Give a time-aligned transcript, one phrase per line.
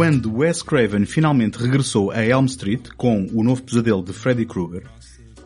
[0.00, 4.84] Quando Wes Craven finalmente regressou a Elm Street com o novo pesadelo de Freddy Krueger,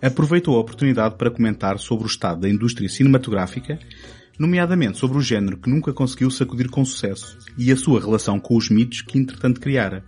[0.00, 3.80] aproveitou a oportunidade para comentar sobre o estado da indústria cinematográfica,
[4.38, 8.56] nomeadamente sobre o género que nunca conseguiu sacudir com sucesso e a sua relação com
[8.56, 10.04] os mitos que entretanto criara.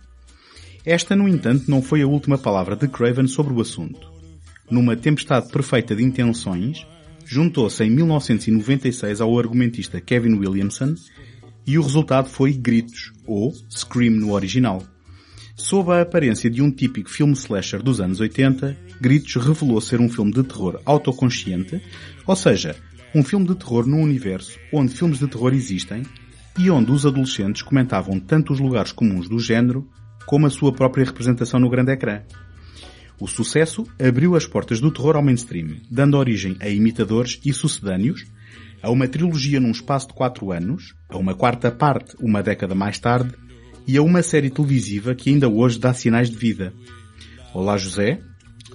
[0.85, 4.09] Esta, no entanto, não foi a última palavra de Craven sobre o assunto.
[4.71, 6.87] Numa tempestade perfeita de intenções,
[7.25, 10.95] juntou-se em 1996 ao argumentista Kevin Williamson
[11.67, 14.81] e o resultado foi Gritos, ou Scream no original.
[15.55, 20.07] Sob a aparência de um típico filme slasher dos anos 80, Gritos revelou ser um
[20.07, 21.81] filme de terror autoconsciente,
[22.25, 22.75] ou seja,
[23.13, 26.03] um filme de terror num universo onde filmes de terror existem
[26.57, 29.87] e onde os adolescentes comentavam tanto os lugares comuns do género
[30.25, 32.21] como a sua própria representação no grande ecrã.
[33.19, 38.25] O sucesso abriu as portas do terror ao mainstream, dando origem a imitadores e sucedâneos,
[38.81, 42.99] a uma trilogia num espaço de quatro anos, a uma quarta parte uma década mais
[42.99, 43.33] tarde
[43.87, 46.73] e a uma série televisiva que ainda hoje dá sinais de vida.
[47.53, 48.19] Olá José.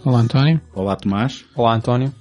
[0.05, 0.61] Olá António.
[0.75, 1.45] Olá Tomás.
[1.55, 2.13] Olá António.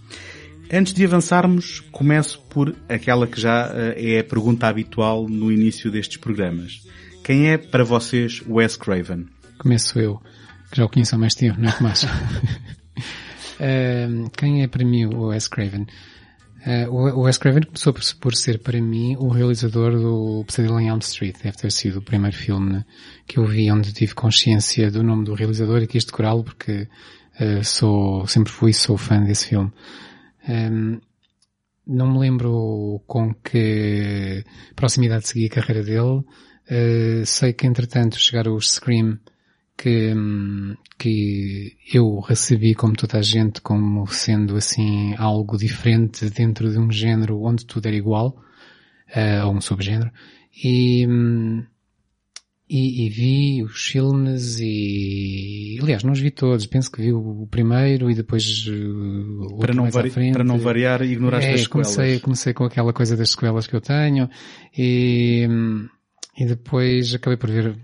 [0.72, 6.18] Antes de avançarmos, começo por aquela que já é a pergunta habitual no início destes
[6.18, 6.82] programas.
[7.24, 9.26] Quem é para vocês Wes Craven?
[9.58, 10.22] Começo eu,
[10.72, 12.04] que já o conheço há mais tempo, não é Tomás?
[12.04, 12.08] uh,
[14.38, 15.88] quem é para mim o Wes Craven?
[16.66, 21.00] Uh, o Wes Craven começou por, ser para mim o realizador do Pesadelo em Elm
[21.00, 21.36] Street.
[21.42, 22.86] Deve ter sido o primeiro filme
[23.26, 26.88] que eu vi onde tive consciência do nome do realizador e quis decorá-lo porque
[27.40, 29.72] uh, sou, sempre fui sou fã desse filme.
[30.48, 31.02] Um,
[31.88, 34.44] não me lembro com que
[34.76, 36.24] proximidade segui a carreira dele.
[36.70, 39.18] Uh, sei que entretanto chegaram os Scream
[39.82, 46.78] que, que eu recebi como toda a gente como sendo assim algo diferente dentro de
[46.78, 48.38] um género onde tudo era igual,
[49.16, 50.12] uh, ou um subgénero,
[50.64, 51.08] e,
[52.70, 57.48] e, e, vi os filmes e, aliás, não os vi todos, penso que vi o
[57.50, 61.96] primeiro e depois o para não, vari, para não variar ignoraste é, as sequelas.
[61.96, 64.30] Comecei, comecei com aquela coisa das sequelas que eu tenho
[64.78, 65.48] e,
[66.38, 67.76] e depois acabei por ver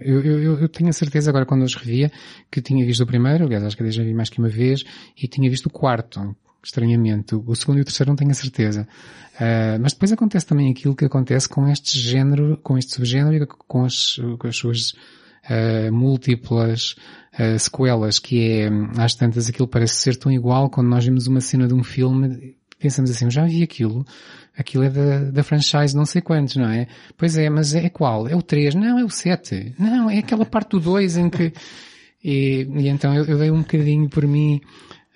[0.00, 2.10] eu, eu, eu tenho a certeza agora quando os revia
[2.50, 4.84] que tinha visto o primeiro, aliás acho que já vi mais que uma vez,
[5.16, 7.34] e tinha visto o quarto, estranhamente.
[7.34, 8.86] O segundo e o terceiro não tenho a certeza.
[9.34, 13.46] Uh, mas depois acontece também aquilo que acontece com este género, com este subgénero e
[13.46, 16.96] com as, com as suas uh, múltiplas
[17.38, 21.40] uh, sequelas, que é, às tantas aquilo parece ser tão igual quando nós vimos uma
[21.40, 24.04] cena de um filme, pensamos assim, eu já vi aquilo,
[24.58, 26.88] aquilo é da, da franchise não sei quantos, não é?
[27.16, 28.26] Pois é, mas é qual?
[28.28, 28.74] É o 3?
[28.74, 29.74] Não, é o 7.
[29.78, 31.52] Não, é aquela parte do 2 em que...
[32.20, 34.60] E, e então eu, eu, dei um bocadinho por mim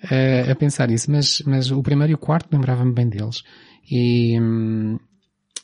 [0.05, 3.43] uh, a pensar isso, mas, mas o primeiro e o quarto lembrava-me bem deles.
[3.91, 4.39] E,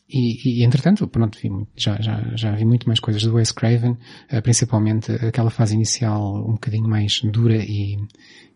[0.10, 3.92] e, e, entretanto, pronto, vi, já, já, já vi muito mais coisas do Wes Craven,
[3.92, 7.98] uh, principalmente aquela fase inicial um bocadinho mais dura e,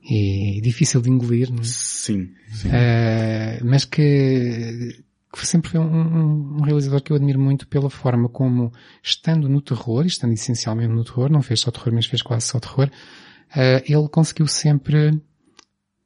[0.04, 1.64] e difícil de engolir, não é?
[1.64, 2.68] Sim, sim.
[2.68, 5.04] Uh, mas que
[5.34, 8.72] que sempre foi um, um, realizador que eu admiro muito pela forma como,
[9.02, 12.60] estando no terror, estando essencialmente no terror, não fez só terror, mas fez quase só
[12.60, 15.20] terror, uh, ele conseguiu sempre,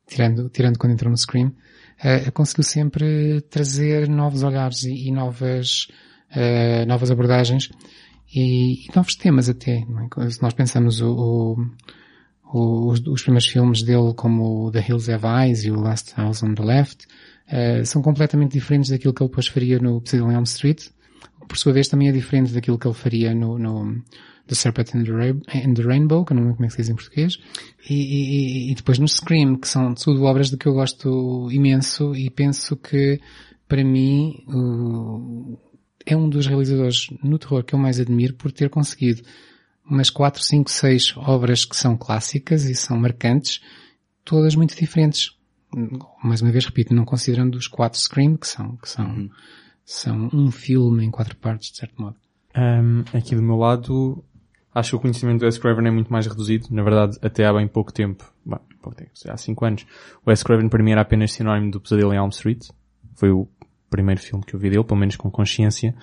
[0.07, 5.89] tirando, tirando quando entrou no Scream, uh, conseguiu sempre trazer novos olhares e, e novas,
[6.31, 7.69] uh, novas abordagens
[8.33, 9.85] e, e, novos temas até.
[10.19, 10.29] É?
[10.29, 11.57] Se nós pensamos o,
[12.45, 16.41] o, os, os primeiros filmes dele como The Hills Have Eyes e o Last House
[16.43, 17.05] on the Left,
[17.47, 20.87] uh, são completamente diferentes daquilo que ele depois faria no em Elm Street.
[21.47, 24.03] Por sua vez também é diferente daquilo que ele faria no, no
[24.47, 25.11] The Serpent and the,
[25.65, 27.39] and the, Rainbow, que eu não lembro como é que se diz em português,
[27.89, 32.15] e, e, e, depois no Scream, que são tudo obras de que eu gosto imenso
[32.15, 33.19] e penso que,
[33.67, 35.59] para mim, uh,
[36.05, 39.21] é um dos realizadores no terror que eu mais admiro por ter conseguido
[39.89, 43.61] umas 4, 5, 6 obras que são clássicas e são marcantes,
[44.23, 45.36] todas muito diferentes.
[46.23, 49.29] Mais uma vez repito, não considerando os quatro Scream, que são, que são, uhum.
[49.85, 52.15] são um filme em quatro partes, de certo modo.
[52.55, 54.23] Um, aqui do meu lado,
[54.73, 56.67] acho que o conhecimento do Wes Craven é muito mais reduzido.
[56.71, 59.85] Na verdade, até há bem pouco tempo, bem, pouco tempo há 5 anos,
[60.25, 62.67] o Wes Craven para mim era apenas sinónimo do Pesadelo em Elm Street.
[63.13, 63.47] Foi o
[63.89, 65.95] primeiro filme que eu vi dele, pelo menos com consciência.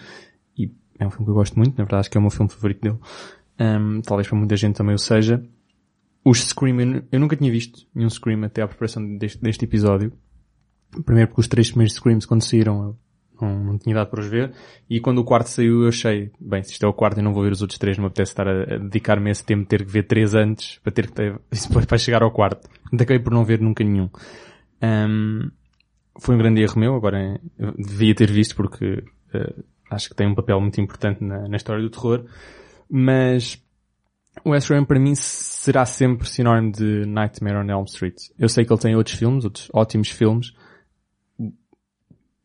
[0.56, 2.30] E é um filme que eu gosto muito, na verdade acho que é o meu
[2.30, 2.98] filme favorito dele.
[3.58, 5.44] Um, talvez para muita gente também o seja.
[6.24, 10.12] Os Scream, eu nunca tinha visto nenhum Scream até à preparação deste, deste episódio.
[11.04, 12.96] Primeiro porque os três primeiros Screams quando saíram
[13.40, 14.52] não, não, tinha idade para os ver.
[14.88, 17.34] E quando o quarto saiu eu achei, bem, se isto é o quarto eu não
[17.34, 19.68] vou ver os outros três, não me apetece estar a, a dedicar-me esse tempo de
[19.68, 21.38] ter que ver três antes para ter que ter,
[21.86, 22.68] para chegar ao quarto.
[22.92, 24.08] Acabei por não ver nunca nenhum.
[24.82, 25.50] Um,
[26.18, 27.40] foi um grande erro meu, agora
[27.76, 29.02] devia ter visto porque
[29.34, 32.24] uh, acho que tem um papel muito importante na, na história do terror.
[32.88, 33.60] Mas
[34.46, 38.16] Wes Craven para mim será sempre sinónimo de Nightmare on Elm Street.
[38.38, 40.52] Eu sei que ele tem outros filmes, outros ótimos filmes.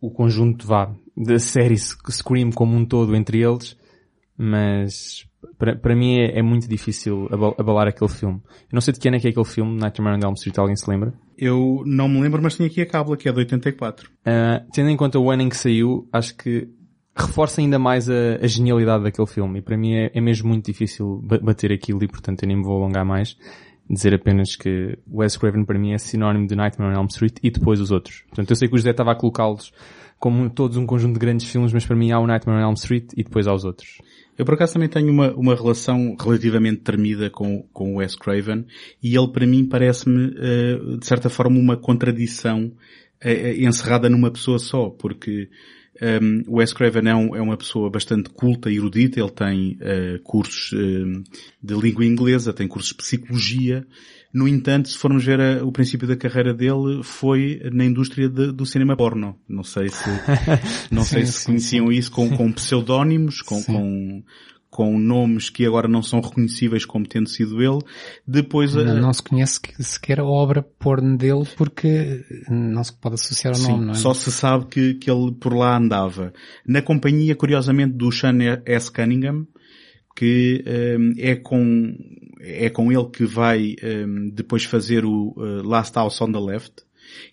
[0.02, 3.78] O conjunto vá da série Scream como um todo entre eles,
[4.38, 5.28] mas
[5.58, 7.28] para, para mim é, é, muito difícil
[7.58, 8.42] abalar aquele filme.
[8.46, 10.58] Eu não sei de que ano é que é aquele filme, Nightmare on Elm Street,
[10.58, 11.14] alguém se lembra?
[11.38, 14.10] Eu não me lembro, mas tenho aqui a cábula, que é de 84.
[14.10, 16.70] Uh, ah, tendo em conta o ano em que saiu, acho que
[17.25, 19.60] reforça ainda mais a, a, genialidade daquele filme.
[19.60, 22.63] E para mim é, é, mesmo muito difícil bater aquilo e portanto eu nem me
[22.63, 23.38] vou alongar mais.
[23.89, 27.50] Dizer apenas que Wes Craven para mim é sinónimo de Nightmare on Elm Street e
[27.50, 28.24] depois os outros.
[28.27, 29.71] Portanto eu sei que o José estava a colocá-los
[30.19, 32.74] como todos um conjunto de grandes filmes, mas para mim há o Nightmare on Elm
[32.75, 34.00] Street e depois há os outros.
[34.38, 38.66] Eu por acaso também tenho uma, uma relação relativamente termida com, com o Wes Craven
[39.01, 42.66] e ele para mim parece-me, uh, de certa forma, uma contradição
[43.24, 45.50] uh, encerrada numa pessoa só, porque
[46.01, 49.78] um, o Wes Craven é, um, é, uma pessoa bastante culta e erudita, ele tem
[49.81, 51.24] uh, cursos uh,
[51.62, 53.86] de língua inglesa, tem cursos de psicologia.
[54.34, 58.51] No entanto, se formos ver a, o princípio da carreira dele, foi na indústria de,
[58.51, 59.36] do cinema porno.
[59.48, 60.10] Não sei se,
[60.92, 61.94] não sim, sei se sim, conheciam sim.
[61.94, 64.24] isso com, com pseudónimos, com, com,
[64.80, 67.80] com nomes que agora não são reconhecíveis como tendo sido ele.
[68.26, 68.94] Depois não, a...
[68.94, 73.72] não se conhece sequer a obra porno dele porque não se pode associar ao Sim,
[73.72, 73.96] nome, não é?
[73.96, 76.31] Só se sabe que, que ele por lá andava.
[76.66, 78.90] Na companhia, curiosamente, do Sean S.
[78.90, 79.46] Cunningham,
[80.16, 80.64] que
[80.98, 81.94] um, é com
[82.40, 86.72] é com ele que vai um, depois fazer o uh, Last House on the Left,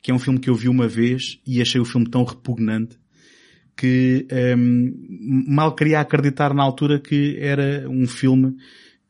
[0.03, 2.99] que é um filme que eu vi uma vez e achei o filme tão repugnante
[3.77, 4.27] que
[4.57, 8.57] um, mal queria acreditar na altura que era um filme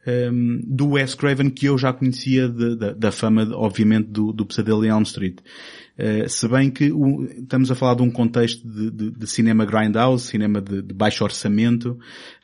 [0.07, 4.47] um, do Wes Craven que eu já conhecia de, de, da fama, obviamente, do, do
[4.47, 5.39] Pesadelo em Elm Street.
[5.99, 9.65] Uh, se bem que o, estamos a falar de um contexto de, de, de cinema
[9.65, 11.99] grindhouse, cinema de, baixo orçamento.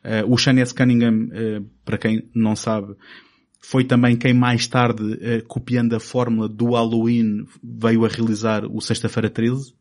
[0.05, 0.75] Uh, o Sean S.
[0.75, 2.95] Cunningham, uh, para quem não sabe,
[3.61, 5.05] foi também quem mais tarde,
[5.47, 9.73] copiando a fórmula do Halloween, veio a realizar o Sexta-feira 13.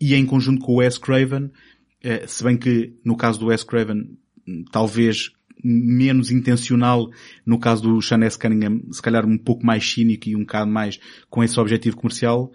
[0.00, 1.50] E em conjunto com o Wes Craven,
[2.26, 4.16] se bem que no caso do Wes Craven,
[4.70, 5.30] talvez
[5.62, 7.10] menos intencional,
[7.46, 8.38] no caso do Sean S.
[8.38, 12.52] Cunningham, se calhar um pouco mais cínico e um bocado mais com esse objetivo comercial,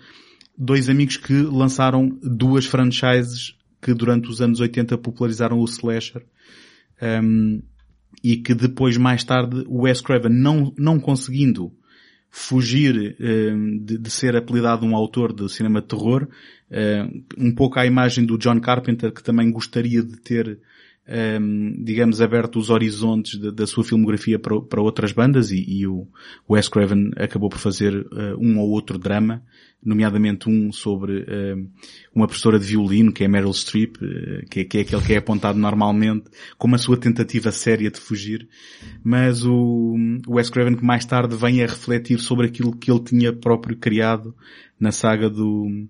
[0.55, 6.23] dois amigos que lançaram duas franchises que durante os anos 80 popularizaram o slasher,
[7.01, 7.61] um,
[8.23, 11.71] e que depois mais tarde o Wes Craven não, não conseguindo
[12.29, 16.27] fugir uh, de, de, ser apelidado um autor de cinema de terror,
[16.69, 20.59] uh, um pouco à imagem do John Carpenter, que também gostaria de ter,
[21.09, 25.63] um, ehm, digamos, aberto os horizontes de, da sua filmografia para, para outras bandas e,
[25.67, 26.07] e, o
[26.49, 29.43] Wes Craven acabou por fazer uh, um ou outro drama
[29.83, 31.69] nomeadamente um sobre uh,
[32.13, 35.13] uma professora de violino, que é Meryl Streep, uh, que, é, que, é, aquele que
[35.13, 36.25] é apontado normalmente
[36.57, 38.47] como a sua tentativa séria de fugir,
[39.03, 39.95] mas o,
[40.27, 43.77] o Wes Craven que mais tarde vem a refletir sobre aquilo que ele tinha próprio
[43.77, 44.35] criado
[44.79, 45.87] na saga do,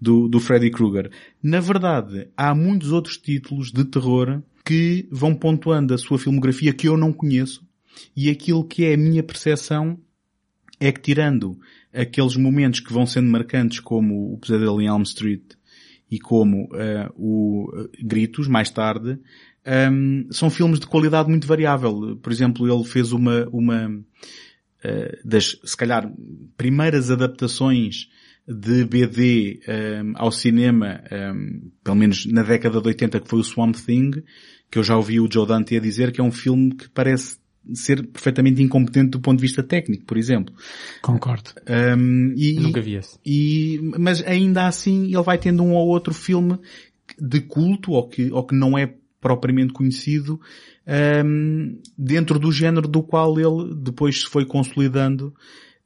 [0.00, 1.10] do, do Freddy Krueger.
[1.42, 6.88] Na verdade, há muitos outros títulos de terror que vão pontuando a sua filmografia que
[6.88, 7.66] eu não conheço
[8.16, 9.98] e aquilo que é a minha percepção
[10.78, 11.58] é que tirando
[11.92, 15.42] aqueles momentos que vão sendo marcantes como o Pesadelo em Elm Street
[16.10, 19.18] e como uh, o uh, Gritos, mais tarde,
[19.92, 22.18] um, são filmes de qualidade muito variável.
[22.20, 26.12] Por exemplo, ele fez uma, uma uh, das, se calhar,
[26.56, 28.08] primeiras adaptações
[28.46, 31.00] de BD um, ao cinema,
[31.34, 34.10] um, pelo menos na década de 80, que foi o Swamp Thing,
[34.72, 37.36] que eu já ouvi o Joe Dante a dizer que é um filme que parece
[37.74, 40.54] ser perfeitamente incompetente do ponto de vista técnico, por exemplo.
[41.02, 41.50] Concordo.
[41.68, 43.18] Um, e, Nunca vi esse.
[43.24, 46.58] E, mas ainda assim ele vai tendo um ou outro filme
[47.20, 50.40] de culto ou que, ou que não é propriamente conhecido
[51.24, 55.34] um, dentro do género do qual ele depois se foi consolidando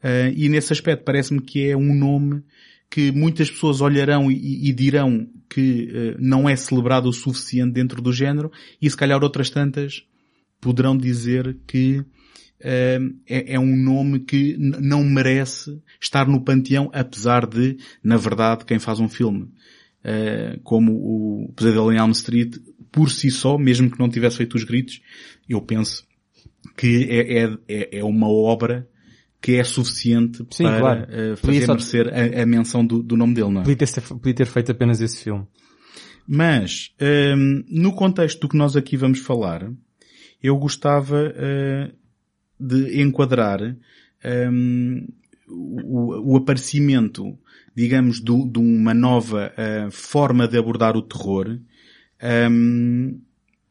[0.03, 2.43] uh, e nesse aspecto parece-me que é um nome
[2.91, 8.01] que muitas pessoas olharão e, e dirão que uh, não é celebrado o suficiente dentro
[8.01, 8.51] do género
[8.81, 10.05] e se calhar outras tantas
[10.61, 17.47] poderão dizer que uh, é, é, um nome que não merece estar no panteão, apesar
[17.47, 19.43] de, na verdade, quem faz um filme
[20.05, 22.57] uh, como o Pesadelo em Elm Street,
[22.91, 25.03] por si só, mesmo que não tivesse feito os gritos,
[25.49, 26.07] eu penso
[26.77, 28.89] que é, é, é, é uma obra
[29.47, 31.03] que é suficiente Sim, para claro.
[31.03, 33.65] uh, fazer merecer a, a, menção do, do, nome dele, não é?
[33.65, 35.47] Podia ter, podia ter feito apenas esse filme.
[36.27, 39.71] Mas, um, ehm, no contexto do que nós aqui vamos falar,
[40.43, 41.95] eu gostava uh,
[42.59, 43.77] de enquadrar um,
[44.25, 45.07] ehm,
[45.47, 47.39] o, o, aparecimento,
[47.73, 51.61] digamos, do, de uma nova uh, forma de abordar o terror um,
[52.21, 53.21] ehm,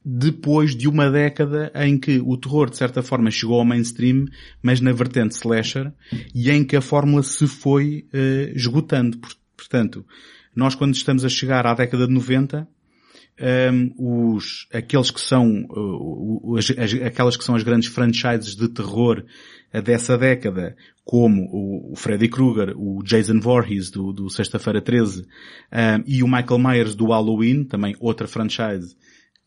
[0.06, 4.26] depois de uma década em que o terror de certa forma chegou ao mainstream,
[4.62, 5.92] mas na vertente slasher,
[6.34, 9.18] e em que a fórmula se foi uh, esgotando.
[9.58, 10.06] Portanto,
[10.56, 12.68] nós quando estamos a chegar à década de 90,
[13.42, 18.70] um, os, aqueles que são, uh, as, as, aquelas que são as grandes franchises de
[18.70, 19.26] terror
[19.74, 25.24] uh, dessa década, como o, o Freddy Krueger, o Jason Voorhees do, do Sexta-feira 13,
[25.24, 25.26] um,
[26.06, 28.96] e o Michael Myers do Halloween, também outra franchise,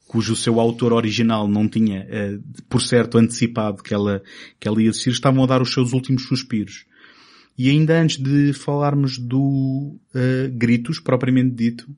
[0.09, 4.23] cujo seu autor original não tinha, uh, por certo, antecipado que ela,
[4.59, 6.87] que ela ia existir, estavam a dar os seus últimos suspiros.
[7.57, 9.39] E ainda antes de falarmos do
[10.15, 11.95] uh, Gritos, propriamente dito, um,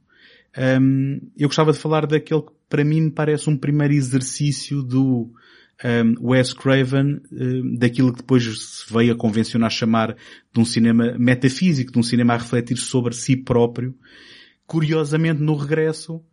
[0.56, 5.24] ehm, eu gostava de falar daquele que para mim me parece um primeiro exercício do
[5.24, 5.30] um,
[5.84, 10.16] ehm, Wes Craven, um, daquilo que depois se veio a convencionar chamar
[10.52, 13.94] de um cinema metafísico, de um cinema a refletir sobre si próprio.
[14.66, 16.24] Curiosamente, no regresso,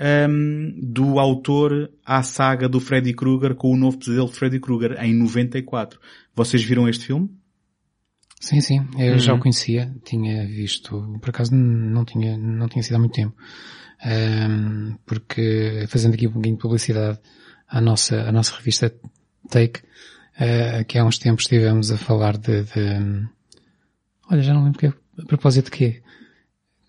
[0.00, 4.96] um, do autor à saga do Freddy Krueger com o novo pesadelo de Freddy Krueger
[5.02, 6.00] em 94.
[6.34, 7.30] Vocês viram este filme?
[8.40, 9.18] Sim, sim, eu uhum.
[9.18, 9.42] já o uhum.
[9.42, 13.36] conhecia, tinha visto, por acaso não tinha, não tinha sido há muito tempo,
[14.02, 17.18] um, porque fazendo aqui um pouquinho de publicidade
[17.68, 18.94] à nossa, à nossa revista
[19.50, 23.28] Take, uh, que há uns tempos estivemos a falar de, de
[24.30, 26.02] olha, já não lembro que, a propósito de quê,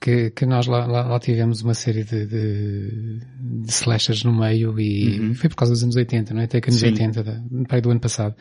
[0.02, 4.78] que, que nós lá, lá, lá, tivemos uma série de, de, de slashers no meio
[4.80, 5.36] e uhum.
[5.36, 6.46] foi por causa dos anos 80, não é?
[6.46, 6.88] Até que anos Sim.
[6.88, 8.36] 80, da, do ano passado.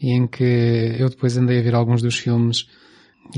[0.00, 2.66] E em que eu depois andei a ver alguns dos filmes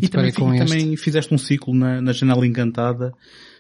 [0.00, 0.67] e, e também, com e este.
[0.67, 3.12] também fizeste um ciclo na, na Janela Encantada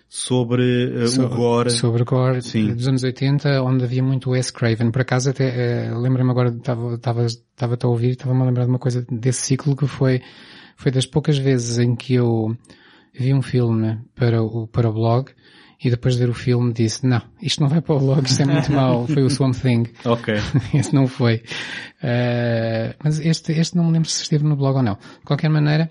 [0.08, 1.70] sobre uh, sobre, o gore.
[1.70, 2.74] Sobre o gore Sim.
[2.74, 4.90] dos anos 80, onde havia muito Wes Craven.
[4.90, 6.96] Por acaso até, uh, lembro-me agora, estava
[7.82, 10.22] a ouvir, estava-me a lembrar de uma coisa desse ciclo que foi,
[10.74, 12.56] foi das poucas vezes em que eu
[13.12, 15.30] vi um filme para o, para o blog
[15.82, 18.42] e depois de ver o filme disse, não, isto não vai para o blog, isto
[18.42, 19.84] é muito mau, foi o Swamp Thing.
[20.04, 20.34] Ok.
[20.74, 21.36] Esse não foi.
[22.02, 24.94] Uh, mas este, este não me lembro se esteve no blog ou não.
[24.94, 25.90] De qualquer maneira,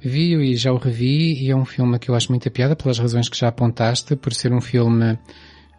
[0.00, 2.98] vi-o e já o revi e é um filme que eu acho muita piada pelas
[2.98, 5.18] razões que já apontaste, por ser um filme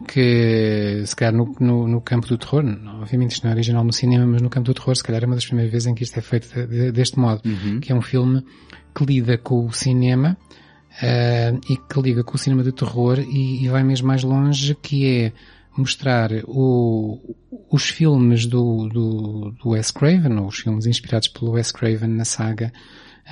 [0.08, 2.64] que, se calhar no, no, no, campo do terror,
[3.00, 5.26] obviamente isto não é original no cinema, mas no campo do terror, se calhar é
[5.26, 7.80] uma das primeiras vezes em que isto é feito de, de, deste modo, uhum.
[7.80, 8.44] que é um filme
[8.96, 10.38] que lida com o cinema,
[10.98, 14.76] uh, e que liga com o cinema de terror e, e, vai mesmo mais longe,
[14.76, 15.34] que é
[15.78, 17.36] mostrar o,
[17.72, 22.26] os filmes do, do, do Wes Craven, ou os filmes inspirados pelo Wes Craven na
[22.26, 22.74] saga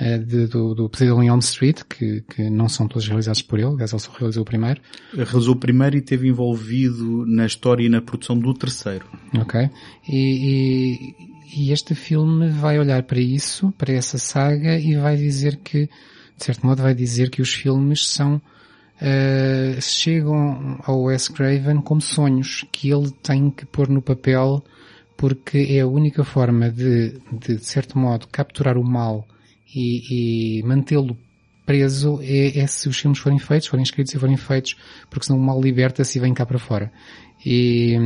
[0.00, 3.58] uh, de, do, do Pesadelo em Elm Street, que, que não são todos realizados por
[3.58, 4.80] ele, aliás ele só realizou o primeiro.
[5.12, 9.06] Realizou o primeiro e esteve envolvido na história e na produção do terceiro.
[9.38, 9.68] Ok.
[10.08, 15.56] E, e, e este filme vai olhar para isso, para essa saga, e vai dizer
[15.56, 15.90] que
[16.40, 22.00] de certo modo vai dizer que os filmes são uh, chegam ao Wes Craven como
[22.00, 24.64] sonhos que ele tem que pôr no papel
[25.18, 29.28] porque é a única forma de, de, de certo modo, capturar o mal
[29.74, 31.14] e, e mantê-lo
[31.66, 34.76] preso é, é, se os filmes forem feitos, forem escritos e forem feitos,
[35.10, 36.90] porque senão o mal liberta-se e vem cá para fora.
[37.44, 37.96] E,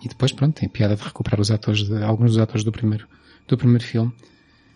[0.00, 3.08] e depois, pronto, tem piada de recuperar os atores, de, alguns dos atores do primeiro,
[3.48, 4.12] do primeiro filme.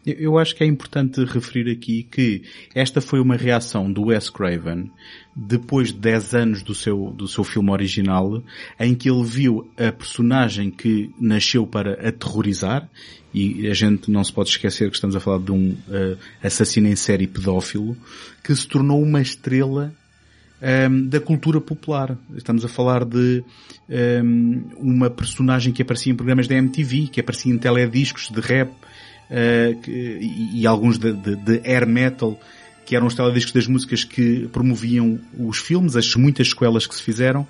[0.07, 2.43] Eu acho que é importante referir aqui que
[2.75, 4.90] esta foi uma reação do Wes Craven
[5.37, 8.43] depois de 10 anos do seu, do seu filme original,
[8.81, 12.88] em que ele viu a personagem que nasceu para aterrorizar,
[13.33, 16.88] e a gente não se pode esquecer que estamos a falar de um uh, assassino
[16.88, 17.97] em série pedófilo,
[18.43, 19.93] que se tornou uma estrela
[20.61, 22.17] um, ehm, da cultura popular.
[22.35, 23.45] Estamos a falar de
[23.88, 28.40] um, ehm, uma personagem que aparecia em programas da MTV, que aparecia em telediscos de
[28.40, 28.73] rap,
[29.82, 32.38] que, e, e, alguns de, de, de, air metal,
[32.87, 37.02] que eram os telediscos das músicas que promoviam os filmes, as muitas sequelas que se
[37.02, 37.47] fizeram.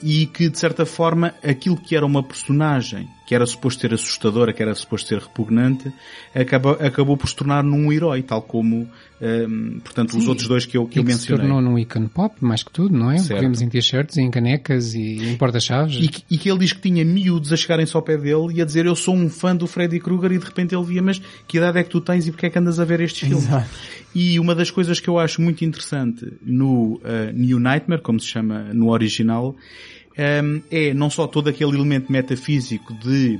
[0.00, 4.54] e que, de certa forma, aquilo que era uma personagem que era suposto ser assustadora,
[4.54, 5.92] que era suposto ser repugnante,
[6.34, 8.88] acabou, acabou por se tornar num herói, tal como,
[9.20, 11.44] um, portanto, Sim, os outros dois que eu, que eu mencionei.
[11.44, 13.18] se tornou num ícone pop, mais que tudo, não é?
[13.18, 13.42] Certo.
[13.42, 15.96] Vemos em t-shirts, em canecas e em porta-chaves.
[15.96, 18.64] E, e, que ele diz que tinha miúdos a chegarem-se ao pé dele e a
[18.64, 21.58] dizer eu sou um fã do Freddy Krueger e de repente ele via, mas que
[21.58, 23.44] idade é que tu tens e porque é que andas a ver estes filmes?
[23.44, 23.68] Exato.
[24.14, 28.26] E uma das coisas que eu acho muito interessante no uh, New Nightmare, como se
[28.26, 29.54] chama no original,
[30.18, 33.36] é não só todo aquele elemento metafísico de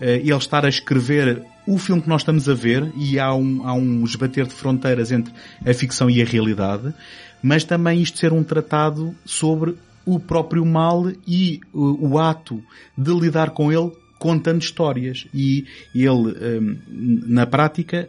[0.00, 3.66] uh, ele estar a escrever o filme que nós estamos a ver e há um,
[3.66, 5.32] há um esbater de fronteiras entre
[5.66, 6.94] a ficção e a realidade,
[7.42, 9.74] mas também isto ser um tratado sobre
[10.06, 12.62] o próprio mal e o, o ato
[12.96, 15.26] de lidar com ele contando histórias.
[15.32, 16.80] E ele,
[17.26, 18.08] na prática,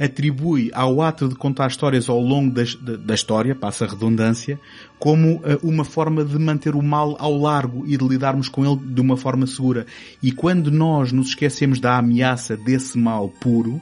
[0.00, 2.62] atribui ao ato de contar histórias ao longo da,
[2.96, 4.58] da história, passa a redundância,
[5.00, 8.76] como uh, uma forma de manter o mal ao largo e de lidarmos com ele
[8.76, 9.86] de uma forma segura.
[10.22, 13.80] E quando nós nos esquecemos da ameaça desse mal puro,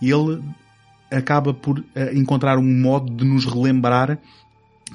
[0.00, 0.40] ele
[1.10, 4.18] acaba por uh, encontrar um modo de nos relembrar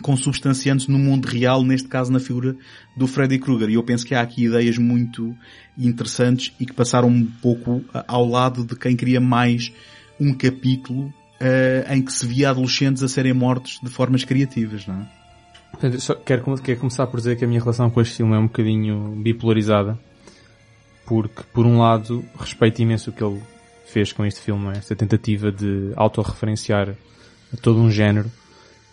[0.01, 2.55] consubstanciantes no mundo real, neste caso na figura
[2.95, 3.69] do Freddy Krueger.
[3.69, 5.35] E eu penso que há aqui ideias muito
[5.75, 9.73] interessantes e que passaram um pouco ao lado de quem queria mais
[10.19, 11.05] um capítulo
[11.41, 15.24] uh, em que se via adolescentes a serem mortos de formas criativas, não é?
[15.99, 18.47] Só quero, quero começar por dizer que a minha relação com este filme é um
[18.47, 19.97] bocadinho bipolarizada.
[21.05, 23.41] Porque, por um lado, respeito imenso o que ele
[23.85, 24.77] fez com este filme, é?
[24.79, 26.95] esta tentativa de autorreferenciar
[27.61, 28.29] todo um género,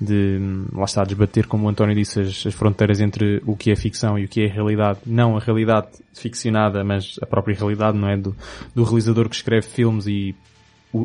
[0.00, 0.38] de,
[0.72, 4.18] lá está, desbater, como o António disse, as, as, fronteiras entre o que é ficção
[4.18, 5.00] e o que é realidade.
[5.06, 8.16] Não a realidade ficcionada, mas a própria realidade, não é?
[8.16, 8.36] Do,
[8.74, 10.34] do realizador que escreve filmes e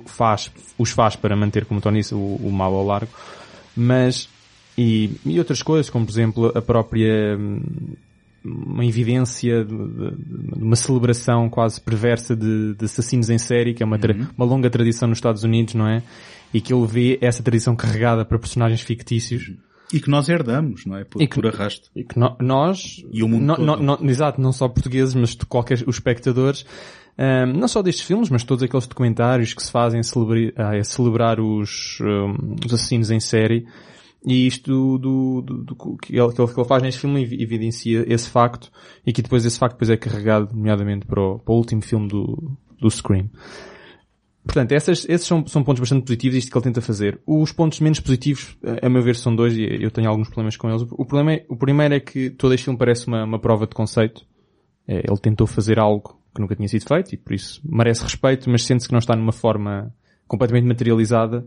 [0.06, 3.12] faz, os faz para manter, como Tony disse, o, o mal ao largo,
[3.76, 4.28] mas,
[4.78, 7.62] e, e outras coisas, como por exemplo a própria, hum,
[8.44, 10.12] uma evidência de, de,
[10.56, 14.28] de, uma celebração quase perversa de, de, assassinos em série, que é uma, uhum.
[14.38, 16.04] uma longa tradição nos Estados Unidos, não é?
[16.54, 19.52] E que ele vê essa tradição carregada para personagens fictícios.
[19.92, 21.04] E que nós herdamos, não é?
[21.04, 21.90] Por, e que, por arrasto.
[21.96, 23.04] E que no, nós...
[23.12, 23.82] E o mundo no, todo.
[23.82, 26.66] No, no, exato, não só portugueses, mas qualquer, os espectadores,
[27.18, 30.84] um, não só destes filmes, mas todos aqueles documentários que se fazem a celebrar, a
[30.84, 33.66] celebrar os, um, os assassinos em série.
[34.26, 38.72] E isto do, do, do, que, ele, que ele faz neste filme evidencia esse facto
[39.06, 42.08] e que depois esse facto depois é carregado, nomeadamente, para o, para o último filme
[42.08, 43.30] do, do Scream.
[44.44, 47.20] Portanto, essas, esses são, são pontos bastante positivos, isto que ele tenta fazer.
[47.28, 50.70] Os pontos menos positivos, a meu ver, são dois e eu tenho alguns problemas com
[50.70, 50.84] eles.
[50.84, 53.76] O, problema é, o primeiro é que todo este filme parece uma, uma prova de
[53.76, 54.26] conceito.
[54.88, 58.50] É, ele tentou fazer algo que nunca tinha sido feito e por isso merece respeito,
[58.50, 59.94] mas sente-se que não está numa forma
[60.28, 61.46] completamente materializada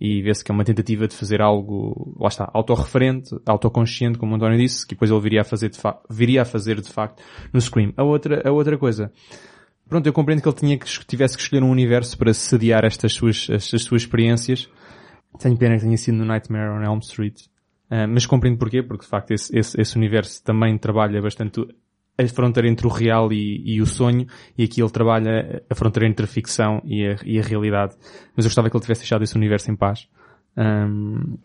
[0.00, 4.36] e vê-se que é uma tentativa de fazer algo, lá está, autorreferente, autoconsciente, como o
[4.36, 7.60] António disse, que depois ele viria a fazer de, viria a fazer de facto no
[7.60, 7.92] Scream.
[7.98, 9.12] A outra, a outra coisa,
[9.86, 13.12] pronto, eu compreendo que ele tinha que, tivesse que escolher um universo para sediar estas
[13.12, 14.70] suas, estas suas experiências.
[15.38, 17.42] Tenho pena que tenha sido no Nightmare on Elm Street.
[17.90, 21.60] Uh, mas compreendo porquê, porque de facto esse, esse, esse universo também trabalha bastante
[22.24, 26.08] a fronteira entre o real e, e, o sonho, e aqui ele trabalha a fronteira
[26.08, 27.94] entre a ficção e a, e a realidade.
[28.36, 30.08] Mas eu gostava que ele tivesse deixado esse universo em paz.
[30.56, 31.38] Um,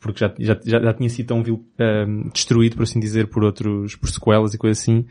[0.00, 4.08] porque já, já, já, tinha sido tão um, destruído, por assim dizer, por outros, por
[4.08, 5.04] sequelas e coisas assim,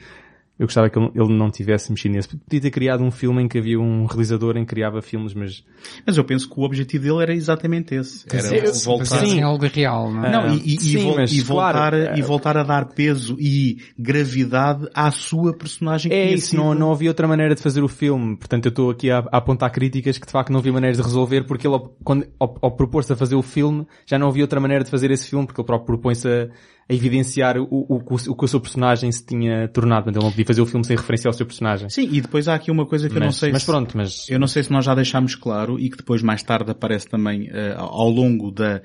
[0.59, 2.29] eu gostava que ele não tivesse mexido nesse.
[2.29, 5.63] Podia ter criado um filme em que havia um realizador em que criava filmes, mas...
[6.05, 8.25] Mas eu penso que o objetivo dele era exatamente esse.
[8.31, 9.19] Era eu, voltar...
[9.19, 10.31] Sim, algo real, não é?
[10.31, 14.87] Não, e, e, sim, vo e voltar, claro, e voltar a dar peso e gravidade
[14.95, 16.11] à sua personagem.
[16.11, 18.35] É isso, não, não havia outra maneira de fazer o filme.
[18.35, 21.03] Portanto, eu estou aqui a, a, apontar críticas que de facto não havia maneiras de
[21.03, 24.59] resolver porque ele, quando, ao, ao propor-se a fazer o filme, já não havia outra
[24.59, 26.49] maneira de fazer esse filme porque ele próprio propõe-se a
[26.89, 30.05] a evidenciar o, o, o, que o seu personagem se tinha tornado.
[30.05, 31.89] Portanto, ele não podia fazer o filme sem referência ao seu personagem.
[31.89, 33.97] Sim, e depois há aqui uma coisa que mas, eu não sei mas se, pronto,
[33.97, 34.29] mas...
[34.29, 37.49] Eu não sei se nós já deixámos claro e que depois mais tarde aparece também
[37.49, 38.81] uh, ao longo da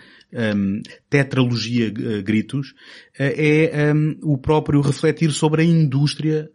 [0.56, 2.74] um, tetralogia uh, Gritos, uh,
[3.18, 6.50] é um, o próprio refletir sobre a indústria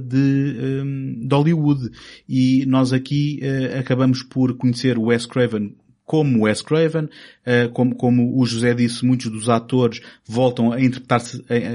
[0.00, 1.90] de, um, de Hollywood.
[2.28, 3.40] E nós aqui
[3.76, 5.74] acabamos por conhecer o Wes Craven
[6.06, 11.20] como Wes Craven, uh, como, como o José disse, muitos dos atores voltam a interpretar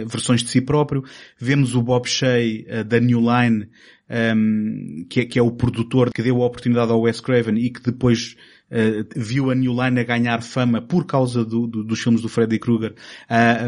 [0.08, 1.04] versões de si próprio.
[1.38, 3.68] Vemos o Bob Shea uh, da New Line,
[4.10, 7.70] ehm, que, é, que, é, o produtor que deu a oportunidade ao Wes Craven e
[7.70, 8.36] que depois
[8.72, 12.30] uh, viu a New Line a ganhar fama por causa do, do, dos filmes do
[12.30, 12.96] Freddy Krueger
[13.28, 13.68] a,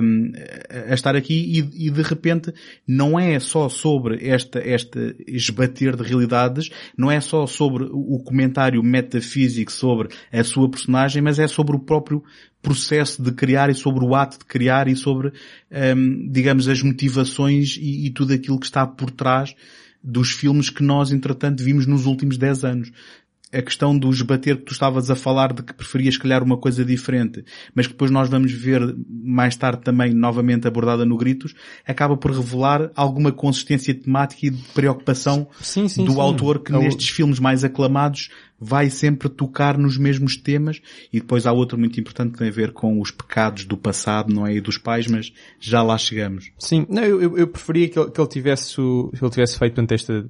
[0.93, 2.53] estar aqui e, e, de repente
[2.87, 8.81] não é só sobre esta, esta esbater de realidades, não é só sobre o comentário
[8.81, 12.23] metafísico sobre a sua personagem, mas é sobre o próprio
[12.61, 15.33] processo de criar e sobre o ato de criar e sobre,
[15.95, 19.53] um, digamos, as motivações e, e tudo aquilo que está por trás
[20.03, 22.91] dos filmes que nós, entretanto, vimos nos últimos 10 anos
[23.53, 26.83] a questão do esbater que tu estavas a falar de que preferias calhar uma coisa
[26.83, 27.43] diferente,
[27.75, 31.53] mas que depois nós vamos ver mais tarde também novamente abordada no Gritos,
[31.85, 36.19] acaba por revelar alguma consistência temática e de preocupação sim, sim, do sim.
[36.19, 41.19] autor que É o- nestes filmes mais aclamados vai sempre tocar nos mesmos temas e
[41.19, 44.47] depois há outro muito importante que tem a ver com os pecados do passado, não
[44.47, 44.55] é?
[44.55, 46.49] E dos pais, mas já lá chegamos.
[46.57, 48.81] Sim, não, eu, eu- preferia que ele, que ele tivesse, que
[49.21, 50.25] ele tivesse feito portanto, esta,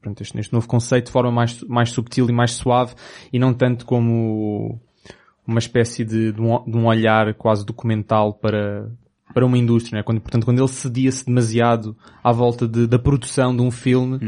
[0.00, 2.94] portanto, este, neste novo conceito de forma mais, mais subtil e mais suave
[3.32, 4.80] e não tanto como
[5.46, 8.90] uma espécie de, de, um, de um olhar quase documental para,
[9.32, 10.02] para uma indústria, né?
[10.02, 14.18] quando, portanto, quando ele cedia-se demasiado à volta de- da produção de um filme,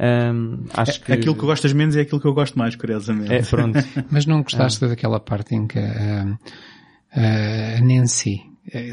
[0.00, 1.12] hum, acho que...
[1.12, 3.32] Aquilo que gostas menos é aquilo que eu gosto mais, curiosamente.
[3.32, 3.78] É, pronto.
[4.10, 6.38] Mas não gostaste daquela parte em que ah,
[7.14, 8.40] ah, a Nancy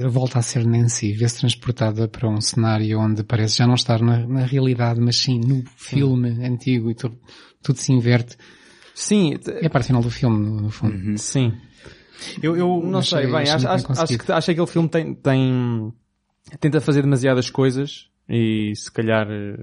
[0.10, 4.26] volta a ser Nancy, vê-se transportada para um cenário onde parece já não estar na,
[4.28, 7.18] na realidade, mas sim no filme antigo e tudo,
[7.62, 8.36] tudo se inverte.
[8.94, 11.18] Sim, É a parte final do filme, no, fundo.
[11.18, 11.54] sim.
[12.44, 14.24] Eu, eu Não sei, achei- bem, acho, muito bem acho, acho conseguido.
[14.26, 15.94] que, acho que aquele filme tem, tem,
[16.60, 19.58] tenta fazer demasiadas coisas e se calhar eh,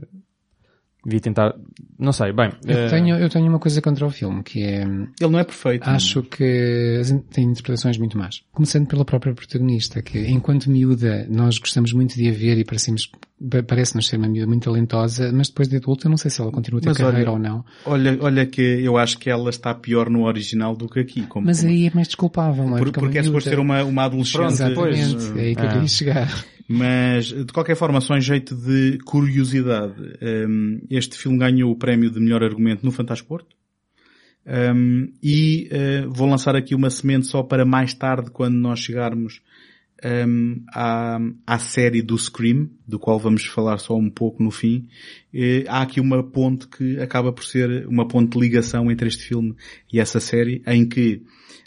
[1.04, 1.54] devia tentar,
[1.98, 2.50] não sei, bem.
[2.66, 5.44] Eu eh, tenho, eu tenho uma coisa contra o filme, que é, ele não é
[5.44, 5.88] perfeito.
[5.88, 8.42] acho que as in- tem interpretações muito más.
[8.52, 13.06] Começando pela própria protagonista, que enquanto miúda nós gostamos muito de a ver e parecemos,
[13.50, 16.40] pa- parece-nos ser uma miúda muito talentosa, mas depois de adulta eu não sei se
[16.40, 17.64] ela continua a ter Mas carreira olha, ou não.
[17.86, 21.22] Olha, olha que eu acho que ela está pior no original do que aqui.
[21.26, 22.78] Como, Mas como- aí é mais desculpável, não é?
[22.80, 24.36] por- é uma porque é suposto ser uma, uma adolescente.
[24.36, 26.44] Pronto, Exatamente, Pois, é aí que eu queria chegar.
[26.70, 29.94] Mas, de qualquer forma, só em jeito de curiosidade,
[30.46, 33.56] hum, este filme ganhou o prémio de melhor argumento no Fantasporto.
[34.46, 39.40] Hum, e eh, vou lançar aqui uma semente só para mais tarde, quando nós chegarmos
[40.04, 44.88] hum, à, à série do Scream, do qual vamos falar só um pouco no fim.
[45.68, 49.54] Há aqui uma ponte que acaba por ser uma ponte de ligação entre este filme
[49.90, 51.22] e essa série, em que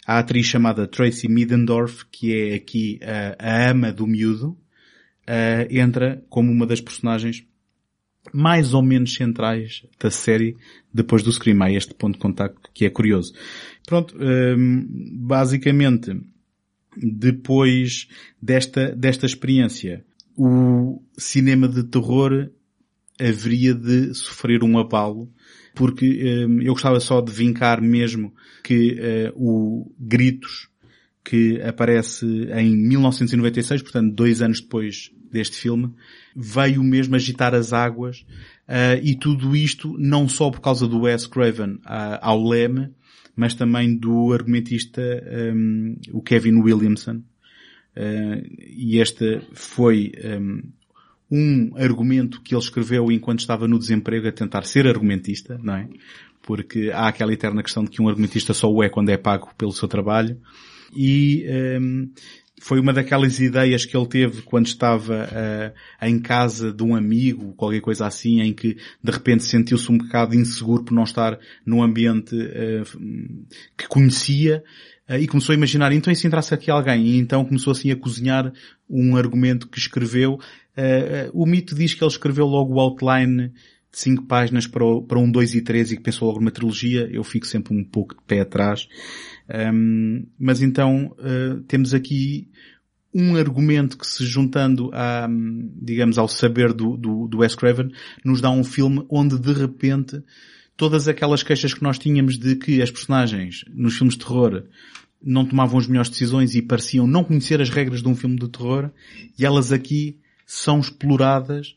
[0.06, 4.56] a atriz chamada Tracy Middendorf, que é aqui a, a ama do miúdo,
[5.26, 7.44] eh, entra como uma das personagens
[8.32, 10.56] mais ou menos centrais da série
[10.92, 11.60] depois do Scream.
[11.62, 13.32] Há este ponto de contacto que é curioso.
[13.86, 16.12] Pronto, hum, basicamente,
[16.96, 18.08] depois
[18.40, 20.04] desta, desta experiência,
[20.36, 22.50] o cinema de terror
[23.18, 25.30] haveria de sofrer um abalo,
[25.74, 28.32] porque hum, eu gostava só de vincar mesmo
[28.62, 30.68] que eh, o Gritos,
[31.24, 35.92] que aparece em 1996, portanto dois anos depois deste filme,
[36.36, 38.24] veio mesmo agitar as águas
[38.68, 42.90] ah, e tudo isto não só por causa do Wes Craven ah, ao leme,
[43.34, 45.02] mas também do argumentista
[45.54, 47.22] hum, o Kevin Williamson.
[47.96, 50.62] Ah, e este foi hum,
[51.30, 55.88] um argumento que ele escreveu enquanto estava no desemprego a tentar ser argumentista, não é?
[56.42, 59.50] Porque há aquela eterna questão de que um argumentista só o é quando é pago
[59.56, 60.38] pelo seu trabalho.
[60.94, 61.44] E
[61.80, 62.10] hum,
[62.60, 65.28] foi uma daquelas ideias que ele teve quando estava
[66.00, 69.98] ah, em casa de um amigo, qualquer coisa assim, em que de repente sentiu-se um
[69.98, 72.84] bocado inseguro por não estar num ambiente ah,
[73.76, 74.62] que conhecia
[75.08, 77.04] ah, e começou a imaginar, então e se entrasse aqui alguém?
[77.08, 78.52] E então começou assim a cozinhar
[78.88, 80.38] um argumento que escreveu.
[81.34, 83.48] O mito diz que ele escreveu logo o outline
[83.92, 86.50] de cinco páginas para, o- para um 2 e 3 e que pensou logo numa
[86.50, 87.08] trilogia.
[87.12, 88.88] Eu fico sempre um pouco de pé atrás.
[89.52, 92.48] Um, mas então uh, temos aqui
[93.14, 95.28] um argumento que se juntando a,
[95.82, 97.92] digamos, ao saber do, do, do Wes Craven,
[98.24, 100.22] nos dá um filme onde de repente
[100.76, 104.64] todas aquelas queixas que nós tínhamos de que as personagens nos filmes de terror
[105.22, 108.48] não tomavam as melhores decisões e pareciam não conhecer as regras de um filme de
[108.48, 108.90] terror,
[109.38, 111.76] e elas aqui são exploradas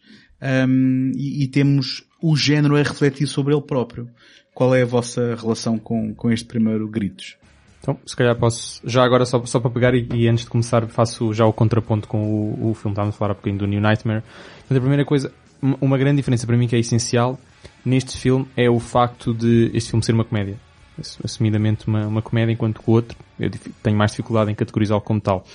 [0.68, 4.10] hum, e, e temos o género a refletir sobre ele próprio.
[4.54, 7.38] Qual é a vossa relação com, com este primeiro Gritos?
[7.86, 10.88] Então, se calhar posso, já agora só, só para pegar e, e antes de começar
[10.88, 13.80] faço já o contraponto com o, o filme, estávamos a falar há bocadinho do New
[13.80, 14.24] Nightmare.
[14.62, 17.40] Portanto, a primeira coisa, uma- grande diferença para mim que é essencial
[17.86, 20.58] neste filme é o facto de este filme ser uma comédia.
[21.00, 23.52] Ass- Assumidamente uma, uma comédia, enquanto que o outro, eu
[23.84, 25.46] tenho mais dificuldade em categorizá-lo como tal.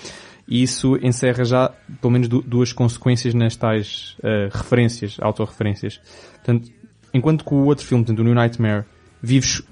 [0.47, 6.01] E isso encerra já, pelo menos, du- duas consequências nas tais eh, referências, autorreferências.
[6.35, 6.71] Portanto,
[7.13, 8.85] enquanto que o outro filme, portanto, o New Nightmare,
[9.21, 9.63] vives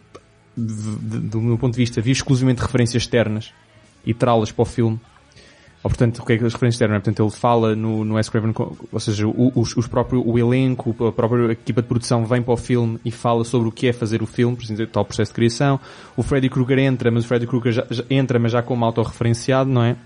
[0.58, 3.52] do meu ponto de vista, vi exclusivamente referências externas
[4.04, 5.00] e trá-las para o filme.
[5.82, 7.02] Ou, portanto, o que é que as referências externas?
[7.02, 8.28] Portanto, ele fala no, no S.
[8.28, 12.42] Craven, ou seja, o, os, os próprio, o elenco, a própria equipa de produção vem
[12.42, 15.04] para o filme e fala sobre o que é fazer o filme, por exemplo, tal
[15.04, 15.78] processo de criação.
[16.16, 19.70] O Freddy Krueger entra, mas o Freddy Krueger já, já entra, mas já como autorreferenciado,
[19.70, 19.96] não é?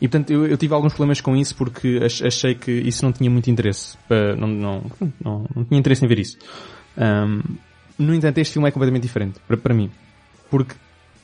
[0.00, 3.30] E portanto eu, eu, tive alguns problemas com isso porque achei que isso não tinha
[3.30, 3.96] muito interesse.
[4.36, 4.82] Não, não,
[5.24, 6.36] não, não tinha interesse em ver isso.
[6.98, 7.40] Um,
[7.98, 9.90] no entanto, este filme é completamente diferente para, para mim.
[10.50, 10.74] Porque,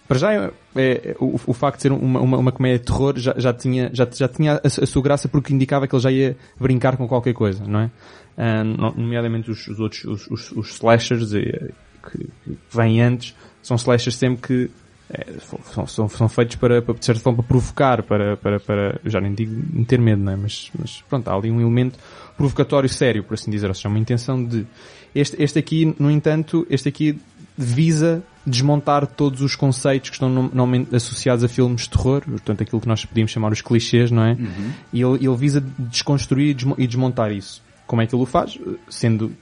[0.08, 3.18] para já, é, é, o, o facto de ser uma, uma, uma comédia de terror
[3.18, 6.10] já, já tinha, já, já tinha a, a, sua graça porque indicava que ele já
[6.10, 7.90] ia brincar com qualquer coisa, não é?
[8.36, 11.70] Um, nomeadamente os, os outros, os, os, os slashers eh,
[12.10, 14.70] que, que vêm antes, são slashers sempre que
[15.12, 15.26] é,
[15.74, 19.20] são, são, são, feitos para, para, de certa forma, para provocar, para, para, para, já
[19.20, 20.36] nem digo ter medo, não é?
[20.36, 21.98] Mas, mas pronto, há ali um elemento
[22.34, 24.66] provocatório sério, por assim dizer, ou seja, uma intenção de,
[25.14, 27.18] este, este aqui, no entanto, este aqui
[27.56, 32.80] visa desmontar todos os conceitos que estão normalmente associados a filmes de terror, portanto aquilo
[32.80, 34.32] que nós podíamos chamar os clichês, não é?
[34.32, 34.72] Uhum.
[34.92, 37.62] E ele, ele visa desconstruir e desmontar isso.
[37.86, 38.58] Como é que ele o faz?
[38.88, 39.32] Sendo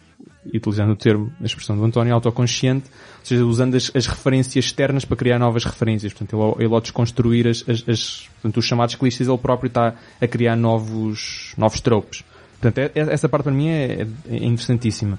[0.47, 2.87] utilizando o termo, a expressão do António, autoconsciente,
[3.21, 6.13] ou seja, usando as, as referências externas para criar novas referências.
[6.13, 9.95] Portanto, ele, ele ao desconstruir as, as, as portanto, os chamados clichês, ele próprio está
[10.21, 12.25] a criar novos, novos tropes.
[12.61, 15.19] Portanto, é, é, essa parte para mim é, é interessantíssima.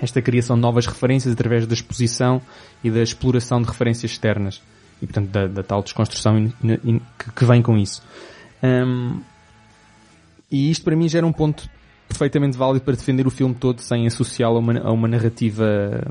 [0.00, 2.40] Esta criação de novas referências através da exposição
[2.82, 4.62] e da exploração de referências externas.
[5.02, 6.52] E, portanto, da, da tal desconstrução in,
[6.84, 8.02] in, que, que, vem com isso.
[8.62, 9.20] Um,
[10.50, 11.68] e isto para mim já era um ponto
[12.08, 16.02] perfeitamente válido para defender o filme todo sem associá-lo a uma, a uma narrativa,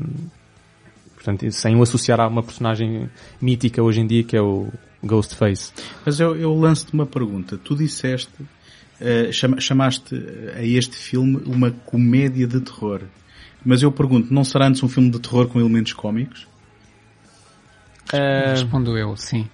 [1.16, 3.10] portanto, sem o associar a uma personagem
[3.42, 4.72] mítica hoje em dia que é o
[5.04, 5.74] Ghostface.
[6.06, 7.58] Mas eu, eu lanço-te uma pergunta.
[7.58, 10.16] Tu disseste, uh, chamaste
[10.56, 13.02] a este filme uma comédia de terror.
[13.65, 16.48] Mas eu pergunto, não será antes um filme de terror com elementos cómicos?
[18.13, 18.52] Uh...
[18.52, 19.48] Respondo eu, sim.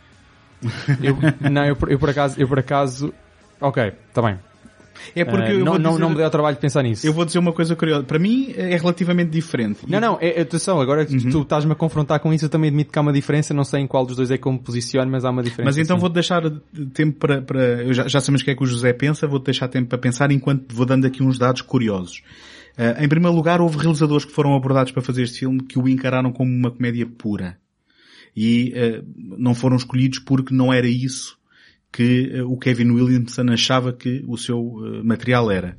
[1.02, 1.18] eu,
[1.50, 3.14] não, eu, eu por acaso, eu por acaso,
[3.60, 4.38] ok, está bem.
[5.16, 7.06] É porque uh, não, não, dizer, não me deu trabalho de pensar nisso.
[7.06, 8.04] Eu vou dizer uma coisa curiosa.
[8.04, 9.80] Para mim é relativamente diferente.
[9.88, 11.30] Não, não, é, atenção, agora que uhum.
[11.30, 13.82] tu estás-me a confrontar com isso, eu também admito que há uma diferença, não sei
[13.82, 15.66] em qual dos dois é que eu me posiciono, mas há uma diferença.
[15.66, 16.44] Mas então vou-te deixar
[16.94, 19.46] tempo para, para eu já, já sabemos o que é que o José pensa, vou-te
[19.46, 22.22] deixar tempo para pensar enquanto vou dando aqui uns dados curiosos.
[22.78, 25.88] Uh, em primeiro lugar, houve realizadores que foram abordados para fazer este filme que o
[25.88, 27.58] encararam como uma comédia pura.
[28.36, 29.06] E uh,
[29.38, 31.38] não foram escolhidos porque não era isso
[31.92, 35.78] que uh, o Kevin Williamson achava que o seu material era.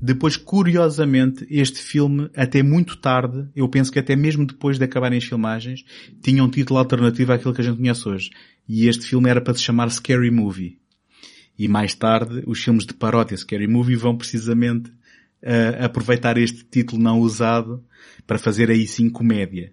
[0.00, 5.18] Depois, curiosamente, este filme, até muito tarde, eu penso que até mesmo depois de acabarem
[5.18, 5.84] as filmagens,
[6.22, 8.30] tinha um título alternativo àquilo que a gente conhece hoje.
[8.68, 10.78] E este filme era para se chamar Scary Movie.
[11.58, 14.92] E mais tarde, os filmes de paródia Scary Movie vão precisamente
[15.42, 17.84] uh, aproveitar este título não usado
[18.26, 19.72] para fazer aí sim comédia.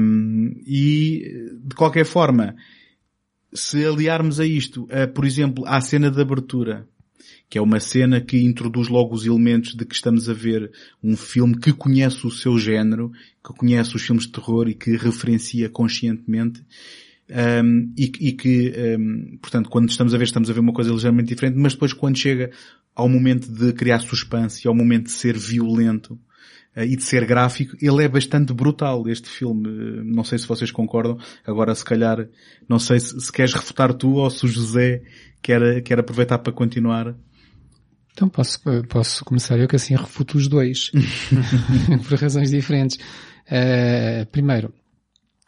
[0.00, 2.54] Um, e, de qualquer forma,
[3.52, 6.88] se aliarmos a isto, por exemplo, à cena de abertura,
[7.48, 10.70] que é uma cena que introduz logo os elementos de que estamos a ver
[11.02, 13.12] um filme que conhece o seu género,
[13.44, 16.64] que conhece os filmes de terror e que referencia conscientemente,
[17.64, 20.92] um, e, e, que, um, portanto, quando estamos a ver, estamos a ver uma coisa
[20.92, 22.50] ligeiramente diferente, mas depois quando chega
[22.94, 26.14] ao momento de criar suspense, ao momento de ser violento,
[26.76, 29.68] uh, e de ser gráfico, ele é bastante brutal, este filme.
[29.68, 31.18] Uh, não sei se vocês concordam.
[31.46, 32.28] Agora, se calhar,
[32.68, 35.02] não sei se, se queres refutar tu ou se o José
[35.42, 37.14] quer, quer aproveitar para continuar.
[38.12, 40.92] Então posso, posso começar eu que assim refuto os dois.
[42.08, 42.96] por razões diferentes.
[43.46, 44.72] Uh, primeiro,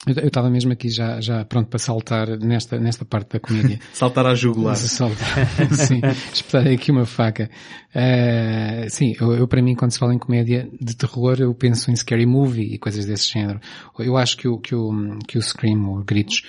[0.06, 3.80] eu estava mesmo aqui já, já pronto para saltar nesta, nesta parte da comédia.
[3.92, 4.76] saltar à jugular.
[4.96, 6.00] Saltar, sim.
[6.32, 7.50] Espetar aqui uma faca.
[7.90, 11.90] Uh, sim, eu, eu, para mim quando se fala em comédia de terror eu penso
[11.90, 13.58] em scary movie e coisas desse género.
[13.98, 16.42] Eu acho que o, que o, que o Scream, ou Gritos,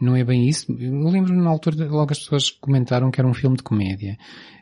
[0.00, 0.66] não é bem isso.
[0.72, 4.18] Eu lembro na altura logo as pessoas comentaram que era um filme de comédia.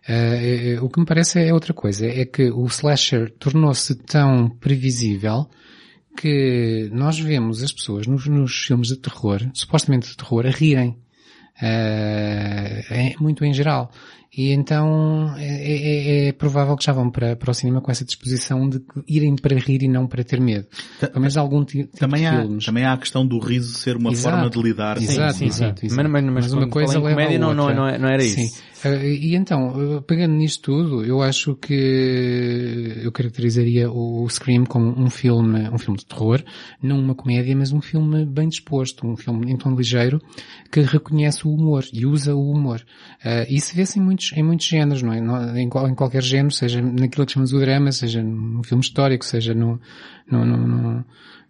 [0.07, 2.07] Uh, o que me parece é outra coisa.
[2.07, 5.49] É que o slasher tornou-se tão previsível
[6.17, 10.97] que nós vemos as pessoas nos, nos filmes de terror, supostamente de terror, a rirem.
[11.61, 13.91] Uh, é, muito em geral.
[14.35, 18.03] E então é, é, é, provável que já vão para, para o cinema com essa
[18.03, 20.67] disposição de irem para rir e não para ter medo.
[20.99, 22.65] Pelo menos algum tipo também de há, filmes.
[22.65, 24.97] Também há a questão do riso ser uma exato, forma de lidar.
[24.97, 25.87] Exato, sim, exato, sim.
[25.87, 26.03] exato.
[26.03, 27.75] Mas, mas, mas, mas uma coisa leva comédia a outra.
[27.75, 28.37] Não, não, não, era isso.
[28.37, 28.63] Sim.
[28.85, 34.99] Uh, e então, uh, pegando nisto tudo, eu acho que eu caracterizaria o Scream como
[34.99, 36.43] um filme, um filme de terror,
[36.83, 40.21] não uma comédia, mas um filme bem disposto, um filme em tom ligeiro,
[40.71, 42.85] que reconhece o humor e usa o humor.
[43.25, 45.61] Uh, isso vê-se em muitos em muitos géneros, não é?
[45.61, 49.55] Em, em qualquer género, seja naquilo que chamamos o drama, seja num filme histórico, seja
[49.55, 49.81] no-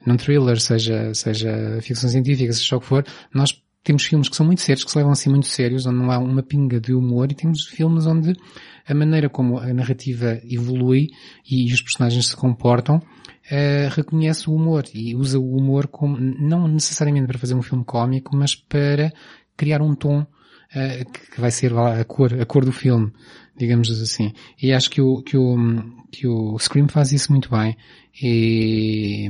[0.06, 4.46] num thriller, seja, seja ficção científica, seja o que for, nós temos filmes que são
[4.46, 7.30] muito sérios, que se levam assim muito sérios, onde não há uma pinga de humor,
[7.30, 8.34] e temos filmes onde
[8.86, 11.08] a maneira como a narrativa evolui
[11.48, 13.00] e os personagens se comportam,
[13.50, 17.84] eh, reconhece o humor e usa o humor como, não necessariamente para fazer um filme
[17.84, 19.12] cómico, mas para
[19.56, 20.26] criar um tom
[20.74, 23.12] eh, que vai ser a cor, a cor do filme,
[23.56, 24.32] digamos assim.
[24.60, 25.56] E acho que o, que o,
[26.10, 27.76] que o Scream faz isso muito bem.
[28.20, 29.26] E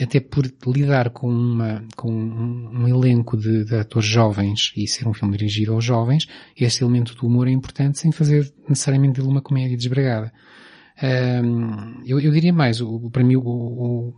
[0.00, 5.08] até por lidar com uma, com um, um elenco de, de atores jovens e ser
[5.08, 9.32] um filme dirigido aos jovens, este elemento do humor é importante sem fazer necessariamente dele
[9.32, 10.32] uma comédia desbragada.
[11.02, 14.14] Ahm, eu, eu diria mais, o, para mim o, o,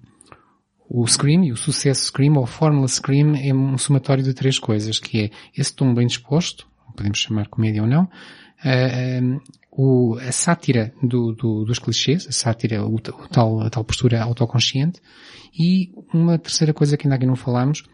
[0.89, 4.59] o Scream e o sucesso Scream, ou a fórmula Scream, é um somatório de três
[4.59, 8.09] coisas, que é esse tom bem disposto, podemos chamar comédia ou não,
[8.63, 9.41] ah, um,
[9.81, 14.21] o, a sátira do, do- dos clichês, a sátira, o, o tal, a tal postura
[14.25, 15.01] autoconsciente,
[15.57, 17.85] e uma terceira coisa que ainda aqui não falámos,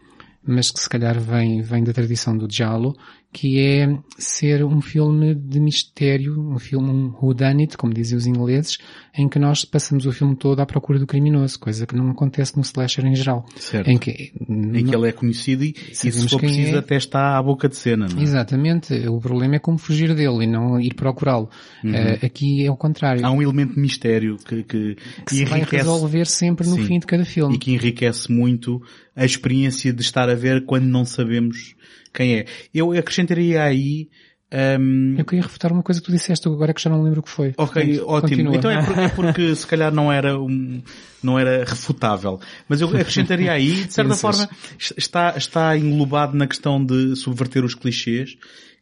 [0.43, 2.95] mas que se calhar vem, vem da tradição do Giallo,
[3.35, 8.77] que é ser um filme de mistério, um filme, um whodunit, como dizem os ingleses,
[9.13, 12.55] em que nós passamos o filme todo à procura do criminoso, coisa que não acontece
[12.55, 13.45] no slasher em geral.
[13.57, 13.89] Certo.
[13.89, 16.77] Em que, Em que ele é conhecido e, e se for preciso é.
[16.77, 18.23] até está à boca de cena, não é?
[18.23, 18.93] Exatamente.
[19.09, 21.49] O problema é como fugir dele e não ir procurá-lo.
[21.83, 23.21] Eh, aqui é o contrário.
[23.21, 23.27] Uhum.
[23.27, 24.95] Há um elemento de mistério que, que,
[25.25, 26.85] que se vai resolver sempre no Sim.
[26.85, 27.55] fim de cada filme.
[27.55, 28.81] e que enriquece muito
[29.13, 31.74] a experiência de estar a ver quando não sabemos
[32.15, 32.45] quem é.
[32.73, 34.09] Eu acrescentaria aí
[34.79, 37.23] hum, Eu queria refutar uma coisa que tu disseste agora que já não lembro o
[37.23, 37.53] que foi.
[37.57, 38.29] Ok, Portanto, ótimo.
[38.29, 38.55] continua.
[38.55, 40.81] Então é porque, é porque se calhar não era um,
[41.21, 42.39] não era refutável.
[42.67, 44.49] Mas eu acrescentaria aí, de certa forma,
[44.97, 48.37] está, está englobado na questão de subverter os clichês,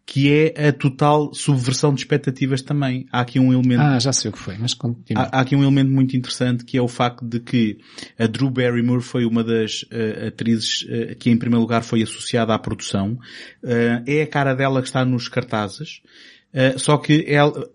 [0.05, 3.05] que é a total subversão de expectativas também.
[3.11, 5.23] Há aqui um elemento Ah, já sei o que foi, mas continua.
[5.23, 7.77] Há, há aqui um elemento muito interessante que é o facto de que
[8.19, 12.53] a Drew Barrymore foi uma das eh, atrizes eh, que em primeiro lugar foi associada
[12.53, 13.17] à produção.
[13.63, 16.01] Eh, é a cara dela que está nos cartazes.
[16.77, 17.67] Só que ela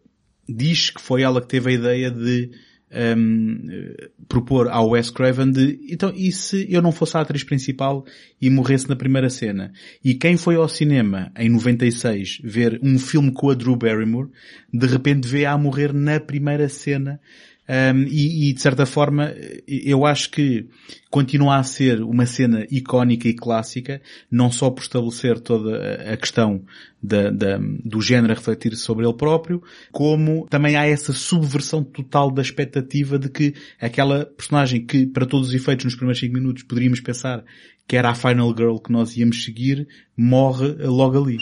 [0.48, 2.48] diz que foi ela que teve a ideia de
[2.90, 7.42] ehm, eh, propor ao Wes Craven de então e se eu não fosse a atriz
[7.42, 8.04] principal
[8.40, 9.72] e morresse na primeira cena?
[10.04, 14.30] E quem foi ao cinema em 96 ver um filme com a Drew Barrymore
[14.72, 17.20] de repente vê a morrer na primeira cena
[17.68, 19.34] um, e, e, de certa forma
[19.66, 20.66] eu acho que
[21.10, 24.00] continua a ser uma cena icónica e clássica,
[24.30, 25.76] não só por estabelecer toda
[26.12, 26.62] a- questão
[27.02, 32.30] da, da- do género a refletir sobre ele próprio, como também há essa subversão total
[32.30, 36.62] da expectativa de que aquela personagem que para todos os efeitos nos primeiros 5 minutos
[36.62, 37.44] poderíamos pensar
[37.86, 41.38] que era a Final Girl que nós íamos seguir, morre logo ali.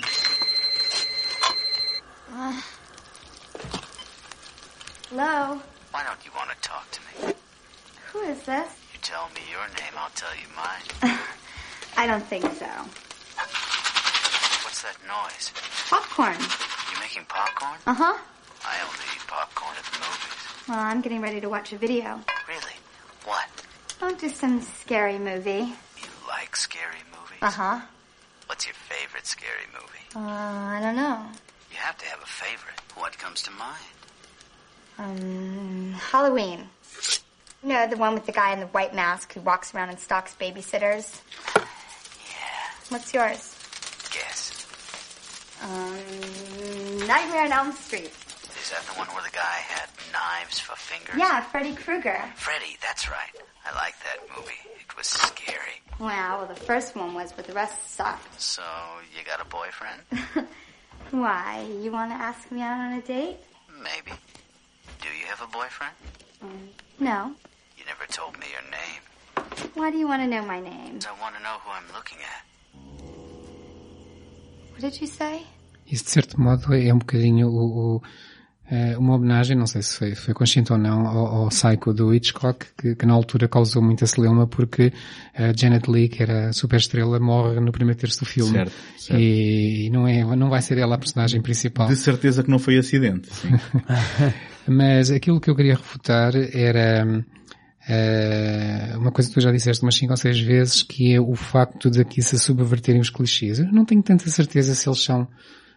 [5.10, 5.60] Hello?
[5.96, 7.32] Why don't you want to talk to me?
[8.12, 8.68] Who is this?
[8.92, 11.16] You tell me your name, I'll tell you mine.
[11.96, 12.68] I don't think so.
[14.60, 15.52] What's that noise?
[15.88, 16.36] Popcorn.
[16.92, 17.78] You making popcorn?
[17.86, 18.18] Uh huh.
[18.66, 20.68] I only eat popcorn at the movies.
[20.68, 22.20] Well, I'm getting ready to watch a video.
[22.46, 22.76] Really?
[23.24, 23.48] What?
[24.02, 25.72] Oh, just some scary movie.
[25.96, 27.40] You like scary movies?
[27.40, 27.80] Uh huh.
[28.48, 30.04] What's your favorite scary movie?
[30.14, 31.24] Uh, I don't know.
[31.70, 32.82] You have to have a favorite.
[32.96, 33.95] What comes to mind?
[34.98, 36.68] Um, Halloween.
[37.62, 39.98] You know, the one with the guy in the white mask who walks around and
[39.98, 41.20] stalks babysitters?
[41.56, 41.64] Yeah.
[42.90, 43.54] What's yours?
[44.12, 44.66] Guess.
[45.62, 48.12] Um, Nightmare on Elm Street.
[48.62, 51.16] Is that the one where the guy had knives for fingers?
[51.18, 52.20] Yeah, Freddy Krueger.
[52.36, 53.30] Freddy, that's right.
[53.64, 54.52] I like that movie.
[54.80, 55.80] It was scary.
[55.98, 58.40] Wow, well, the first one was, but the rest sucked.
[58.40, 58.62] So,
[59.16, 60.46] you got a boyfriend?
[61.10, 61.66] Why?
[61.80, 63.36] You want to ask me out on a date?
[63.82, 64.12] Maybe.
[65.06, 65.94] Do you have a boyfriend?
[66.98, 67.18] No.
[67.78, 69.02] You never told me your name.
[69.74, 70.98] Why do you want to know my name?
[71.06, 72.42] I want to know who I'm looking at.
[74.72, 75.46] What did you say?
[75.86, 78.02] Isso de certo modo é um bocadinho o, o,
[78.68, 82.12] eh, uma homenagem, não sei se foi, foi consciente ou não, ao, ao Psycho do
[82.12, 84.92] Hitchcock, que, que na altura causou muita celeuma porque
[85.36, 88.50] a Janet Leigh, que era a super estrela, morre no primeiro terço do filme.
[88.50, 89.20] Certo, certo.
[89.20, 91.86] E não, é, não vai ser ela a personagem principal.
[91.86, 93.32] De certeza que não foi acidente.
[93.32, 93.50] Sim.
[94.68, 97.24] Mas aquilo que eu queria refutar era
[97.88, 101.34] eh, uma coisa que tu já disseste umas 5 ou 6 vezes, que é o
[101.34, 103.60] facto de aqui se subverterem os clichês.
[103.60, 105.28] Eu não tenho tanta certeza se eles são,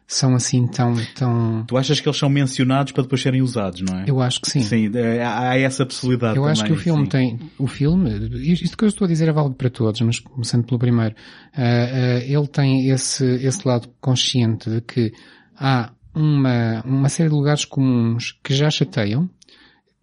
[0.07, 1.63] são assim tão, tão...
[1.67, 4.05] Tu achas que eles são mencionados para depois serem usados, não é?
[4.07, 4.61] Eu acho que sim.
[4.61, 7.09] Sim, é, há essa possibilidade Eu acho que também, o filme sim.
[7.09, 8.09] tem, o filme,
[8.41, 11.13] isto que eu estou a dizer é válido para todos, mas começando pelo primeiro,
[11.53, 15.13] ah, ah, ele tem esse, esse lado consciente de que
[15.55, 19.29] há uma, uma série de lugares comuns que já chateiam,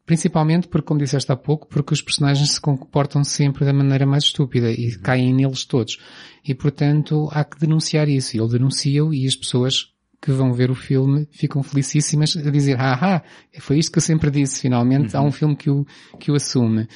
[0.05, 4.25] principalmente porque, como disseste há pouco, porque os personagens se comportam sempre da maneira mais
[4.25, 5.99] estúpida e caem neles todos.
[6.45, 8.37] E portanto há que denunciar isso.
[8.37, 9.93] E ele denuncia-o e as pessoas
[10.23, 13.23] que vão ver o filme ficam felicíssimas a dizer, ah,
[13.59, 15.87] foi isto que eu sempre disse, finalmente há um filme que o,
[16.19, 16.89] que o assume.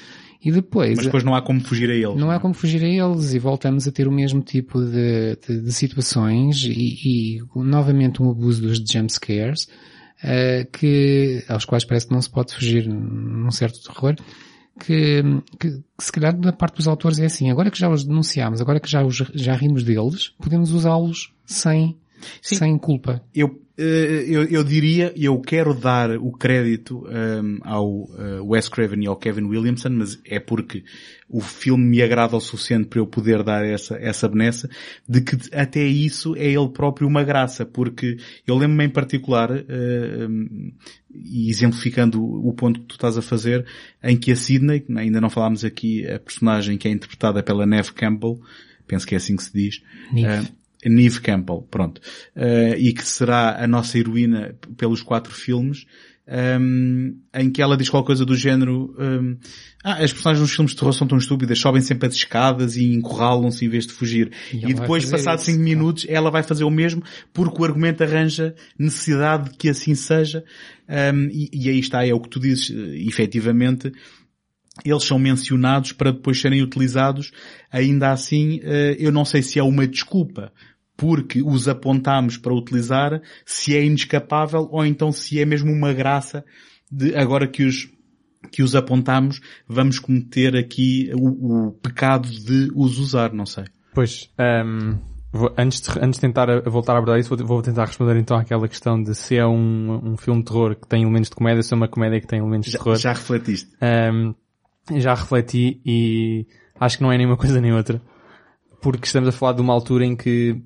[0.43, 0.97] E depois...
[0.97, 2.17] Mas depois não há como fugir a eles.
[2.17, 5.61] Não há como fugir a eles e voltamos a ter o mesmo tipo de, de,
[5.61, 9.65] de situações e, e, novamente um abuso dos jumpscares,
[10.25, 14.17] uh, que, aos quais parece que não se pode fugir num certo terror,
[14.81, 15.23] que,
[15.59, 18.63] que, que, se calhar da parte dos autores é assim, agora que já os denunciamos,
[18.63, 21.99] agora que já, os, já rimos deles, podemos usá-los sem,
[22.41, 23.23] sem culpa.
[23.35, 29.07] Eu, eu, eu diria, eu quero dar o crédito um, ao uh, Wes Craven e
[29.07, 30.85] ao Kevin Williamson, mas é porque
[31.29, 34.69] o filme me agrada o suficiente para eu poder dar essa, essa benessa,
[35.09, 38.17] de que até isso é ele próprio uma graça, porque
[38.47, 40.73] eu lembro-me em particular, uh, um,
[41.15, 43.65] e exemplificando o ponto que tu estás a fazer,
[44.03, 47.93] em que a Sidney, ainda não falámos aqui, a personagem que é interpretada pela Neve
[47.93, 48.41] Campbell,
[48.87, 49.77] penso que é assim que se diz,
[50.13, 52.01] uh, Neve Campbell, pronto,
[52.37, 55.87] uh, e que será a nossa heroína pelos quatro filmes,
[56.31, 59.37] um, em que ela diz qualquer coisa do género, um,
[59.83, 62.85] ah, as personagens nos filmes de terror são tão estúpidas, sobem sempre as escadas e
[62.95, 64.31] encurralam-se em vez de fugir.
[64.53, 67.03] E, e depois, passados cinco minutos, ela vai fazer o mesmo
[67.33, 70.45] porque o argumento arranja necessidade de que assim seja.
[70.89, 73.93] Um, e, e aí está, é o que tu dizes, efetivamente,
[74.85, 77.33] eles são mencionados para depois serem utilizados.
[77.73, 80.53] Ainda assim, eh, eu não sei se é uma desculpa
[81.01, 86.45] porque os apontamos para utilizar, se é inescapável ou então se é mesmo uma graça
[86.93, 87.89] de agora que os
[88.53, 93.65] que os apontamos, vamos cometer aqui o, o pecado de os usar, não sei.
[93.95, 94.99] Pois, um, ehm,
[95.33, 98.37] vou, antes, de, antes de tentar voltar a abordar isso, vou, vou, tentar responder então
[98.37, 101.63] àquela questão de se é um, um filme de terror que tem elementos de comédia,
[101.63, 102.99] se é uma comédia que tem elementos já, de terror.
[102.99, 103.71] Já refletiste.
[103.81, 104.35] Um,
[104.91, 106.47] ehm, já refleti e
[106.79, 108.03] acho que não é nem uma coisa nem outra.
[108.83, 110.63] Porque estamos a falar de uma altura em que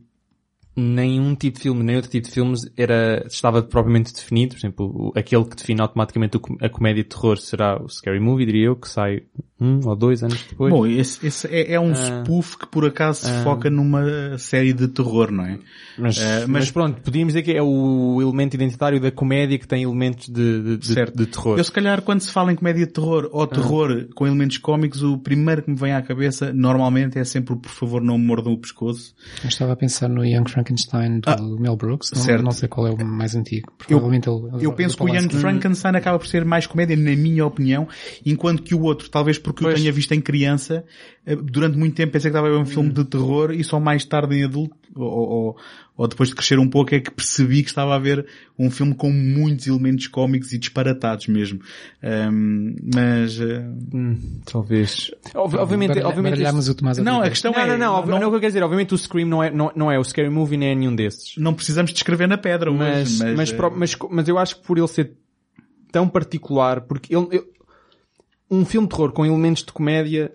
[0.76, 4.54] nenhum tipo de filme, nem outro tipo de filmes era, estava propriamente definido.
[4.54, 8.66] Por exemplo, aquele que define automaticamente a comédia de terror será o Scary Movie, diria
[8.66, 9.22] eu, que sai
[9.60, 10.72] um ou dois anos depois.
[10.72, 14.36] Bom, esse, esse é, é, um uh, spoof que por acaso se uh, foca numa
[14.36, 15.58] série de terror, não é?
[15.96, 19.66] Mas, uh, mas, mas, pronto, podíamos dizer que é o elemento identitário da comédia que
[19.66, 21.16] tem elementos de, de, certo.
[21.16, 21.56] de, de terror.
[21.56, 25.02] Eu se calhar quando se fala em comédia de terror ou terror com elementos cómicos,
[25.02, 28.26] o primeiro que me vem à cabeça normalmente é sempre o por favor não me
[28.26, 29.14] mordam o pescoço.
[29.42, 32.42] Eu estava a pensar no Young Frankenstein do ah, Mel Brooks, não, certo.
[32.42, 33.72] não sei qual é o mais antigo.
[33.78, 37.14] Provavelmente eu, ele, eu penso que o Young Frankenstein acaba por ser mais comédia, na
[37.14, 37.86] minha opinião,
[38.24, 39.74] enquanto que o outro, talvez porque pois.
[39.74, 40.84] eu tenha visto em criança,
[41.26, 43.78] eh, durante muito tempo pensei que estava a ver um filme de terror e só
[43.78, 45.56] mais tarde em adulto, ou, ou,
[45.96, 48.26] ou, depois de crescer um pouco é que percebi que estava a ver
[48.58, 51.60] um filme com muitos elementos cómicos e disparatados mesmo.
[52.02, 53.38] Um, mas...
[53.38, 53.74] Uh...
[53.92, 55.10] Hum, talvez.
[55.34, 56.70] Obviamente, Bar obviamente isto...
[56.70, 57.66] o Tomás Não, a questão não, é...
[57.66, 59.72] Não, não, não, não, o que eu quero dizer, obviamente o Scream não é, não,
[59.74, 61.36] não é o Scary Movie nem é nenhum desses.
[61.36, 63.36] Não precisamos de escrever na pedra mas, hoje, mas...
[63.36, 63.72] Mas, uh...
[63.74, 65.12] mas, mas eu acho que por ele ser
[65.90, 67.54] tão particular, porque ele, ele
[68.50, 70.32] um filme de terror com elementos de comédia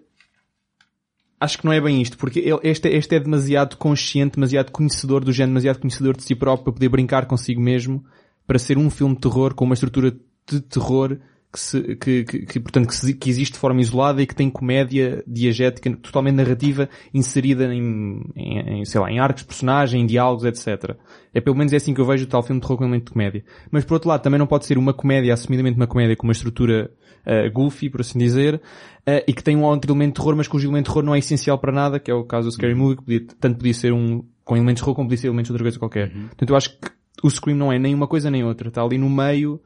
[1.40, 5.24] acho que não é bem isto, porque ele, este, este é demasiado consciente, demasiado conhecedor
[5.24, 8.04] do género, demasiado conhecedor de si próprio para poder brincar consigo mesmo,
[8.46, 11.18] para ser um filme de terror com uma estrutura de terror
[11.52, 14.36] que, se, que, que, que portanto, que, se, que, existe de forma isolada e que
[14.36, 20.02] tem comédia diegética totalmente narrativa inserida em, em, em, sei lá, em arcos de personagem,
[20.02, 20.95] em diálogos, etc.
[21.34, 23.06] É pelo menos é assim que eu vejo o tal filme de terror com elemento
[23.06, 23.43] de comédia.
[23.72, 26.34] Mas por outro lado, também não pode ser uma comédia, assumidamente uma comédia com uma
[26.34, 26.91] estrutura
[27.26, 30.47] uh, goofy, por assim dizer, uh, e que tem um outro elemento de terror, mas
[30.47, 32.76] cujo elemento de terror não é essencial para nada, que é o caso do Scary
[32.76, 35.47] Movie, que podia, tanto podia ser um com elementos de terror como podia ser elementos
[35.47, 36.12] de outra coisa qualquer.
[36.14, 36.28] Uhum.
[36.28, 36.89] Portanto, eu acho que
[37.24, 38.70] o Scream não é nem uma coisa nem outra.
[38.70, 39.62] Está ali no meio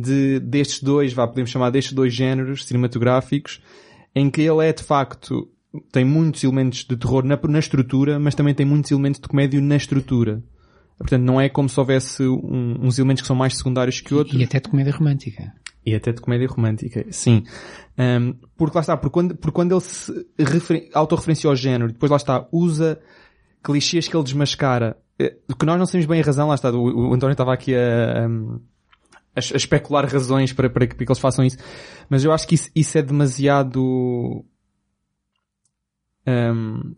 [0.00, 3.60] de, destes dois, vá, podemos chamar destes dois géneros cinematográficos,
[4.14, 5.48] em que ele é de facto,
[5.92, 9.60] tem muitos elementos de terror na, na estrutura, mas também tem muitos elementos de comédia
[9.60, 10.42] na estrutura.
[10.98, 14.38] Portanto, não é como se houvesse um, uns elementos que são mais secundários que outros.
[14.38, 15.52] E até de comédia romântica.
[15.86, 17.44] E até de comédia romântica, sim.
[17.96, 20.26] Um, porque lá está, porque quando, porque quando ele se
[20.92, 22.98] autorreferencia ao género, depois lá está, usa
[23.62, 27.10] clichês que ele desmascara, eh, que nós não sabemos bem a razão, lá está, o,
[27.10, 28.28] o António estava aqui a, a
[29.38, 31.58] a, a especular razões para, para, que, para, que, eles façam isso.
[32.08, 34.44] Mas eu acho que isso, isso é demasiado
[36.26, 36.94] um,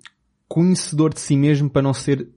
[0.48, 2.28] conhecedor de si mesmo para não ser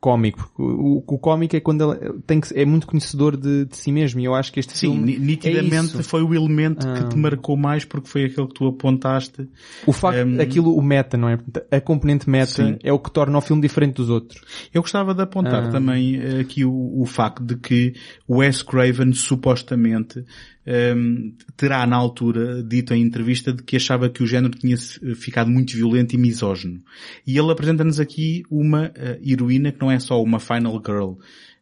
[0.00, 0.52] cómico.
[0.56, 4.20] O, o, cómico é quando ele tem que, é muito conhecedor de, de si mesmo
[4.20, 7.08] e eu acho que este Sim, filme ni- nitidamente é foi o elemento que Ah.
[7.08, 9.48] te marcou mais porque foi aquele que tu apontaste.
[9.86, 10.40] O facto, Hum.
[10.40, 11.38] aquilo, o meta, não é?
[11.70, 12.76] A componente meta Sim.
[12.82, 14.40] é o que torna o filme diferente dos outros.
[14.72, 15.68] Eu gostava de apontar Ah.
[15.70, 17.92] também eh, aqui o, o facto de que
[18.26, 20.24] o Wes Craven supostamente
[20.68, 25.14] ehm, terá na altura dito em entrevista de que achava que o género tinha eh,
[25.14, 26.82] ficado muito violento e misógino.
[27.26, 31.14] E ele apresenta-nos aqui uma eh, heroína que não é só uma final girl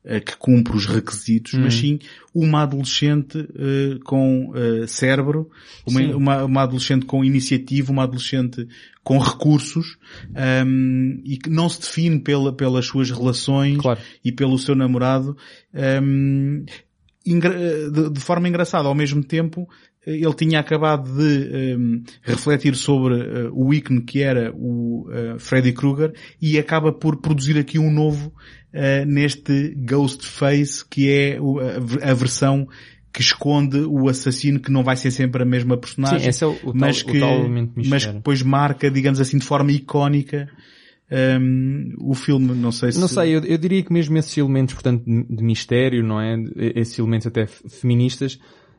[0.05, 1.99] eh, que cumpre os requisitos, mas sim
[2.35, 4.53] uma adolescente eh, com
[4.89, 5.51] cérebro,
[5.87, 8.67] uma, uma, uma adolescente com iniciativa, uma adolescente
[9.03, 9.97] com recursos
[10.35, 14.01] ehm, e que não se define pela, pelas suas relações Claro.
[14.25, 15.37] e pelo seu namorado
[15.73, 16.86] ehm, engra-
[18.11, 18.89] de, forma engraçada.
[18.89, 19.69] Ao mesmo tempo,
[20.07, 25.37] eh, ele tinha acabado de ehm, refletir sobre eh, o ícone que era o eh,
[25.39, 28.33] Freddy Krueger e acaba por produzir aqui um novo
[28.73, 32.69] eh, neste Ghostface que é o- a, a versão
[33.13, 36.71] que esconde o assassino que não vai ser sempre a mesma personagem Sim, é o,
[36.71, 40.49] o mas que, tal de mas que depois marca, digamos assim, de forma icónica
[41.11, 42.55] ehm, o filme.
[42.55, 43.01] Não sei se...
[43.01, 46.37] Não sei, eu, eu diria que mesmo esses elementos, portanto, de mistério, não é?
[46.75, 48.39] Esses elementos até feministas,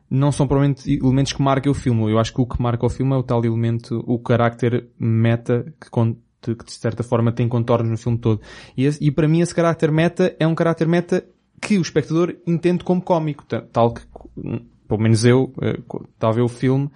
[0.09, 2.09] não são provavelmente elementos que marquem o filme.
[2.11, 5.65] Eu acho que o que marca o filme é o tal elemento, o carácter meta
[5.81, 5.89] que,
[6.55, 8.41] que de certa forma tem contornos no filme todo.
[8.75, 11.25] E, esse- e para mim esse carácter meta é um carácter meta
[11.61, 13.43] que o espectador entende como cómico.
[13.45, 14.01] Ta- Tal que,
[14.37, 15.77] hum, pelo menos eu, eh,
[16.13, 16.89] estava a ver o filme,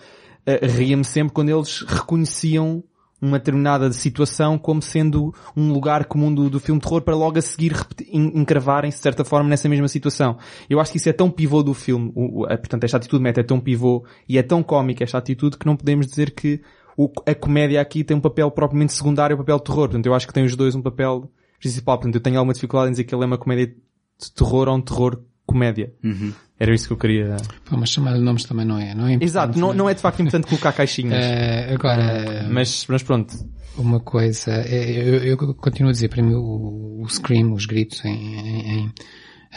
[0.46, 2.82] eh, ria-me sempre quando eles reconheciam
[3.22, 7.38] uma determinada situação como sendo um lugar comum do, do filme de terror para logo
[7.38, 7.74] a seguir
[8.12, 10.38] encravarem-se de certa forma nessa mesma situação.
[10.70, 13.22] Eu acho que isso é tão pivô do filme, o, o- a- portanto esta atitude
[13.24, 16.62] meta é tão pivô e é tão cómica esta atitude que não podemos dizer que
[16.98, 19.88] o- a comédia aqui tem um papel propriamente secundário, um papel de terror.
[19.88, 21.98] Portanto eu acho que tem os dois um papel principal.
[21.98, 24.76] Portanto eu tenho alguma dificuldade em dizer que ele é uma comédia de terror ou
[24.76, 25.94] um terror comédia.
[26.04, 26.34] Uhum.
[26.62, 27.38] Era isso que eu queria...
[27.66, 30.00] Pô, mas chamar-lhe nomes também não é, não é importante, Exato, não, não é de
[30.02, 31.16] facto importante colocar caixinhas.
[31.26, 33.34] Eh, agora, Mas, mas pronto,
[33.76, 38.06] uma coisa, é, eu, eu continuo a dizer, para mim o, o Scream, os gritos
[38.06, 38.92] em, em- em-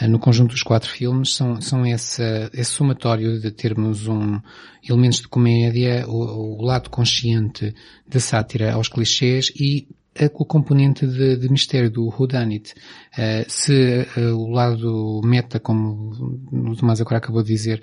[0.01, 4.39] eh, no conjunto dos quatro filmes são, são esse, esse somatório de termos um,
[4.83, 7.71] elementos de comédia, o, o lado consciente
[8.07, 9.87] da sátira aos clichês e
[10.33, 12.73] o componente de, de mistério do whodunit.
[13.17, 16.11] Eh, se eh, o lado meta, como
[16.51, 17.81] o Tomás agora acabou de dizer,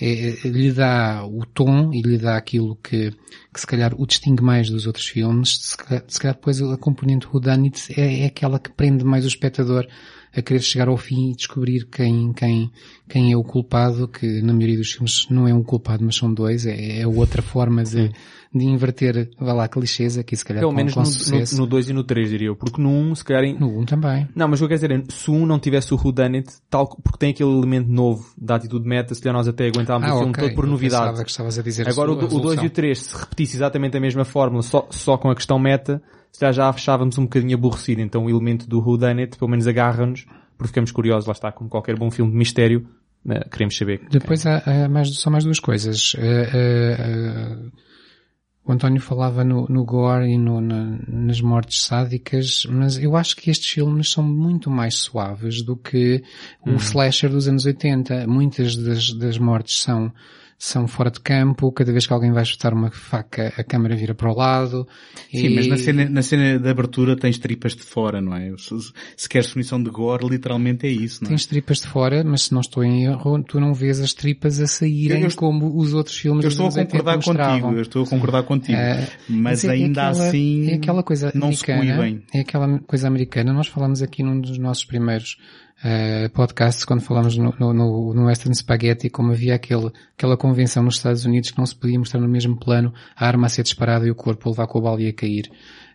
[0.00, 3.10] eh, eh, lhe dá o tom e lhe dá aquilo que,
[3.52, 6.76] que se calhar o distingue mais dos outros filmes, se calhar, se calhar depois a
[6.76, 9.86] componente whodunit é, é aquela que prende mais o espectador
[10.36, 12.70] a querer chegar ao fim e descobrir quem, quem,
[13.08, 16.32] quem é o culpado, que na maioria dos filmes não é um culpado, mas são
[16.32, 18.12] dois, é, é outra forma de,
[18.54, 21.56] de inverter, vá lá, clichês, aqui se calhar pelo com, menos com no- sucesso.
[21.56, 22.54] no 2 e no 3 diria eu.
[22.56, 23.42] Porque no 1 um, se calhar...
[23.44, 24.28] em- No 1 também.
[24.34, 26.48] Não, mas o que eu quero dizer é, se o 1 não tivesse o whodunit,
[26.70, 30.18] tal, porque tem aquele elemento novo da atitude meta, se calhar nós até aguentávamos o
[30.18, 30.44] filme ok.
[30.44, 31.24] todo por Eu novidade.
[31.24, 33.16] que estavas a dizer a Agora o, sua do- o 2 e o 3, se
[33.18, 36.00] repetisse exatamente a mesma fórmula, só, só com a questão meta,
[36.32, 38.00] se calhar já achávamos um bocadinho aborrecido.
[38.00, 40.26] Então o elemento do whodunit, pelo menos agarra-nos,
[40.56, 42.86] porque ficamos curiosos, lá está, como qualquer bom filme de mistério,
[43.50, 44.02] queremos saber.
[44.10, 46.14] Depois há, há mais, só mais duas coisas.
[46.18, 47.70] Eh, eh, eh,
[48.64, 53.34] o António falava no, no gore e no- na- nas mortes sádicas, mas eu acho
[53.36, 56.22] que estes filmes são muito mais suaves do que
[56.64, 58.26] o slasher dos anos 80.
[58.26, 60.12] Muitas das, das mortes são
[60.62, 64.14] são fora de campo, cada vez que alguém vai chutar uma faca, a câmera vira
[64.14, 64.86] para o lado.
[65.32, 68.52] Sim, e- mas na cena, na cena de abertura tens tripas de fora, não é?
[69.16, 71.30] Se, queres definição de gore, literalmente é isso, não é?
[71.30, 74.60] Tens tripas de fora, mas se não estou em erro, tu não vês as tripas
[74.60, 77.72] a saírem Eu- eu- como os outros filmes Eu estou a anos 80 concordar contigo,
[77.74, 78.78] eu estou a concordar contigo.
[78.78, 82.22] Eh, mas é- é ainda aquela- assim, é aquela coisa não se cuidem.
[82.34, 83.50] é aquela coisa americana.
[83.54, 85.38] Nós falamos aqui num dos nossos primeiros
[85.82, 90.96] eh, podcasts, quando falamos no, no, no, Western Spaghetti, como havia aquele, aquela convenção nos
[90.96, 94.06] Estados Unidos que não se podia mostrar no mesmo plano a arma a ser disparada
[94.06, 95.50] e o corpo a levar com a bala e a cair.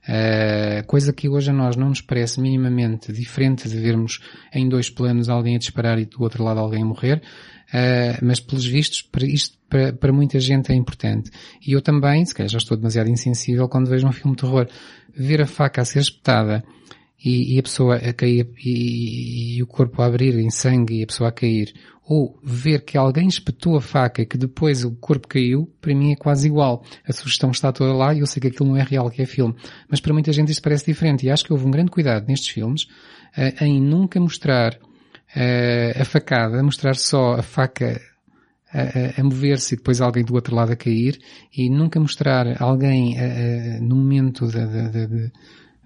[0.08, 4.22] Eh, coisa que hoje a nós não nos parece minimamente diferente de vermos
[4.54, 7.22] em dois planos alguém a disparar e do outro lado alguém a morrer.
[7.66, 11.32] Uh, mas pelos vistos, para isto para, para muita gente é importante.
[11.66, 14.68] E eu também, se calhar já estou demasiado insensível quando vejo um filme de terror,
[15.14, 16.64] ver a faca a ser espetada
[17.26, 21.04] e, e a pessoa a cair e, e o corpo a abrir em sangue e
[21.04, 21.74] a pessoa a cair,
[22.08, 26.12] ou ver que alguém espetou a faca e que depois o corpo caiu, para mim
[26.12, 26.84] é quase igual.
[27.04, 29.26] A sugestão está toda lá e eu sei que aquilo não é real, que é
[29.26, 29.56] filme.
[29.90, 32.50] Mas para muita gente isto parece diferente e acho que houve um grande cuidado nestes
[32.50, 38.00] filmes uh, em nunca mostrar uh, a facada, mostrar só a faca
[38.72, 41.18] a, a, mover-se e depois alguém do outro lado a cair
[41.56, 45.32] e nunca mostrar alguém uh, no momento de, de, de,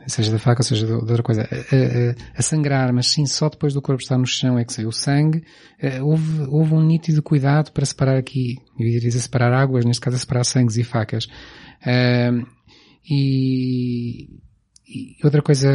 [0.09, 3.73] seja da faca, seja de outra coisa, a, a, a, sangrar, mas sim só depois
[3.73, 5.43] do corpo estar no chão é que saiu o sangue,
[5.81, 10.01] uh, houve, houve um nítido cuidado para separar aqui, eu iria dizer separar águas, neste
[10.01, 11.25] caso separar sangues e facas.
[11.81, 12.45] Uh,
[13.09, 14.29] e,
[14.87, 15.69] e outra coisa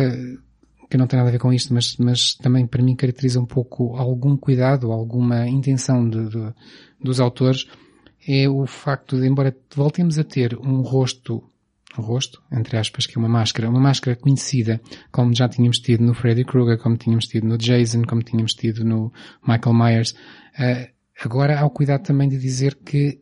[0.91, 3.47] que não tem nada a ver com isto, mas, mas também para mim caracteriza um
[3.47, 6.55] pouco algum cuidado, alguma intenção de, de,
[7.03, 7.67] dos autores,
[8.27, 11.43] é o facto de, embora voltemos a ter um rosto,
[11.99, 14.81] um rosto, entre aspas, que é uma máscara, uma máscara conhecida,
[15.11, 18.85] como já tínhamos tido no Freddy Krueger, como tínhamos tido no Jason, como tínhamos tido
[18.85, 19.13] no
[19.47, 20.93] Michael Myers, uh,
[21.23, 23.21] agora há o cuidado também de dizer que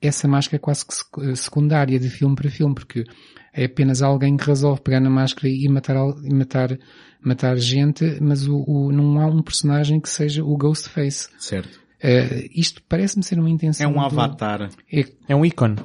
[0.00, 3.04] essa máscara é quase que secundária de filme para filme, porque
[3.52, 6.78] é apenas alguém que resolve pegar na máscara e matar, e matar,
[7.20, 11.28] matar gente, mas o, o, não há um personagem que seja o Ghostface.
[11.38, 11.78] Certo.
[12.02, 13.90] Uh, isto parece-me ser uma intenção.
[13.90, 14.70] É um avatar.
[14.90, 15.76] É, é um ícone.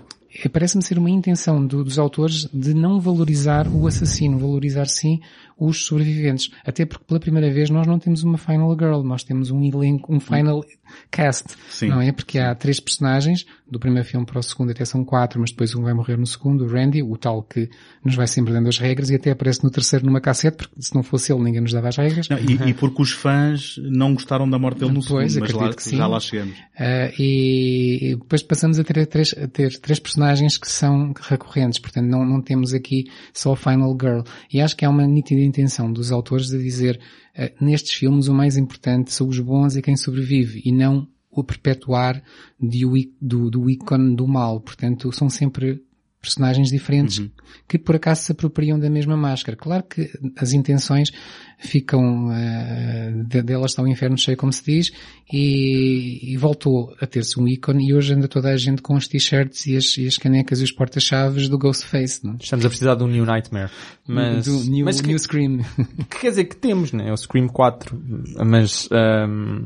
[0.44, 5.20] É, parece-me ser uma intenção do, dos autores de não valorizar o assassino, valorizar sim
[5.58, 6.52] os sobreviventes.
[6.66, 10.14] Até porque pela primeira vez nós não temos uma Final Girl, nós temos um elenco,
[10.14, 10.66] um Final
[11.10, 11.56] Cast.
[11.70, 11.88] Sim.
[11.88, 12.12] Não é?
[12.12, 15.74] Porque há três personagens, do primeiro filme para o segundo até são quatro, mas depois
[15.76, 17.70] um vai morrer no segundo, o Randy, o tal que
[18.04, 20.94] nos vai sempre dando as regras e até aparece no terceiro numa cassete, porque se
[20.94, 22.30] não fosse ele ninguém nos dava as regras.
[22.30, 25.62] Não, e, e, porque os fãs não gostaram da morte dele no pois, segundo, mas
[25.62, 25.98] lá, que sim.
[25.98, 26.58] já lá chegamos.
[26.58, 30.25] Uh, e, e, depois passamos a ter, três, a ter três personagens
[30.58, 34.22] que são recorrentes, portanto não, não temos aqui só Final Girl.
[34.52, 37.00] E acho que há uma nítida intenção dos autores de dizer
[37.38, 41.44] uh, nestes filmes o mais importante são os bons e quem sobrevive, e não o
[41.44, 42.24] perpetuar
[42.60, 42.86] de,
[43.22, 44.62] do, do ícone do mal.
[44.62, 45.84] Portanto, são sempre
[46.26, 47.30] personagens diferentes uhum.
[47.68, 49.58] que por acaso se apropriam da mesma máscara.
[49.58, 51.12] Claro que as intenções
[51.58, 54.92] ficam, uh, delas está o inferno cheio, como se diz,
[55.32, 59.08] e, e voltou a ter-se um ícone e hoje anda toda a gente com os
[59.08, 62.36] t-shirts e as, e as canecas e os porta-chaves do Ghostface, não?
[62.40, 63.72] Estamos a precisar de um New Nightmare.
[64.08, 65.60] Mas, do new, mas que, new Scream.
[66.10, 67.10] Que quer dizer que temos, né?
[67.10, 68.00] É o Scream 4,
[68.46, 69.66] mas, um,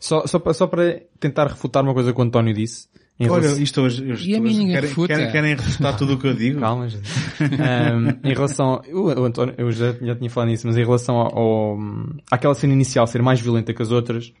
[0.00, 2.88] só, só, só para tentar refutar uma coisa que o António disse,
[3.18, 3.62] Olha, relação...
[3.62, 6.60] isto hoje, hoje, e a mim querem, querem, querem refutar tudo o que eu digo?
[6.60, 7.08] Calma, gente.
[7.40, 11.16] um, em relação, eu, o António, eu já, já tinha falado nisso, mas em relação
[11.16, 11.78] ao, ao,
[12.30, 14.34] àquela cena inicial ser mais violenta que as outras,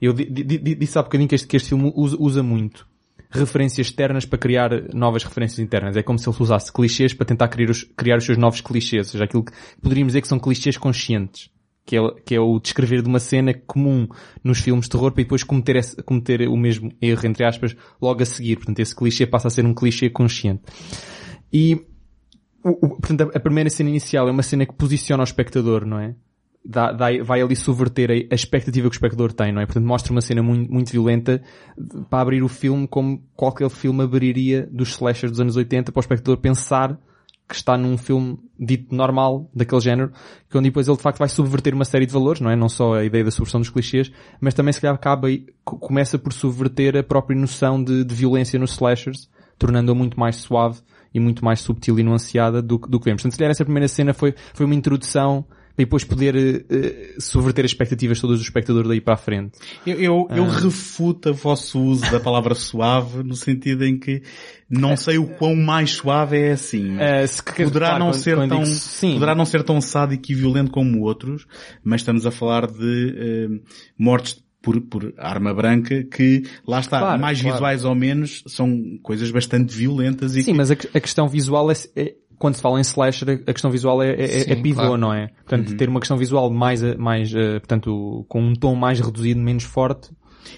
[0.00, 2.88] eu di, di, di, disse há bocadinho que este, que este filme usa, usa muito
[3.30, 5.94] referências externas para criar novas referências internas.
[5.94, 9.08] É como se ele usasse clichês para tentar criar os, criar os seus novos clichês,
[9.08, 11.50] ou seja, aquilo que poderíamos dizer que são clichês conscientes
[11.90, 14.06] que é, que é o descrever de uma cena comum
[14.44, 18.22] nos filmes de terror para depois cometer, esse, cometer o mesmo erro, entre aspas, logo
[18.22, 18.58] a seguir.
[18.58, 20.62] Portanto, esse clichê passa a ser um clichê consciente.
[21.52, 21.84] E,
[22.62, 25.98] o, o, portanto, a primeira cena inicial é uma cena que posiciona o espectador, não
[25.98, 26.14] é?
[26.64, 29.66] Dá, dá, vai ali subverter a, expectativa que o espectador tem, não é?
[29.66, 31.42] Portanto, mostra uma cena muito, muito violenta
[32.08, 36.02] para abrir o filme como qualquer filme abriria dos slashers dos anos 80 para o
[36.02, 37.00] espectador pensar
[37.48, 40.12] que está num filme dito normal, daquele género,
[40.50, 42.56] que onde depois ele de facto vai subverter uma série de valores, não é?
[42.56, 46.18] Não só a ideia da subversão dos clichês, mas também se calhar acaba e começa
[46.18, 50.80] por subverter a própria noção de, de violência nos slashers, tornando-a muito mais suave
[51.14, 53.22] e muito mais subtil e nuanceada do, do que vemos.
[53.22, 55.44] Portanto, se calhar essa primeira cena foi, foi uma introdução
[55.74, 59.58] para depois poder uh, subverter as expectativas todas do espectador daí para a frente.
[59.86, 60.58] Eu, eu, eu ah.
[60.58, 64.22] refuto o vosso uso da palavra suave no sentido em que
[64.70, 66.94] não sei o quão mais suave é assim.
[66.94, 70.34] Uh, poderá claro, não quando, ser quando tão, digo, poderá não ser tão sádico e
[70.34, 71.46] violento como outros,
[71.82, 73.62] mas estamos a falar de uh,
[73.98, 77.54] mortes por, por arma branca que, lá está, claro, mais claro.
[77.54, 80.56] visuais ou menos, são coisas bastante violentas e Sim, que...
[80.56, 84.02] mas a, a, questão visual é, é quando se fala em slasher, a questão visual
[84.02, 84.96] é, é, é Sim, é pivô, claro.
[84.96, 85.28] não é?
[85.28, 85.76] Portanto, uhum.
[85.76, 90.10] ter uma questão visual mais, mais, uh, portanto, com um tom mais reduzido, menos forte,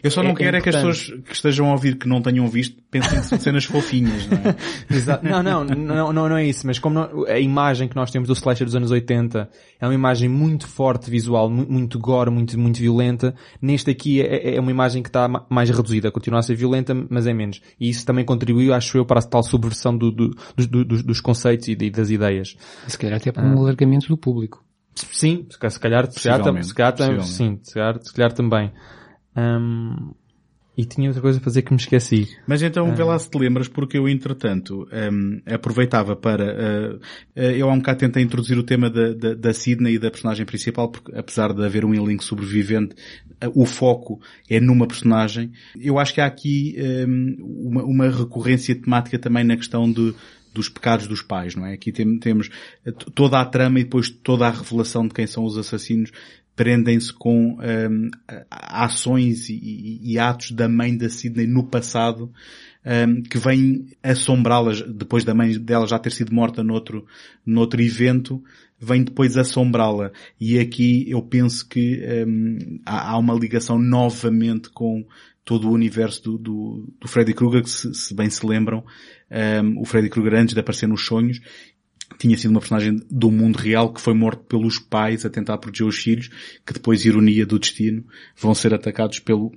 [0.02, 2.20] eu só não é, quero é que as pessoas que estejam a ouvir que não
[2.20, 4.56] tenham visto pensem que são cenas fofinhas, não é?
[4.94, 5.24] Exato.
[5.24, 8.28] Não, não, não, não, não é isso, mas como não, a imagem que nós temos
[8.28, 9.48] do slasher dos anos 80
[9.80, 14.60] é uma imagem muito forte visual, muito gore, muito, muito violenta, neste aqui é, é
[14.60, 17.60] uma imagem que está mais reduzida, continua a ser violenta, mas é menos.
[17.78, 21.20] E isso também contribuiu, acho eu, para a tal subversão do, do, do, dos, dos
[21.20, 22.56] conceitos e das ideias.
[22.86, 23.60] Se calhar até para um ah.
[23.60, 24.62] alargamento do público.
[24.94, 28.70] Sim, se calhar, se calhar, se calhar, se calhar, sim, se calhar, se calhar também.
[29.36, 30.12] Um,
[30.76, 32.28] e tinha outra coisa a fazer que me esqueci.
[32.46, 32.94] Mas então, uh...
[32.94, 36.98] vê lá se te lembras, porque eu, entretanto, um, aproveitava para...
[37.36, 40.10] Uh, eu há um bocado tentei introduzir o tema da, da, da Sidney e da
[40.10, 42.94] personagem principal, porque apesar de haver um elenco sobrevivente,
[43.54, 45.52] o foco é numa personagem.
[45.78, 46.74] Eu acho que há aqui
[47.06, 50.14] um, uma, uma recorrência temática também na questão de
[50.54, 51.72] dos pecados dos pais, não é?
[51.72, 52.50] Aqui tem, temos
[53.14, 56.12] toda a trama e depois toda a revelação de quem são os assassinos
[56.54, 58.10] prendem-se com um,
[58.50, 62.30] ações e, e, atos da mãe da Sidney no passado
[62.84, 67.06] um, que vêm assombrá-las depois da mãe dela já ter sido morta noutro,
[67.46, 68.42] noutro evento,
[68.78, 70.12] vem depois assombrá-la.
[70.40, 75.06] E aqui eu penso que um, há, há, uma ligação novamente com
[75.44, 78.84] todo o universo do, do, do Freddy Krueger, que se, se, bem se lembram,
[79.64, 81.40] um, o Freddy Krueger antes de aparecer nos sonhos,
[82.18, 85.86] tinha sido uma personagem do mundo real que foi morto pelos pais a tentar proteger
[85.86, 86.28] os filhos,
[86.66, 88.04] que depois, ironia do destino,
[88.36, 89.52] vão ser atacados pelo,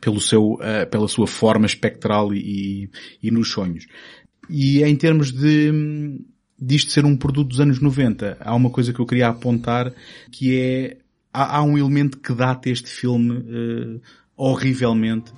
[0.00, 2.90] pelo seu, uh, pela sua forma espectral e,
[3.22, 3.86] e, nos sonhos.
[4.48, 6.20] E em termos de,
[6.60, 9.92] disto ser um produto dos anos 90, há uma coisa que eu queria apontar
[10.30, 10.98] que é,
[11.32, 14.00] há, há um elemento que data este filme uh,
[14.36, 15.32] horrivelmente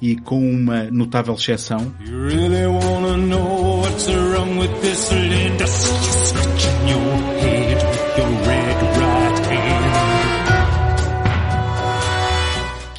[0.00, 1.92] e com uma notável exceção.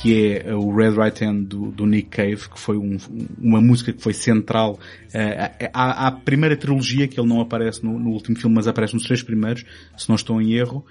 [0.01, 2.97] que é o Red Right Hand do, do Nick Cave, que foi um,
[3.39, 4.79] uma música que foi central
[5.13, 8.95] uh, à, à, primeira trilogia, que ele não aparece no, no, último filme, mas aparece
[8.95, 9.63] nos três primeiros,
[9.95, 10.83] se não estou em erro.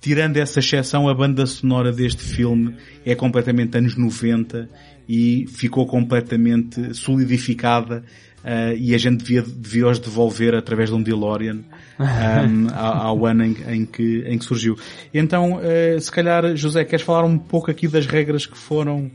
[0.00, 4.68] Tirando essa exceção, a banda sonora deste filme é completamente anos 90
[5.08, 8.04] e ficou completamente solidificada
[8.44, 11.60] uh, e a gente devia, devia os devolver através de um DeLorean
[11.98, 14.76] um, ao, ao, ano em, em, que, em que surgiu.
[15.12, 19.10] Então, uh, se calhar, José, queres falar um pouco aqui das regras que foram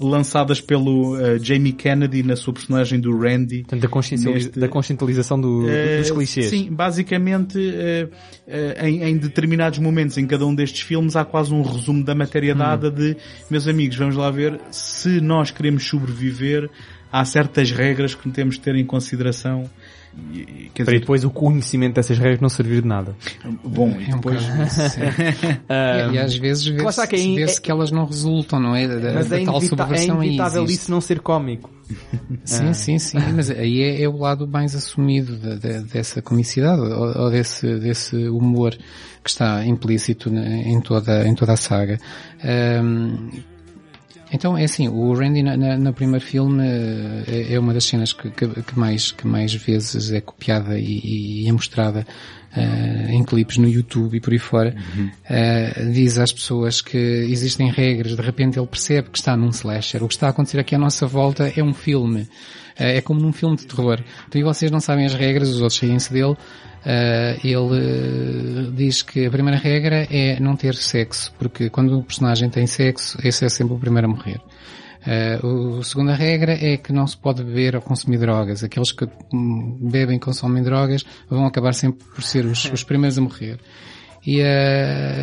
[0.00, 3.60] lançadas pelo uh, Jamie Kennedy na sua personagem do Randy.
[3.60, 4.58] Portanto, da, consciencializ neste...
[4.58, 6.46] da conscientalização do, uh, dos clichês.
[6.46, 11.62] Sim, basicamente, uh, em, em, determinados momentos em cada um destes filmes há quase um
[11.62, 12.94] resumo da matéria dada hum.
[12.94, 13.16] de,
[13.50, 16.70] meus amigos, vamos lá ver, se nós queremos sobreviver,
[17.12, 19.68] há certas regras que temos de ter em consideração
[20.32, 21.00] e, Para dizer...
[21.00, 23.14] depois o conhecimento dessas regras não servir de nada.
[23.64, 24.42] Bom, e depois...
[24.42, 28.74] É um e, e, às vezes vê-se que, é, vê que elas não resultam, não
[28.74, 28.86] é?
[28.88, 29.60] Da, mas da é, tal
[29.92, 31.70] é inevitável isso não ser cómico.
[32.44, 32.74] Sim, ah.
[32.74, 37.24] sim, sim, mas aí é, é, o lado mais assumido de, de, dessa comicidade ou,
[37.24, 38.76] ou, desse, desse humor
[39.24, 41.98] que está implícito em toda, em toda a saga.
[42.44, 43.28] Um,
[44.32, 46.64] então é assim, o Randy na, na, no primeiro filme
[47.26, 51.42] é, é uma das cenas que, que, que, mais, que mais vezes é copiada e,
[51.44, 52.06] e é mostrada
[52.56, 54.74] uh, em clipes no YouTube e por aí fora.
[54.96, 55.06] Uhum.
[55.06, 60.02] Uh, diz às pessoas que existem regras, de repente ele percebe que está num slasher.
[60.02, 62.22] O que está a acontecer aqui à nossa volta é um filme.
[62.22, 62.28] Uh,
[62.76, 64.00] é como num filme de terror.
[64.28, 66.36] Então e vocês não sabem as regras, os outros saem-se dele.
[66.80, 72.02] Uh, ele uh, diz que a primeira regra é não ter sexo, porque quando o
[72.02, 74.40] personagem tem sexo, esse é sempre o primeiro a morrer.
[75.06, 78.64] Uh, a segunda regra é que não se pode beber ou consumir drogas.
[78.64, 83.18] Aqueles que hum, bebem e consomem drogas vão acabar sempre por ser os, os primeiros
[83.18, 83.58] a morrer.
[84.26, 84.42] E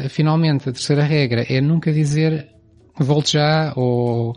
[0.09, 2.47] finalmente a terceira regra é nunca dizer
[2.99, 4.35] volte já ou,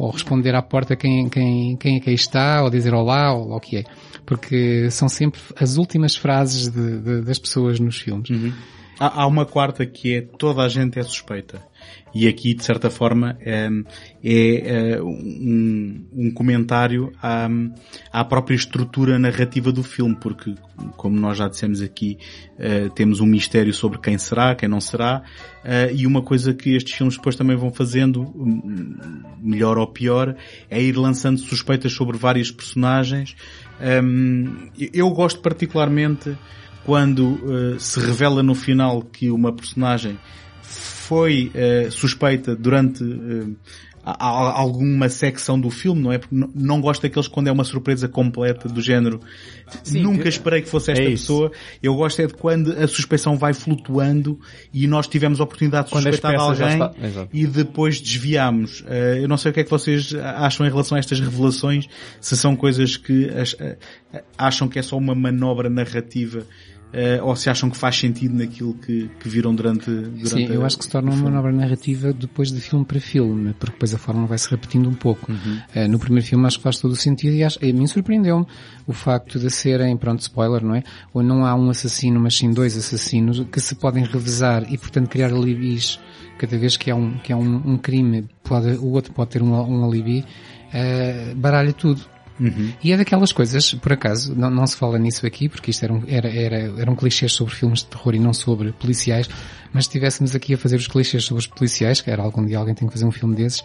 [0.00, 3.52] ou responder à porta quem, quem, quem é que aí está, ou dizer olá, ou
[3.52, 3.84] o que é.
[4.24, 8.30] Porque são sempre as últimas frases de, de, das pessoas nos filmes.
[8.30, 8.50] Uhum.
[8.98, 11.62] Há, há uma quarta que é toda a gente é suspeita.
[12.12, 13.68] E aqui, de certa forma, é,
[14.22, 17.48] é um, um, comentário à,
[18.12, 20.54] à, própria estrutura narrativa do filme, porque,
[20.96, 22.18] como nós já dissemos aqui,
[22.58, 25.22] uh, temos um mistério sobre quem será, quem não será,
[25.64, 28.26] uh, e uma coisa que estes filmes depois também vão fazendo,
[29.40, 30.34] melhor ou pior,
[30.68, 33.36] é ir lançando suspeitas sobre vários personagens.
[34.02, 36.36] Um, eu gosto particularmente
[36.84, 37.38] quando
[37.78, 40.18] se revela no final que uma personagem
[41.10, 43.56] foi uh, suspeita durante uh,
[44.04, 46.18] a, a, alguma secção do filme, não é?
[46.18, 49.20] Porque não, gosto daqueles quando é uma surpresa completa do género.
[49.82, 50.28] Sim, Nunca que...
[50.28, 51.50] esperei que fosse esta é pessoa.
[51.82, 54.38] Eu gosto é de quando a suspeição vai flutuando
[54.72, 56.78] e nós tivemos a oportunidade de quando suspeitar alguém
[57.32, 58.82] e depois desviamos.
[58.82, 61.88] Uh, eu não sei o que é que vocês acham em relação a estas revelações,
[62.20, 63.28] se são coisas que
[64.38, 66.46] acham que é só uma manobra narrativa
[66.92, 70.64] Uh, ou se acham que faz sentido naquilo que, que viram durante, durante Sim, eu
[70.64, 73.98] acho que se torna uma manobra narrativa depois de filme para filme, porque depois a
[73.98, 75.30] forma vai se repetindo um pouco.
[75.30, 75.60] Uhum.
[75.74, 78.44] Uh, no primeiro filme acho que faz todo o sentido e acho, a mim surpreendeu-me
[78.88, 80.82] o facto de serem, pronto, spoiler, não é?
[81.14, 85.08] Ou não há um assassino, mas sim dois assassinos que se podem revezar e portanto
[85.08, 86.00] criar alibis
[86.38, 89.42] cada vez que há um, que há um, um crime, pode, o outro pode ter
[89.42, 90.24] um, um alibi,
[90.74, 92.00] uh, baralha tudo.
[92.40, 92.72] Uhum.
[92.82, 95.92] E é daquelas coisas, por acaso, não, não se fala nisso aqui, porque isto era
[95.92, 99.28] um, era, era, eram clichês sobre filmes de terror e não sobre policiais,
[99.72, 102.58] mas se estivéssemos aqui a fazer os clichês sobre os policiais, que era algum dia
[102.58, 103.62] alguém tem que fazer um filme desses,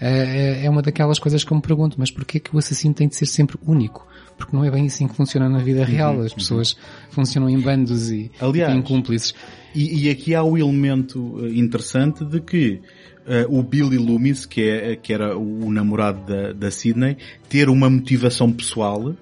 [0.00, 3.08] é é uma daquelas coisas que eu me pergunto, mas porquê que o assassino tem
[3.08, 4.06] de ser sempre único?
[4.36, 6.20] Porque não é bem assim que funciona na vida real.
[6.20, 6.76] As pessoas
[7.10, 9.34] funcionam em bandos e, Aliás, e têm cúmplices.
[9.74, 12.80] E, e aqui há o elemento eh, interessante de que
[13.26, 17.16] eh, o Billy Loomis, que, é, que era o, namorado da, da Sidney,
[17.48, 19.14] ter uma motivação pessoal,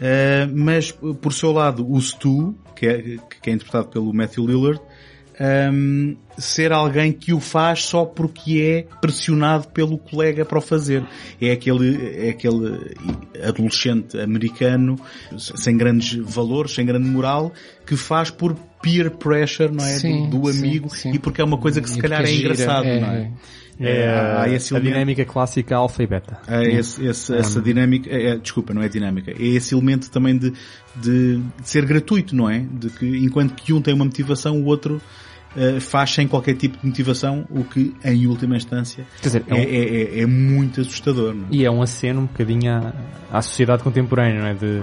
[0.00, 3.02] eh, mas por seu lado o Stu, que é,
[3.40, 4.80] que é interpretado pelo Matthew Lillard,
[5.38, 11.04] ehm, ser alguém que o faz só porque é pressionado pelo colega para o fazer.
[11.40, 12.96] É aquele, é aquele
[13.42, 14.98] adolescente americano
[15.36, 17.52] sem grandes valores, sem grande moral,
[17.86, 19.88] que faz por peer pressure, não é?
[19.98, 21.12] Sim, do, do sim, amigo sim.
[21.12, 23.30] e porque é uma coisa que se E calhar é gira, engraçado, é, não é?
[23.80, 26.38] É, esse a elemento- dinâmica clássica alfa e beta.
[26.46, 30.36] Há esse- esse- essa dinâmica, é, é, desculpa, não é dinâmica, é esse elemento também
[30.38, 30.52] de,
[30.94, 32.60] de, de ser gratuito, não é?
[32.60, 35.00] De que enquanto que um tem uma motivação, o outro
[35.56, 39.50] eh, faz sem qualquer tipo de motivação, o que em última instância Quer dizer, é
[39.50, 41.34] é, um- é- é- é muito assustador.
[41.34, 41.46] Não é?
[41.50, 42.92] E é um aceno um bocadinho à,
[43.38, 44.54] à sociedade contemporânea, não é?
[44.54, 44.80] De,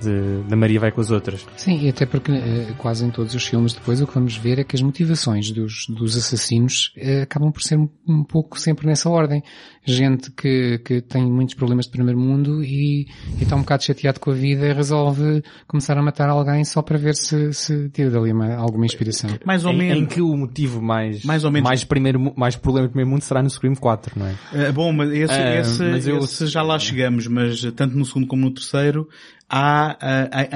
[0.00, 1.46] de, da Maria vai com as outras.
[1.56, 4.58] Sim, e até porque eh, quase em todos os filmes depois o que vamos ver
[4.58, 8.86] é que as motivações dos, dos assassinos eh, acabam por ser um, um pouco sempre
[8.86, 9.42] nessa ordem.
[9.84, 13.06] Gente que, que tem muitos problemas de primeiro mundo e,
[13.38, 16.82] e está um bocado chateado com a vida e resolve começar a matar alguém só
[16.82, 19.30] para ver se, se tira dali uma- alguma inspiração.
[19.44, 20.02] Mais ou Em, menos.
[20.02, 21.66] em que o motivo mais, Mais ou menos.
[21.68, 24.34] mais, primeiro, mais problema do primeiro mundo será no Scream 4, não é?
[24.52, 28.26] Eh, bom, mas esse, esse, mas eu- esse já lá chegamos, mas tanto no segundo
[28.26, 29.08] como no terceiro,
[29.50, 29.98] há,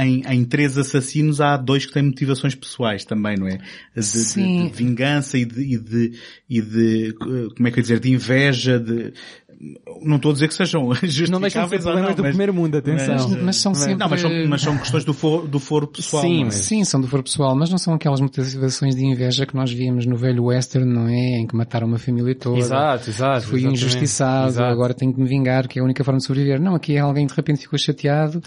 [0.04, 3.56] em, em três assassinos há dois que têm motivações pessoais também, não é?
[3.58, 3.60] De,
[3.94, 4.68] de- Sim.
[4.68, 6.12] de vingança e de, e de,
[6.48, 9.12] e de, eh, como é que eu ia dizer, de inveja, de,
[10.02, 10.82] não estou a dizer que sejam
[11.30, 13.14] Não deixam de ser problemas não, do mas- primeiro mundo, atenção.
[13.28, 16.22] Mas- mas são sempre- Não, mas são, mas são questões do foro, do foro pessoal.
[16.22, 16.44] Sim, não é?
[16.46, 19.70] mas- Sim, são do foro pessoal, mas não são aquelas motivações de inveja que nós
[19.72, 21.38] víamos no velho western, não é?
[21.38, 22.58] Em que mataram uma família toda.
[22.58, 23.46] Exato, exato.
[23.46, 24.70] Fui injustiçado, Exato.
[24.72, 26.60] agora tenho que me vingar, que é a única forma de sobreviver.
[26.60, 28.42] Não, aqui é alguém de repente ficou chateado.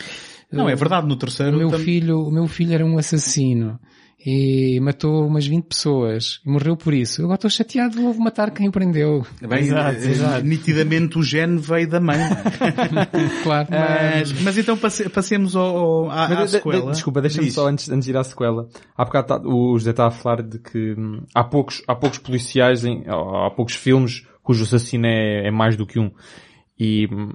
[0.51, 2.97] Não, é Uh, verdade, no O terceiro meu tam- filho, o meu filho era um
[2.97, 3.79] assassino
[4.25, 7.21] e matou umas 20 pessoas e morreu por isso.
[7.21, 9.25] Eu agora estou chateado, vou matar quem o prendeu.
[9.41, 10.45] Bem, Exato, eh, exato.
[10.45, 12.17] nitidamente o gene veio da mãe.
[13.43, 13.67] Claro.
[13.69, 16.91] mas, mas então passe- passemos ao, ao- à, à Mas de- de- sequela.
[16.91, 18.67] desculpa, deixa-me só antes, antes de ir à sequela.
[18.97, 22.19] Há bocado tá- o José está a falar de que hum, há poucos, há poucos
[22.19, 26.11] policiais, em, há poucos filmes cujo assassino é, é mais do que um.
[26.79, 27.33] E, hum,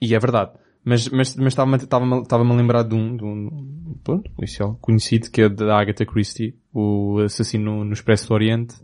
[0.00, 0.50] e é verdade.
[0.88, 5.28] Mas, mas, mas estava-me, estava-me, estava-me a lembrar de um, de um, pronto, policial conhecido
[5.32, 8.76] que é da Agatha Christie, o assassino no Expresso do Oriente,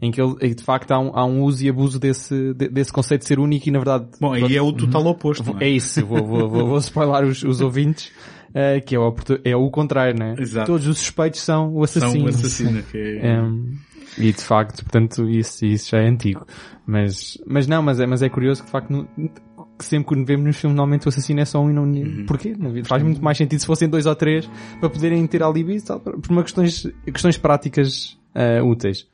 [0.00, 2.90] em que ele, de facto há um, há um uso e abuso desse, de- desse
[2.90, 4.06] conceito de ser único e na verdade...
[4.18, 5.52] Bom, aí é o total oposto.
[5.52, 8.10] não É isso, vou, vou, vou, vou spoiler os, os ouvintes,
[8.54, 10.36] eh, que é o, é o contrário, né?
[10.38, 10.66] Exato.
[10.72, 12.24] Todos os suspeitos são o São assassino.
[12.24, 12.82] um assassino.
[12.90, 13.36] Que é...
[13.36, 13.78] Em,
[14.18, 16.44] e de facto, portanto, isso, isso já é antigo.
[16.86, 19.08] Mas, mas não, mas é, mas é curioso que de facto, no-
[19.80, 21.84] que sempre que vemos nos filmes, normalmente o assassino é só um e não...
[21.84, 22.26] Uhum.
[22.26, 22.54] Porquê?
[22.84, 25.98] Faz muito mais sentido se fossem dois ou três para poderem ter alibi e tal,
[26.00, 29.08] por uma questões, questões práticas eh, úteis.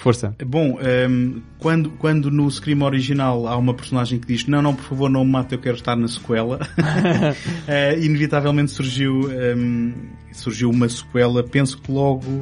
[0.00, 0.36] Força.
[0.44, 4.84] Bom, ehm, quando, quando no Scream original há uma personagem que diz não, não, por
[4.84, 6.60] favor, não me mate, eu quero estar na sequela,
[7.66, 9.92] eh, inevitavelmente surgiu, ehm,
[10.32, 12.40] surgiu uma sequela, penso que logo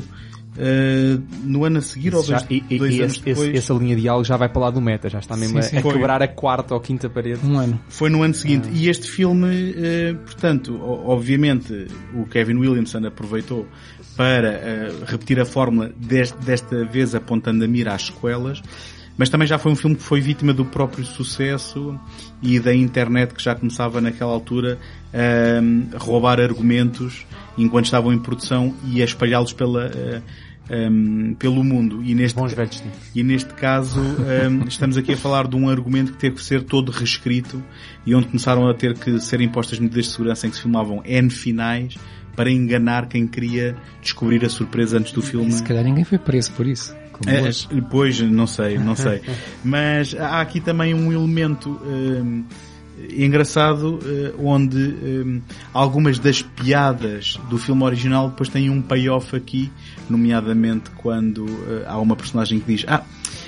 [0.58, 3.54] eh, no ano a seguir ou Já- dois, e- e- dois e anos esse- depois.
[3.54, 5.76] essa linha de diálogo já vai para lá do meta, já está mesmo Sim, sim.
[5.78, 5.92] a, Foi.
[5.94, 7.40] quebrar a quarta ou quinta parede.
[7.46, 7.80] Um ano.
[7.88, 8.68] Foi no ano seguinte.
[8.72, 13.66] E este filme, eh, portanto, obviamente, o Kevin Williamson aproveitou
[14.16, 18.60] para eh, repetir a fórmula, deste- desta vez apontando a mira às sequelas,
[19.16, 21.98] mas também já foi um filme que foi vítima do próprio sucesso
[22.42, 24.78] e da internet que já começava naquela altura
[25.12, 27.26] a roubar argumentos
[27.62, 30.22] enquanto estavam em produção e a espalhá-los pela, eh,
[30.70, 32.02] em, pelo mundo.
[32.04, 32.98] E neste, Bons velhos tempos.
[33.14, 36.62] e neste caso hum, estamos aqui a falar de um argumento que teve que ser
[36.62, 37.62] todo reescrito
[38.06, 41.02] e onde começaram a ter que ser impostas medidas de segurança em que se filmavam
[41.04, 41.96] N finais
[42.36, 45.50] para enganar quem queria descobrir a surpresa antes do filme.
[45.52, 46.94] Se calhar ninguém foi preso por isso.
[47.26, 47.80] É.
[47.90, 49.20] Pois, não sei, não sei.
[49.62, 52.44] Mas há aqui também um elemento hum,
[53.10, 55.40] engraçado eh, onde hum,
[55.72, 59.70] algumas das piadas do filme original depois têm um payoff aqui,
[60.08, 63.02] nomeadamente quando eh, há uma personagem que diz ah,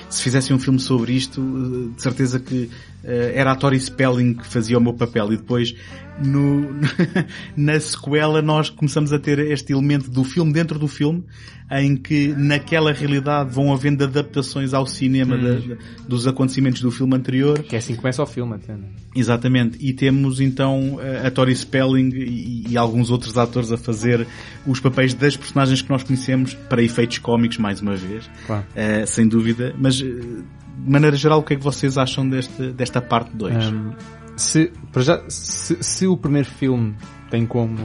[0.09, 2.69] se fizessem um filme sobre isto, eh, de certeza que
[3.05, 5.33] era a Tori Spelling que fazia o meu papel.
[5.33, 5.75] E depois
[6.21, 6.67] no,
[7.55, 11.23] na sequela nós começamos a ter este elemento do filme dentro do filme,
[11.71, 15.75] em que naquela realidade vão havendo adaptações ao cinema da- da-
[16.07, 17.57] dos acontecimentos do filme anterior.
[17.63, 18.85] Que é assim que começa o filme até, né?
[19.15, 19.77] Exatamente.
[19.81, 24.27] E temos então a Tori Spelling e, e alguns outros atores a fazer
[24.67, 28.29] os papéis das personagens que nós conhecemos para efeitos cómicos, mais uma vez.
[28.45, 28.65] Claro.
[28.75, 29.73] Eh, sem dúvida.
[29.79, 33.67] Mas, eh, de maneira geral, o que é que vocês acham deste, desta parte 2?
[33.67, 33.91] Um,
[34.35, 36.95] se, para já, se, se o primeiro filme
[37.29, 37.75] tem como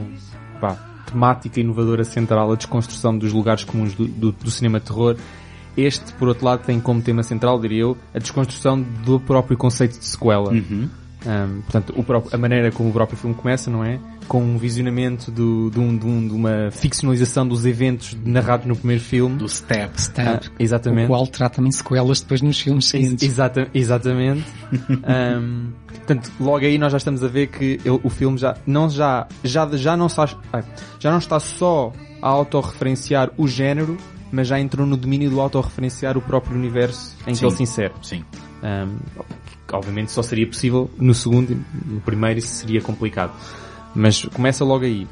[0.59, 0.75] vá,
[1.05, 5.15] temática inovadora central a desconstrução dos lugares comuns do, do, do cinema terror,
[5.77, 9.97] este, por outro lado, tem como tema central, diria eu, a desconstrução do próprio conceito
[9.97, 10.51] de sequela.
[10.51, 10.89] Uhum.
[11.25, 13.99] Um, portanto, o próprio- a maneira como o próprio filme começa, não é?
[14.27, 18.75] Com um visionamento do, de, um- de um- de uma ficcionalização dos eventos narrados no
[18.75, 19.35] primeiro filme.
[19.37, 19.91] Do Stab.
[19.97, 21.05] Stab, Ah, exatamente.
[21.05, 23.27] o qual trata também sequelas depois nos filmes Ex- seguintes.
[23.27, 24.45] exata- exatamente.
[25.03, 28.89] Ahm, portanto, logo aí nós já estamos a ver que ele- o filme já não,
[28.89, 30.25] já, já, já, não está,
[30.99, 31.91] já não está só
[32.21, 33.97] a autorreferenciar o género,
[34.31, 37.39] mas já entrou no domínio do autorreferenciar o próprio universo em Sim.
[37.41, 37.93] que ele se insere.
[38.01, 38.23] Sim.
[38.61, 38.65] Que
[39.75, 43.33] obviamente só seria possível no segundo, no primeiro isso seria complicado.
[43.95, 45.07] Mas começa logo aí.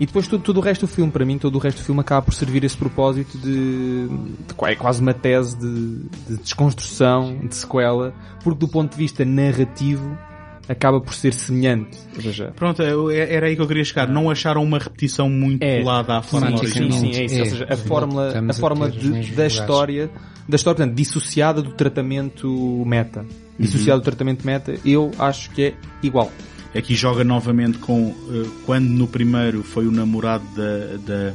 [0.00, 2.00] E depois tudo, tudo o resto do filme, para mim, todo o resto do filme
[2.00, 7.54] acaba por servir esse propósito de, de é quase uma tese de, de desconstrução, de
[7.54, 10.16] sequela, porque do ponto de vista narrativo
[10.68, 11.96] acaba por ser semelhante.
[12.16, 14.06] Ou seja, Pronto, eu- era aí que eu queria chegar.
[14.08, 15.80] Não acharam uma repetição muito É.
[15.82, 16.90] colada à forma Sim, original?
[16.92, 17.34] Sim, sim, é isso.
[17.34, 19.52] É, Ou seja, a é, fórmula, a estamos a forma ter os de- da lugares.
[19.54, 20.10] história,
[20.48, 23.24] da história, portanto, dissociada do tratamento meta.
[23.58, 26.30] Dissociada do tratamento meta, eu acho que é igual.
[26.76, 31.32] Aqui joga novamente com eh, quando no primeiro foi o namorado da, da,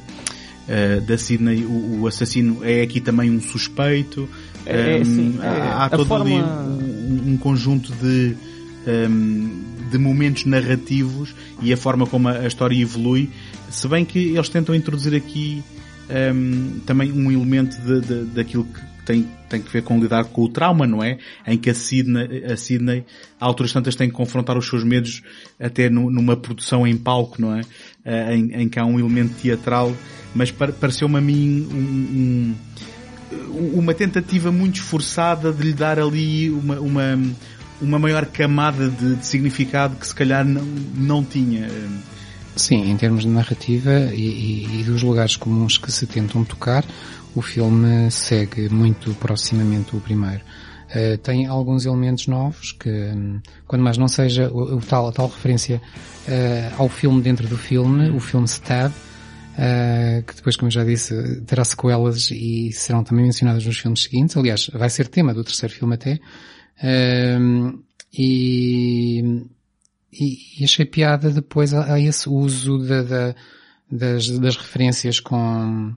[0.69, 4.29] eh, da Sidney, o, o assassino é aqui também um suspeito.
[4.65, 5.47] É, Ehm, sim, é.
[5.73, 8.37] há, todo forma- ali um, um conjunto de,
[9.91, 13.29] de momentos narrativos e a forma como a, história evolui,
[13.69, 15.63] se bem que eles tentam introduzir aqui
[16.09, 20.43] ehm, também um elemento de, de- daquilo que tem, tem que ver com lidar com
[20.43, 21.17] o trauma, não é?
[21.45, 23.03] Em que a Sidney, a Sidney,
[23.39, 25.21] a alturas tantas tem que confrontar os seus medos
[25.59, 27.61] até nu- numa produção em palco, não é?
[28.05, 29.93] Eh, em, em que há um elemento teatral,
[30.33, 32.55] mas par- pareceu-me a mim um-
[33.51, 37.19] um, uma tentativa muito esforçada de lhe dar ali uma, uma,
[37.83, 40.63] uma maior camada de, de significado que se calhar não,
[40.95, 41.67] não tinha.
[42.55, 46.85] Sim, em termos de narrativa e, e- dos lugares comuns que se tentam tocar,
[47.35, 50.41] o filme segue muito proximamente o primeiro.
[50.91, 55.11] Eh, tem alguns elementos novos que, hum, quando mais não seja o, o tal, a
[55.11, 55.81] tal referência
[56.27, 58.93] eh, ao filme dentro do filme, o filme Stab,
[59.57, 64.37] eh, que depois, como já disse, terá sequelas e serão também mencionadas nos filmes seguintes.
[64.37, 66.19] Aliás, vai ser tema do terceiro filme até.
[68.13, 69.21] E,
[70.11, 73.35] e, e achei piada depois a, a esse uso da, da-
[73.91, 75.93] das, das referências com,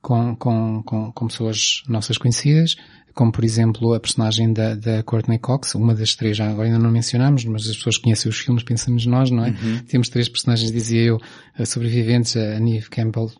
[0.00, 0.82] com, com,
[1.12, 2.76] com, pessoas nossas conhecidas,
[3.14, 6.90] como por exemplo a personagem da, da Courtney Cox, uma das três, agora ainda não
[6.90, 9.50] mencionámos, mas as pessoas que conhecem os filmes, pensamos nós, não é?
[9.88, 11.18] Temos três personagens, dizia eu,
[11.58, 13.30] eh, sobreviventes, a Neve Campbell,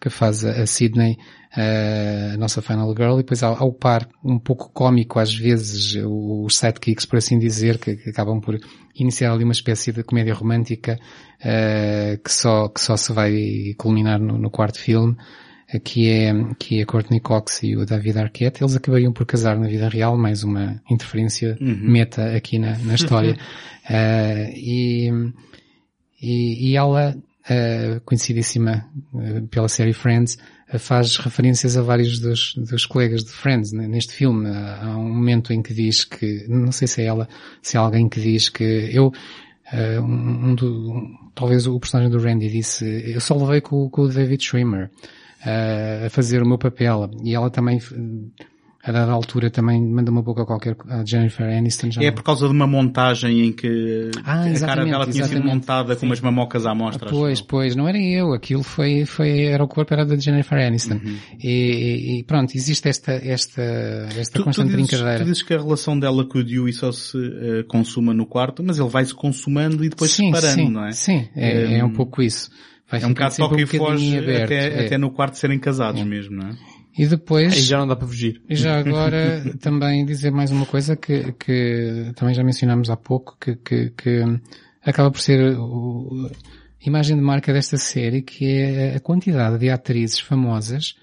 [0.00, 1.16] que faz a, Sydney,
[1.56, 5.96] eh, a nossa Final Girl, e depois ao, ao par, um pouco cómico às vezes,
[6.04, 8.58] os sidekicks, por assim dizer, que, que acabam por
[8.94, 10.98] iniciar ali uma espécie de comédia romântica,
[11.42, 15.16] eh, que só, que só se vai culminar no, no quarto filme,
[15.68, 18.62] eh, que é, que é a Courtney Cox e o David Arquette.
[18.62, 23.36] Eles acabariam por casar na vida real, mais uma interferência meta aqui na, na história.
[23.86, 25.10] Eh, e,
[26.18, 27.14] e, e ela,
[27.48, 28.86] eh, conhecidíssima
[29.20, 30.38] eh, pela série Friends,
[30.68, 34.48] eh, faz referências a vários dos, dos colegas de Friends né, neste filme.
[34.48, 37.28] Há um momento em que diz que, não sei se é ela,
[37.62, 39.12] se é alguém que diz que eu,
[40.00, 44.02] um, um do, um- talvez o personagem do Randy disse, eu só levei com, com
[44.02, 44.90] o David Schwimmer
[46.06, 47.10] a fazer o meu papel.
[47.22, 47.78] E ela também,
[48.86, 51.90] a dada altura, também manda uma boca qualquer a Jennifer Aniston.
[51.90, 55.24] Já É não- por causa de uma montagem em que Ah, a cara dela tinha
[55.24, 57.08] sido montada com umas mamocas à mostra.
[57.08, 60.58] acho Pois, pois, não era eu, aquilo foi, foi, era o corpo, era da Jennifer
[60.58, 60.94] Aniston.
[61.02, 61.16] Uhum.
[61.42, 65.18] E, e- pronto, existe esta, esta, esta Tu, tu, constante dizes, brincadeira.
[65.20, 68.62] tu dizes que a relação dela com o Dewey só se eh, consuma no quarto,
[68.62, 70.92] mas ele vai-se consumando e depois sim, separando, sim, não é?
[70.92, 72.50] sim, é, é um Hum, pouco isso.
[72.90, 74.86] Vai É um bocado toque e um foge aberto, até, é.
[74.86, 76.52] até no quarto serem casados mesmo, não é?
[76.96, 78.40] E depois, Aí já não dá para fugir.
[78.48, 83.36] E já agora também dizer mais uma coisa que, que também já mencionámos há pouco,
[83.40, 84.22] que, que, que
[84.82, 86.30] acaba por ser o,
[86.80, 90.94] a imagem de marca desta série, que é a quantidade de atrizes famosas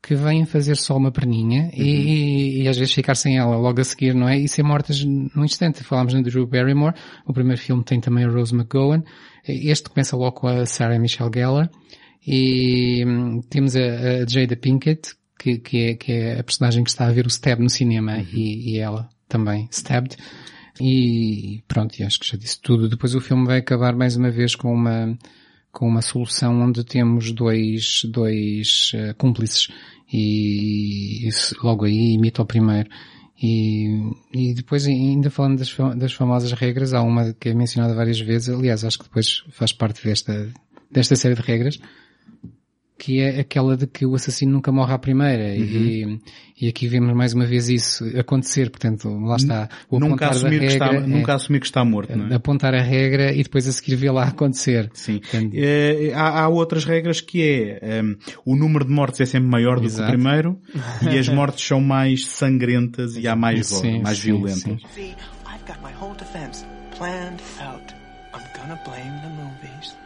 [0.00, 3.80] que vêm fazer só uma perninha e, e, e às vezes ficar sem ela logo
[3.80, 4.38] a seguir, não é?
[4.38, 5.82] E ser mortas num instante.
[5.82, 6.94] Falámos na Drew Barrymore,
[7.26, 9.02] o primeiro filme tem também a Rose McGowan,
[9.46, 11.70] este começa logo com a Sarah Michelle Gellar
[12.26, 16.90] e hum, temos a, a Jada Pinkett, que, que, é, que é a personagem que
[16.90, 20.16] está a ver o Stab no cinema e, e ela também Stabbed.
[20.80, 22.88] E pronto, e acho que já disse tudo.
[22.88, 25.16] Depois o filme vai acabar mais uma vez com uma,
[25.70, 29.68] com uma solução onde temos dois, dois uh, cúmplices
[30.12, 32.88] e isso logo aí imita o primeiro.
[33.40, 38.20] E, e depois ainda falando das, das famosas regras, há uma que é mencionada várias
[38.20, 40.52] vezes, aliás acho que depois faz parte desta,
[40.90, 41.80] desta série de regras,
[42.98, 45.44] que é aquela de que o assassino nunca morre à primeira.
[45.44, 46.20] Uhum.
[46.56, 49.68] E, e aqui vemos mais uma vez isso acontecer, portanto, lá está.
[49.90, 52.34] O nunca assumir, regra, que está, é, nunca assumir que está morto, não é?
[52.34, 54.90] Apontar a regra e depois a seguir vê-la acontecer.
[54.94, 55.18] Sim.
[55.18, 59.48] Portanto, é, há, há, outras regras que é, um, o número de mortes é sempre
[59.48, 60.08] maior do Exato.
[60.08, 60.58] que o primeiro
[61.10, 64.62] e as mortes são mais sangrentas e há mais sim, mais sim, violentas.
[64.62, 64.78] Sim.
[64.94, 65.14] See,
[65.46, 66.64] I've got my whole defense
[66.96, 67.92] planned out.
[68.32, 70.03] I'm gonna blame the movies.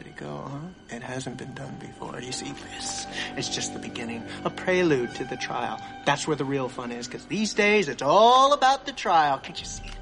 [0.00, 0.96] Pretty go, huh?
[0.96, 2.18] It hasn't been done before.
[2.22, 5.78] You see, this is just the beginning, a prelude to the trial.
[6.06, 9.36] That's where the real fun is, because these days it's all about the trial.
[9.36, 9.92] Can't you see it?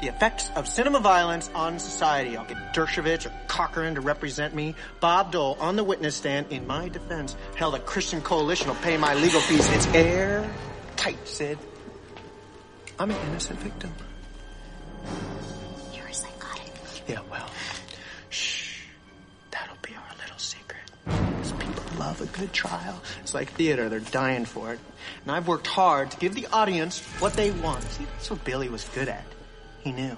[0.00, 2.36] The effects of cinema violence on society.
[2.36, 4.76] I'll get Dershowitz or Cochran to represent me.
[5.00, 7.34] Bob Dole on the witness stand in my defense.
[7.56, 9.68] Hell, the Christian Coalition will pay my legal fees.
[9.72, 11.58] It's airtight, Sid.
[12.96, 13.92] I'm an innocent victim.
[15.92, 16.70] You're a psychotic.
[17.08, 17.48] Yeah, well,
[22.06, 23.00] love a good trial.
[23.20, 24.80] It's like theater, they're dying for it.
[25.22, 27.82] And I've worked hard to give the audience what they want.
[27.84, 29.24] See, that's what Billy was good at.
[29.80, 30.16] He knew.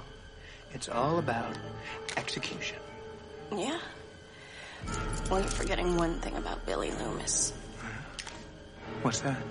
[0.72, 1.56] It's all about
[2.16, 2.78] execution.
[3.54, 3.78] Yeah.
[5.30, 7.52] Well, you're forgetting one thing about Billy Loomis.
[9.02, 9.42] What's that?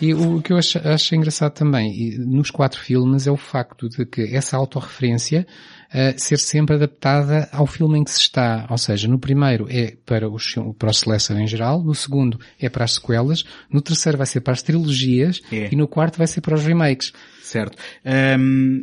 [0.00, 4.04] E o que eu acho, acho engraçado também, nos quatro filmes, é o facto de
[4.04, 5.46] que essa autorreferência
[5.90, 8.66] uh, ser sempre adaptada ao filme em que se está.
[8.68, 10.36] Ou seja, no primeiro é para o,
[10.74, 14.40] para o seleção em geral, no segundo é para as sequelas, no terceiro vai ser
[14.40, 15.70] para as trilogias é.
[15.72, 17.12] e no quarto vai ser para os remakes.
[17.54, 17.78] Certo.
[18.04, 18.80] Um,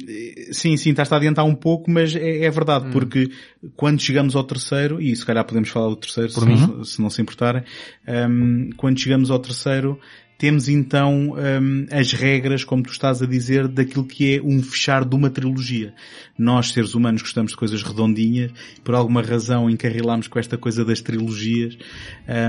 [0.53, 2.91] sim, sim, estás a adiantar um pouco, mas é, é verdade, hum.
[2.91, 3.29] porque
[3.75, 7.09] quando chegamos ao terceiro, e se calhar podemos falar do terceiro, se, não, se não
[7.09, 7.63] se importarem,
[8.07, 9.99] um, quando chegamos ao terceiro,
[10.41, 15.05] temos então um, as regras, como tu estás a dizer, daquilo que é um fechar
[15.05, 15.93] de uma trilogia.
[16.35, 18.51] Nós, seres humanos, gostamos de coisas redondinhas,
[18.83, 21.77] por alguma razão encarrilamos com esta coisa das trilogias,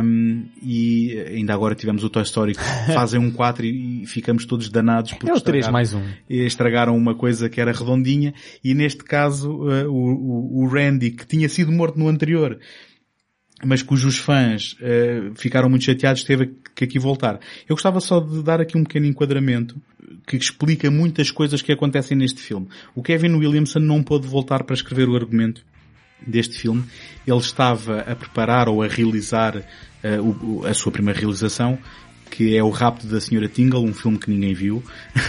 [0.03, 2.63] um, e ainda agora tivemos o Toy Story que
[2.95, 6.01] fazem um 4 e, e ficamos todos danados porque é o 3 mais um.
[6.31, 8.33] estragaram uma coisa que era redondinha,
[8.65, 12.59] e neste caso uh, o, o Randy, que tinha sido morto no anterior,
[13.65, 17.39] mas cujos fãs uh, ficaram muito chateados, teve que aqui voltar.
[17.69, 19.81] Eu gostava só de dar aqui um pequeno enquadramento
[20.27, 22.69] que explica muitas coisas que acontecem neste filme.
[22.95, 25.65] O Kevin Williamson não pôde voltar para escrever o argumento
[26.27, 26.85] deste filme.
[27.27, 31.79] Ele estava a preparar ou a realizar uh, o, a sua primeira realização
[32.33, 34.83] que é o Rapto da Senhora Tingle, um filme que ninguém viu,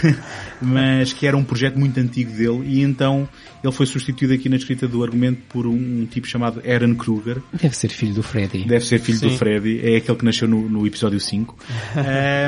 [0.60, 3.28] mas que era um projeto muito antigo dele e então
[3.62, 7.42] ele foi substituído aqui na escrita do argumento por um, um tipo chamado Aaron Kruger.
[7.52, 8.64] Deve ser filho do Freddy.
[8.64, 9.28] Deve ser filho Sim.
[9.28, 11.56] do Freddy, é aquele que nasceu no, no episódio 5.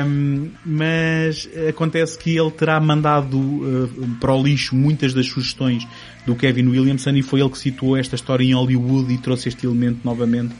[0.07, 5.87] um, mas acontece que ele terá mandado uh, para o lixo muitas das sugestões
[6.25, 9.67] do Kevin Williamson e foi ele que situou esta história em Hollywood e trouxe este
[9.67, 10.55] elemento novamente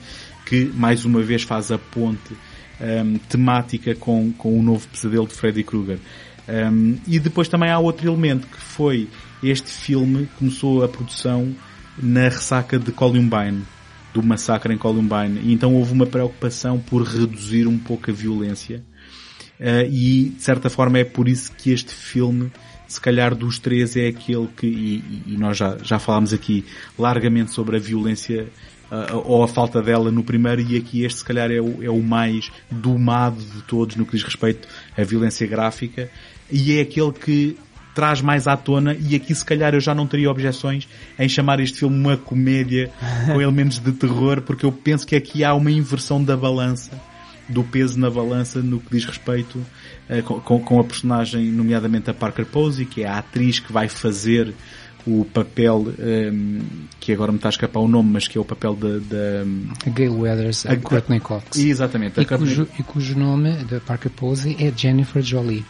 [0.45, 2.35] que mais uma vez faz a ponte
[2.81, 5.99] um, temática com, com o novo pesadelo de Freddy Krueger.
[6.47, 9.09] Um, e depois também há outro elemento que foi
[9.43, 11.53] este filme começou a produção
[12.01, 13.63] na ressaca de Columbine,
[14.13, 18.83] do massacre em Columbine, e então houve uma preocupação por reduzir um pouco a violência.
[19.59, 22.51] Uh, e de certa forma é por isso que este filme,
[22.87, 26.63] se calhar dos três, é aquele que, e, e nós já, já falámos aqui
[26.97, 28.47] largamente sobre a violência
[29.25, 32.01] ou a falta dela no primeiro e aqui este se calhar é o, é o
[32.01, 34.67] mais domado de todos no que diz respeito
[34.97, 36.09] à violência gráfica
[36.49, 37.57] e é aquele que
[37.93, 41.59] traz mais à tona e aqui se calhar eu já não teria objeções em chamar
[41.59, 42.91] este filme uma comédia
[43.25, 46.91] com elementos de terror porque eu penso que aqui há uma inversão da balança
[47.49, 49.57] do peso na balança no que diz respeito
[50.09, 53.87] uh, com, com, a personagem, nomeadamente a Parker Posey, que é a atriz que vai
[53.87, 54.53] fazer
[55.07, 56.59] o papel um,
[56.99, 59.89] que agora me está a escapar o nome, mas que é o papel da, da
[59.91, 61.57] Gail Weathers, a, a Courtney Cox.
[61.57, 62.19] Exatamente.
[62.19, 65.65] E, cujo, e cujo nome da Parker Posey é Jennifer Jolie.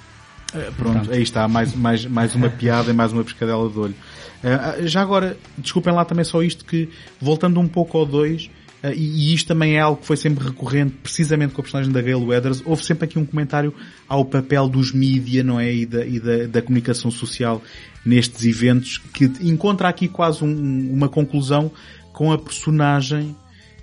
[0.54, 3.96] Uh, pronto, aí está, mais, mais, mais uma piada e mais uma pescadela de olho.
[4.44, 6.90] Uh, já agora, desculpem lá também só isto que,
[7.22, 8.50] voltando um pouco ao 2,
[8.84, 12.02] Uh, e, isto também é algo que foi sempre recorrente, precisamente com a personagem da
[12.02, 12.62] Gail Weathers.
[12.66, 13.74] Houve sempre aqui um comentário
[14.08, 15.74] ao papel dos mídia, não é?
[15.74, 17.62] E da, e da, da comunicação social
[18.06, 21.72] nestes eventos, que encontra aqui quase um, uma conclusão
[22.14, 23.36] com a personagem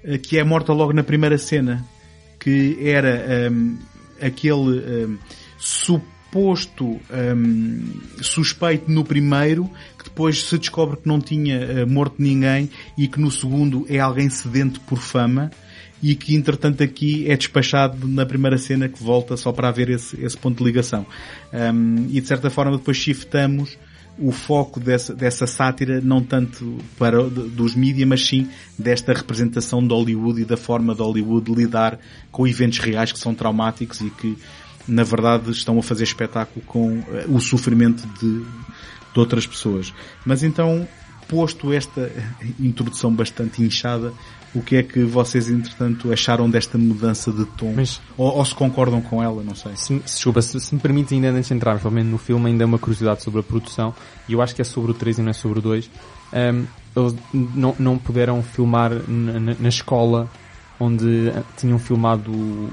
[0.05, 1.85] uh, que é morta logo na primeira cena,
[2.39, 3.77] que era um,
[4.21, 5.19] aquele um,
[5.59, 9.69] suposto um, suspeito no primeiro,
[10.15, 14.31] depois se descobre que não tinha uh, morto ninguém e que no segundo é alguém
[14.31, 15.51] sedento por fama
[16.01, 20.23] e que entretanto aqui é despachado na primeira cena que volta só para haver esse,
[20.23, 21.05] esse ponto de ligação.
[21.53, 23.77] Um, e de certa forma depois shiftamos
[24.17, 29.93] o foco dessa, dessa sátira não tanto para dos mídias, mas sim desta representação de
[29.93, 31.99] Hollywood e da forma de Hollywood lidar
[32.31, 34.39] com eventos reais que são traumáticos e que
[34.87, 38.45] na verdade estão a fazer espetáculo com eh, o sofrimento de,
[39.15, 39.95] de outras pessoas.
[40.27, 40.87] Mas então,
[41.29, 42.13] posto esta
[42.61, 44.13] introdução bastante inchada,
[44.55, 47.73] o que é que vocês, entretanto, acharam desta mudança de tom?
[47.75, 49.73] Mas, ou, ou, se concordam com ela, não sei.
[49.75, 52.63] Se, desculpa, se, se me permite ainda antes de entrarmos, pelo menos no filme, ainda
[52.63, 53.93] é uma curiosidade sobre a produção,
[54.29, 55.91] e eu acho que é sobre o 3 e não é sobre o 2.
[56.33, 56.67] Um,
[56.97, 60.31] eles não, não puderam filmar na, na, escola
[60.79, 62.71] onde tinham filmado o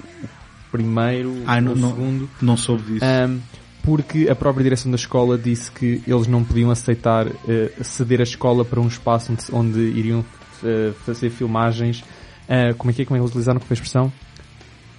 [0.72, 2.22] primeiro, ah, o não, segundo.
[2.22, 3.05] Não, não soube disso.
[3.05, 3.39] Um,
[3.84, 8.24] porque a própria direção da escola disse que eles não podiam aceitar uh, ceder a
[8.24, 13.06] escola para um espaço onde, onde iriam uh, fazer filmagens, uh, como é que é,
[13.06, 14.12] como é que eles utilizaram como expressão?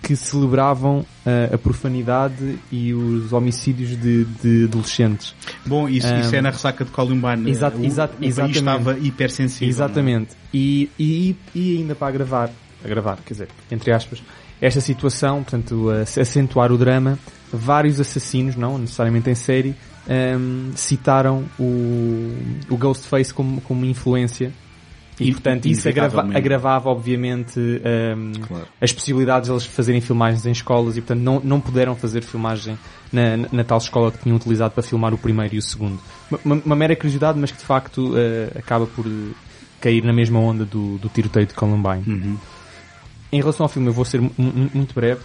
[0.03, 1.07] Que celebravam
[1.55, 5.33] a profanidade e os homicídios de, de adolescentes.
[5.65, 7.49] Bom, isso, um, isso é na ressaca de Columbine.
[7.49, 8.59] Exato, o, exato, o exatamente.
[8.59, 9.69] estava hipersensível.
[9.69, 9.71] É?
[9.71, 10.31] Exatamente.
[10.53, 12.51] E, e, e ainda para agravar,
[12.85, 14.21] agravar, quer dizer, entre aspas,
[14.63, 17.19] esta situação, portanto, acentuar o drama,
[17.53, 19.75] vários assassinos, não necessariamente em série,
[20.09, 22.33] um, citaram o,
[22.71, 24.53] o Ghostface como, como influência
[25.21, 28.67] e, e portanto isso agrava, agravava obviamente um, claro.
[28.81, 32.79] as possibilidades de eles fazerem filmagens em escolas e portanto não, não puderam fazer filmagem
[33.13, 36.01] na, na, na tal escola que tinham utilizado para filmar o primeiro e o segundo.
[36.45, 39.05] Uma, uma mera curiosidade, mas que de facto uh, acaba por
[39.81, 42.05] cair na mesma onda do, do tiroteio de Columbine.
[42.07, 42.39] Uhum.
[43.33, 45.23] Em relação ao filme eu vou ser muito breve,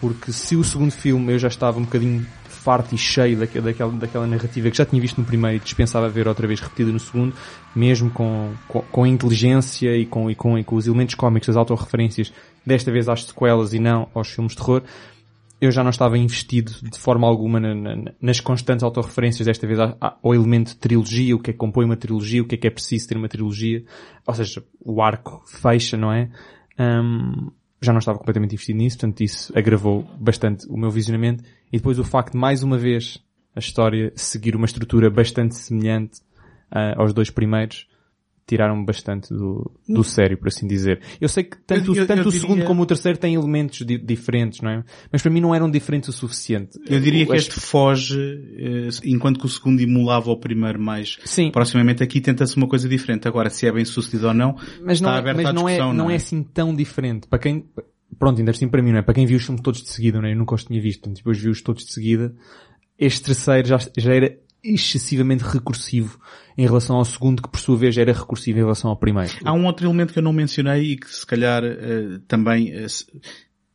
[0.00, 4.26] porque se o segundo filme eu já estava um bocadinho farto e cheio daquela, daquela,
[4.26, 7.34] narrativa que já tinha visto no primeiro e dispensava ver outra vez repetida no segundo,
[7.76, 11.48] mesmo com, com, com a inteligência e com, e, com, e com os elementos cómicos,
[11.48, 12.32] as autorreferências,
[12.66, 14.82] desta vez às sequelas e não aos filmes de terror,
[15.60, 19.78] eu já não estava investido de forma alguma na, na, nas constantes autorreferências, desta vez
[19.78, 22.66] ao elemento de trilogia, o que é que compõe uma trilogia, o que é que
[22.66, 23.84] é preciso ter uma trilogia,
[24.26, 26.30] ou seja, o arco fecha, não é?
[26.78, 31.44] Um, já não estava completamente investido nisso, portanto isso agravou bastante o meu visionamento.
[31.72, 33.22] E depois o facto de, mais uma vez,
[33.54, 36.20] a história seguir uma estrutura bastante semelhante
[36.72, 37.86] uh, aos dois primeiros,
[38.46, 41.00] tiraram-me bastante do, do sério, por assim dizer.
[41.20, 42.40] Eu sei que tanto, eu, eu, tanto eu o diria...
[42.40, 44.84] segundo como o terceiro têm elementos di diferentes, não é?
[45.10, 46.78] Mas para mim não eram diferentes o suficiente.
[46.86, 48.18] Eu diria o, que este foge,
[48.58, 51.50] eh, enquanto que o segundo emulava o primeiro mais Sim.
[51.50, 53.26] proximamente aqui tenta-se uma coisa diferente.
[53.26, 55.92] Agora, se é bem sucedido ou não, mas não, está é, mas não é, não,
[55.94, 56.14] não é?
[56.14, 57.26] é assim tão diferente.
[57.26, 57.64] Para quem,
[58.18, 59.02] pronto, ainda assim para mim, não é?
[59.02, 60.32] Para quem viu os filmes todos de seguida, não é?
[60.32, 62.34] Eu nunca os tinha visto, depois vi-os todos de seguida.
[62.98, 66.18] Este terceiro já, já era excessivamente recursivo
[66.56, 69.32] em relação ao segundo, que por sua vez era recursivo em relação ao primeiro.
[69.44, 72.86] Há um outro elemento que eu não mencionei e que se calhar uh, também uh,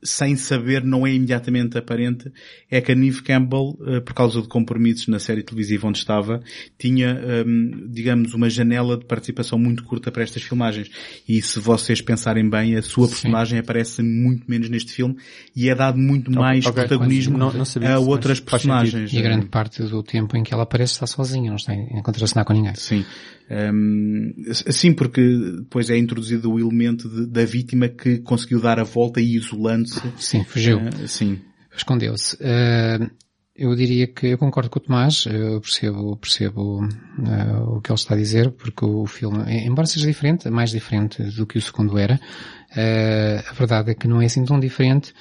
[0.02, 2.32] sem saber, não é imediatamente aparente,
[2.70, 6.42] é que a Neve Campbell, eh, por causa de compromissos na série televisiva onde estava,
[6.78, 10.90] tinha, ehm, digamos, uma janela de participação muito curta para estas filmagens.
[11.28, 13.62] E se vocês pensarem bem, a sua personagem Sim.
[13.62, 15.18] aparece muito menos neste filme
[15.56, 19.12] e é dado muito mais okay, protagonismo não, não a outras personagens.
[19.12, 22.02] E a grande parte do tempo em que ela aparece está sozinha, não está em
[22.02, 22.76] contracenar com ninguém.
[22.76, 23.06] Sim.
[23.50, 25.22] Um, sim, porque
[25.62, 30.02] depois é introduzido o elemento de, da vítima que conseguiu dar a volta e isolando-se.
[30.18, 30.80] Sim, fugiu.
[30.80, 31.40] Uh, sim.
[31.76, 32.36] Escondeu-se.
[32.36, 33.10] Uh,
[33.56, 38.00] eu diria que eu concordo com o Tomás, eu percebo, percebo uh, o que ele
[38.00, 41.98] está a dizer, porque o filme, embora seja diferente, mais diferente do que o segundo
[41.98, 42.20] era,
[42.72, 45.14] a verdade é que não é assim tão diferente,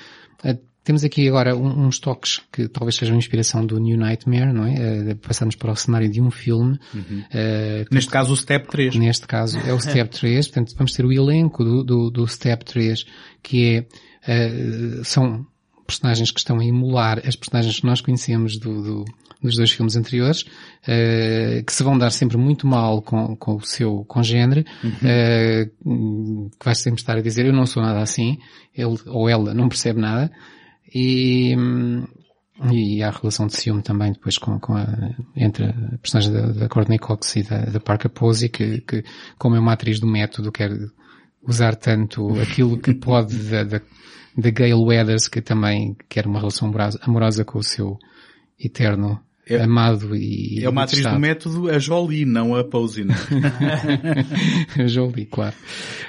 [0.88, 5.12] temos aqui agora um, uns toques que talvez sejam inspiração do New Nightmare, não é?
[5.12, 6.78] Uh, passamos para o cenário de um filme.
[6.94, 7.24] Uhum.
[7.30, 8.96] Uh, neste caso o Step 3.
[8.96, 12.64] Neste caso é o Step 3, portanto vamos ter o elenco do, do, do Step
[12.64, 13.04] 3,
[13.42, 13.84] que
[14.26, 15.46] é, uh, são
[15.86, 19.04] personagens que estão a emular as personagens que nós conhecemos do, do
[19.40, 23.60] dos dois filmes anteriores, uh, que se vão dar sempre muito mal com, com o
[23.60, 24.90] seu congênere, uhum.
[24.90, 28.38] uh, que vai sempre estar a dizer eu não sou nada assim,
[28.74, 30.32] ele ou ela não percebe nada,
[30.94, 31.54] e,
[32.72, 34.86] e há a relação de ciúme também depois com, com a,
[35.36, 39.04] entre a personagem da, da Courtney Cox e da, da Parker Posey, que, que,
[39.38, 40.70] como é uma atriz do método, quer
[41.42, 43.80] usar tanto aquilo que pode da, da,
[44.36, 47.98] da Gail Weathers, que também quer uma relação amorosa, amorosa com o seu
[48.58, 53.04] eterno É- amado e É uma atriz do método, a Jolie, não a Posey.
[53.04, 53.14] né?
[54.78, 55.54] a Jolie, claro.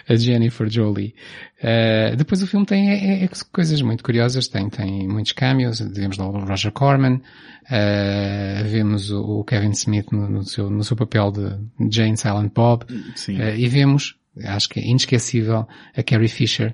[0.08, 1.14] A Jennifer Jolie.
[1.62, 6.18] Uh, depois o filme tem é, é coisas muito curiosas, tem, tem muitos cameos, vemos
[6.18, 11.32] lá o Roger Corman, uh, vemos o, Kevin Smith no, no seu, no seu papel
[11.32, 12.84] de Jane Silent Bob.
[12.90, 16.74] Uh, e vemos, acho que é inesquecível, a Carrie Fisher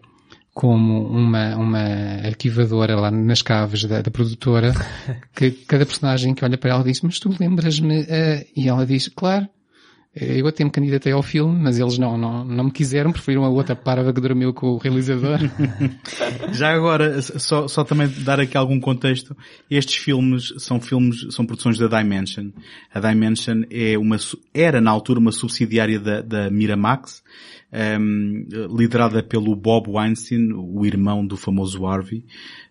[0.56, 1.84] como uma, uma
[2.26, 4.74] arquivadora lá nas caves da, da produtora,
[5.36, 9.10] que cada personagem que olha para ela diz, mas tu lembras-me, uh, e ela diz,
[9.10, 9.50] claro,
[10.16, 13.50] eu até me candidatei ao filme, mas eles não, não, não me quiseram, preferiram a
[13.50, 15.40] outra parva que dormiu com o realizador.
[16.54, 19.36] Já agora, só, só também dar aqui algum contexto,
[19.70, 22.52] estes filmes são filmes, são produções da Dimension.
[22.94, 24.16] A Dimension é uma,
[24.54, 27.22] era na altura uma subsidiária da, da Miramax,
[27.74, 32.24] ehm, liderada pelo Bob Weinstein, o irmão do famoso Harvey,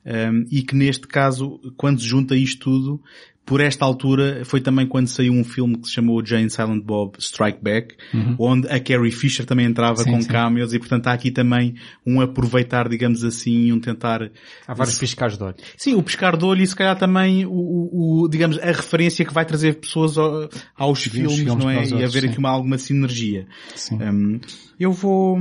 [0.02, 3.02] ehm, e que neste caso, quando se junta isto tudo,
[3.46, 7.16] por esta altura foi também quando saiu um filme que se chamou Jane Silent Bob
[7.18, 7.94] Strike Back,
[8.38, 10.28] onde a Carrie Fisher também entrava Sim, com sim.
[10.28, 11.74] cameos e portanto há aqui também
[12.06, 14.30] um aproveitar, digamos assim, um tentar...
[14.66, 15.56] Há vários piscares de olho.
[15.76, 19.24] Sim, o pescar de olho e se calhar também o, o- o, digamos, a referência
[19.24, 21.84] que vai trazer pessoas ao- aos filmes, filmes não é?
[21.86, 22.28] e haver sim.
[22.28, 23.46] aqui uma, alguma sinergia.
[23.74, 23.98] Sim.
[24.02, 24.40] Hum,
[24.80, 25.38] eu vou,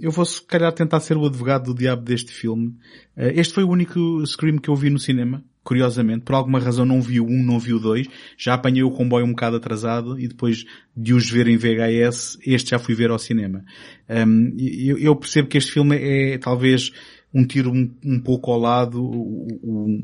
[0.00, 2.74] eu vou se calhar tentar ser o advogado do diabo deste filme.
[3.16, 6.24] Eh, este foi o único Scream que eu vi no cinema, curiosamente.
[6.24, 8.06] Por alguma razão não vi o um, não vi o dois.
[8.36, 10.64] Já apanhei o comboio um bocado atrasado e depois
[10.96, 13.64] de os ver em VHS, este já fui ver ao cinema.
[14.08, 16.92] Hum, eu, eu percebo que este filme é talvez
[17.34, 20.02] um tiro um, um pouco ao lado, o, o,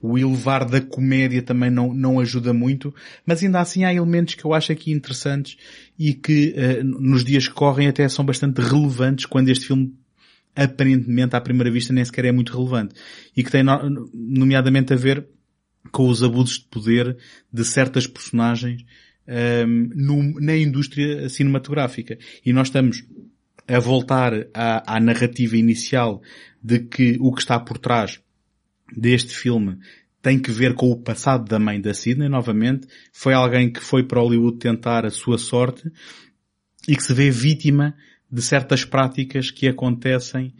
[0.00, 2.94] o elevar da comédia também não, não ajuda muito,
[3.26, 5.56] mas ainda assim há elementos que eu acho aqui interessantes
[5.98, 9.92] e que eh, nos dias que correm até são bastante relevantes quando este filme
[10.64, 12.94] aparentemente à primeira vista nem sequer é muito relevante
[13.36, 15.26] e que tem no- nomeadamente a ver
[15.92, 17.16] com os abusos de poder
[17.52, 18.84] de certas personagens
[19.26, 22.18] ehm, no- na indústria cinematográfica.
[22.44, 23.04] E nós estamos
[23.66, 26.22] a voltar à, à narrativa inicial
[26.62, 28.20] de que o que está por trás
[28.96, 29.78] deste filme
[30.22, 32.88] tem que ver com o passado da mãe da Sidney, novamente.
[33.12, 35.90] Foi alguém que foi para Hollywood tentar a sua sorte
[36.88, 37.94] e que se vê vítima
[38.30, 40.54] de certas práticas que acontecem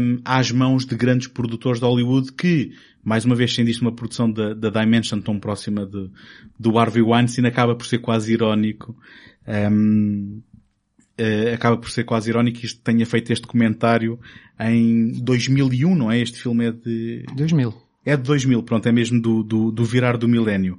[0.00, 3.92] hum, às mãos de grandes produtores de Hollywood que, mais uma vez sendo isto uma
[3.92, 6.10] produção da, da Dimension tão próxima de,
[6.58, 8.96] do Harvey Weinstein, acaba por ser quase irónico
[9.70, 10.42] hum,
[11.16, 14.18] eh, acaba por ser quase irónico que isto tenha feito este comentário
[14.58, 16.20] em 2001, não é?
[16.20, 17.24] Este filme é de...
[17.36, 17.74] 2000.
[18.04, 20.78] É de 2000, pronto, é mesmo do, do, do virar do milénio.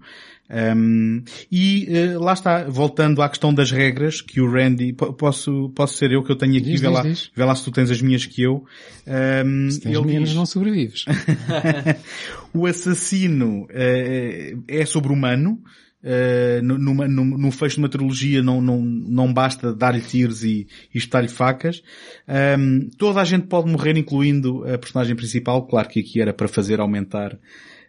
[0.75, 5.71] Um, e eh, lá está, voltando à questão das regras, que o Randy, po- posso,
[5.75, 7.31] posso ser eu que eu tenho aqui, Diz, vê, diz, lá, diz.
[7.35, 8.63] vê lá se tu tens as minhas que eu.
[9.07, 11.05] Um, Se tens menos diz- não sobrevives.
[12.53, 15.59] o assassino eh, é sobre-humano.
[16.05, 20.67] eh, no, numa- num- fecho de uma trilogia não, não, não basta dar-lhe tiros e,
[20.93, 21.81] e estar-lhe facas.
[22.27, 25.65] Ahm, toda a gente pode morrer, incluindo a personagem principal.
[25.65, 27.37] Claro que aqui era para fazer aumentar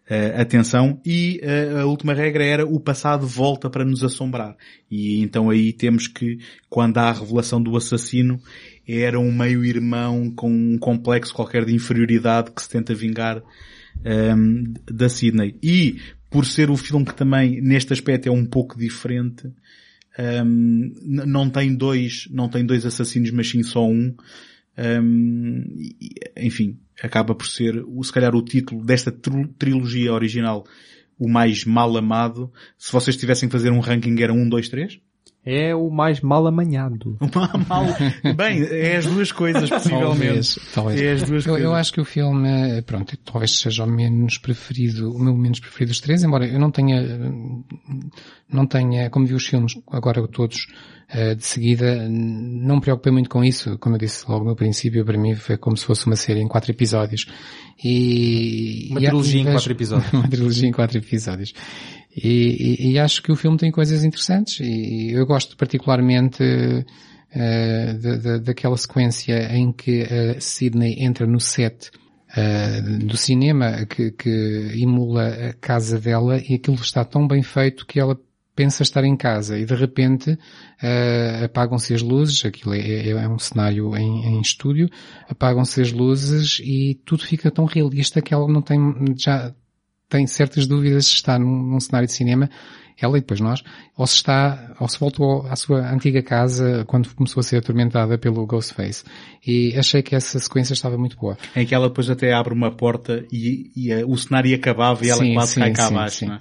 [0.08, 1.00] eh, a tensão.
[1.04, 4.56] E eh, a última regra era o passado volta para nos assombrar.
[4.90, 8.40] E então aí temos que, quando há a revelação do assassino,
[8.86, 13.42] era um meio-irmão com um complexo qualquer de inferioridade que se tenta vingar
[14.04, 15.56] um, da Sydney.
[15.62, 15.98] E
[16.30, 19.46] por ser o filme que também neste aspecto é um pouco diferente,
[20.18, 24.14] um, n- não tem dois, não tem dois assassinos, mas sim só um.
[24.76, 29.12] Um, e, enfim, acaba por ser, o- se calhar o título desta
[29.58, 30.64] trilogia original
[31.18, 32.52] o mais mal amado.
[32.76, 34.98] Se vocês tivessem que fazer um ranking era um, dois, três?
[35.46, 37.18] É o mais mal amanhado.
[37.68, 37.84] mal,
[38.34, 40.14] bem, é as duas coisas, possivelmente.
[40.24, 41.00] Talvez, talvez.
[41.02, 41.70] É as duas eu, coisas.
[41.70, 45.60] eu acho que o filme, eh, pronto, talvez seja o menos preferido, o meu menos
[45.60, 47.30] preferido dos três, embora eu não tenha, eh,
[48.50, 50.66] não tenha, como vi os filmes agora todos
[51.36, 53.78] de seguida, não me preocupei muito com isso.
[53.78, 56.48] Como eu disse logo no princípio, para mim foi como se fosse uma série em
[56.48, 57.26] quatro episódios.
[57.82, 60.12] E, Uma e trilogia em quatro episódios.
[60.12, 61.52] uma trilogia em quatro episódios.
[62.16, 66.42] E, e- e acho que o filme tem coisas interessantes e eu gosto particularmente
[67.32, 71.90] eh, da- da- daquela sequência em que a Sydney entra no set
[72.36, 77.84] eh, do cinema que, que emula a casa dela e aquilo está tão bem feito
[77.86, 78.16] que ela
[78.54, 80.38] pensa estar em casa e de repente
[80.82, 84.88] eh, apagam-se as luzes, aquilo é, é- é um cenário em, em estúdio,
[85.28, 88.78] apagam-se as luzes e tudo fica tão realista que ela não tem
[89.18, 89.52] já
[90.08, 92.48] tem certas dúvidas se está num, num cenário de cinema
[93.00, 93.60] ela e depois nós,
[93.98, 98.16] ou se está, ou se voltou à sua antiga casa quando começou a ser atormentada
[98.16, 99.02] pelo Ghostface.
[99.44, 101.36] E achei que essa sequência estava muito boa.
[101.56, 105.08] Em que ela depois até abre uma porta e, e a- o cenário acabava e
[105.10, 106.16] ela Sim, quase sim, cai cá sim, abaixo.
[106.18, 106.26] sim.
[106.26, 106.40] não é?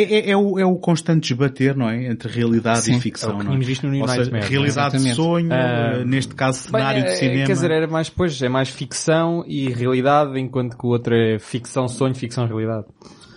[0.00, 2.06] É, é- é o, é o constante desbater, não é?
[2.06, 2.96] Entre realidade Sim.
[2.96, 3.54] e ficção, É o que não é?
[3.54, 4.40] tínhamos visto no Ou seja, é?
[4.40, 5.14] realidade de Exatamente.
[5.16, 7.46] sonho, eh, neste caso cenário Bem, de é, cinema.
[7.46, 11.38] Quer dizer, era mais, pois, é mais ficção e realidade, enquanto que o outro é
[11.38, 12.86] ficção, sonho, ficção, realidade.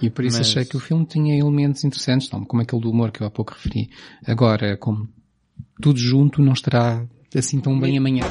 [0.01, 2.89] E por isso Mas- achei que o filme tinha elementos interessantes, não, como aquele do
[2.89, 3.89] humor que eu há pouco referi.
[4.25, 5.07] Agora, como
[5.81, 7.05] tudo junto não estará
[7.35, 8.23] assim tão bem amanhã.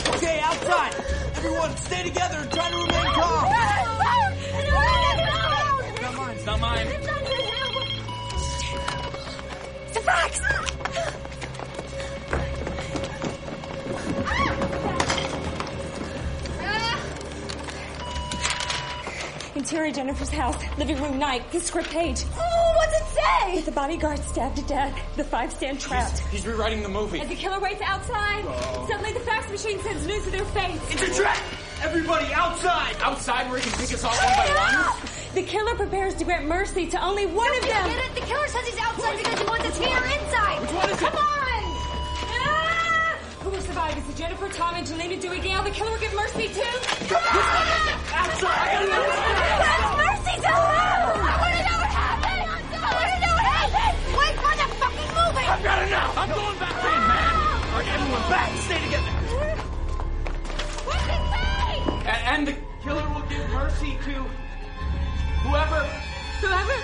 [19.71, 22.25] Interior Jennifer's house, living room night, the script page.
[22.37, 23.61] Oh, what's it say?
[23.61, 24.99] The bodyguard stabbed to death.
[25.15, 26.19] The five stand trapped.
[26.33, 27.21] He's rewriting the movie.
[27.21, 28.87] As the killer waits outside, oh.
[28.91, 30.81] suddenly the fax machine sends news to their face.
[30.91, 31.39] It's a trap!
[31.83, 32.97] Everybody outside!
[33.01, 35.09] Outside where he can pick us off one by one?
[35.37, 37.91] The killer prepares to grant mercy to only one of them.
[37.91, 38.15] Get it?
[38.17, 40.63] The killer says he's outside because he wants us here inside.
[40.63, 40.99] Which one is it?
[40.99, 41.50] Come on!
[43.51, 43.53] Ah!
[43.53, 43.99] Who will survive?
[43.99, 45.63] Is it Jennifer, Tom, Angelina, Dewey, Gale?
[45.65, 46.61] The killer will get mercy too?
[48.15, 48.87] Outside!
[48.87, 50.55] That's mercy to who?
[50.55, 52.47] I want to know what happened.
[52.47, 53.97] I want to know what happened.
[54.15, 55.47] Wait for the fucking movie.
[55.51, 56.19] I've got enough!
[56.19, 57.35] I'm going back in, man!
[57.73, 58.51] Alright, everyone back!
[58.59, 59.13] Stay together!
[60.87, 61.75] What's it say?
[62.07, 62.55] A- and the
[62.85, 64.15] killer will give mercy to
[65.43, 65.83] whoever.
[66.41, 66.79] whoever.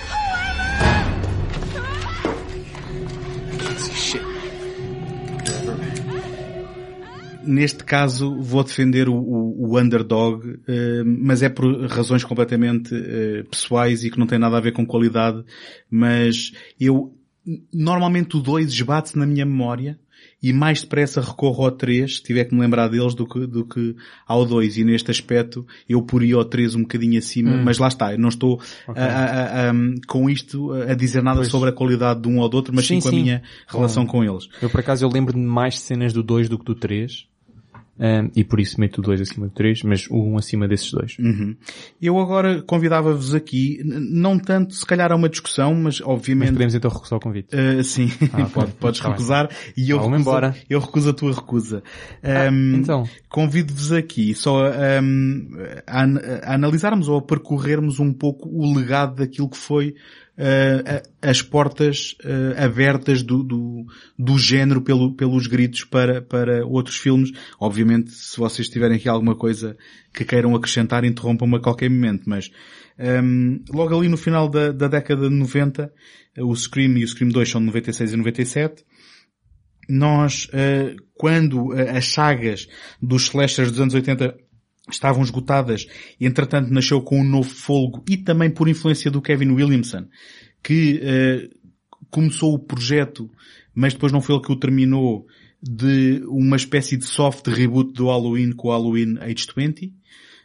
[4.11, 4.56] Whoever?
[7.47, 13.45] Neste caso, vou defender o, o- o underdog, eh, mas é por razões completamente eh,
[13.51, 15.45] pessoais e que não tem nada a ver com qualidade.
[15.91, 17.15] Mas eu,
[17.73, 19.99] normalmente o 2 esbate-se na minha memória
[20.43, 23.65] e mais depressa recorro ao 3, se tiver que me lembrar deles, do que, do
[23.65, 23.95] que
[24.27, 24.77] ao 2.
[24.79, 28.29] E neste aspecto, eu poria o 3 um bocadinho acima, mas lá está, eu não
[28.29, 29.75] estou a- a- a- a-
[30.07, 31.49] com isto a dizer nada Pois.
[31.49, 33.23] sobre a qualidade de um ou do outro, mas sim, Sim, com a sim.
[33.23, 34.49] minha relação com eles.
[34.61, 37.27] Eu por acaso eu lembro de mais cenas do 2 do que do 3.
[37.99, 40.91] Um, e por isso meto o 2 acima do 3, mas o 1 acima desses
[40.93, 41.17] dois.
[41.19, 41.57] Uhum.
[42.01, 46.53] Eu agora convidava-vos aqui, não tanto se calhar a uma discussão, mas Mas obviamente...
[46.53, 47.49] podemos então recusar o convite.
[47.57, 48.45] Uh, sim, Ah, ok.
[48.55, 49.13] Pode- podes Tá bem.
[49.15, 50.57] recusar e eu recuso, embora.
[50.69, 51.83] eu recuso a tua recusa.
[52.23, 53.05] Ah, Um, então.
[53.31, 54.67] Convido-vos aqui só
[55.03, 55.49] um,
[55.87, 56.03] a,
[56.51, 59.95] a analisarmos ou a percorrermos um pouco o legado daquilo que foi
[60.39, 63.87] uh, as portas uh, abertas do, do,
[64.19, 67.33] do género pelo, pelos gritos para, para outros filmes.
[67.59, 69.77] Obviamente, se vocês tiverem aqui alguma coisa
[70.15, 72.51] que queiram acrescentar, interrompam-me a qualquer momento, mas
[72.99, 75.93] um, logo ali no final da, da década de 90,
[76.39, 78.85] o Scream e o Scream 2 são de 96 e 97,
[79.89, 82.69] nós, eh, quando eh, as sagas
[83.01, 84.37] dos slashers dos anos 80
[84.91, 85.87] estavam esgotadas,
[86.21, 90.07] entretanto nasceu com um novo folgo e também por influência do Kevin Williamson,
[90.63, 91.49] que eh,
[92.11, 93.31] começou o projeto,
[93.75, 95.27] mas depois não foi ele que o terminou,
[95.63, 99.93] de uma espécie de soft reboot do Halloween com o Halloween Age 20,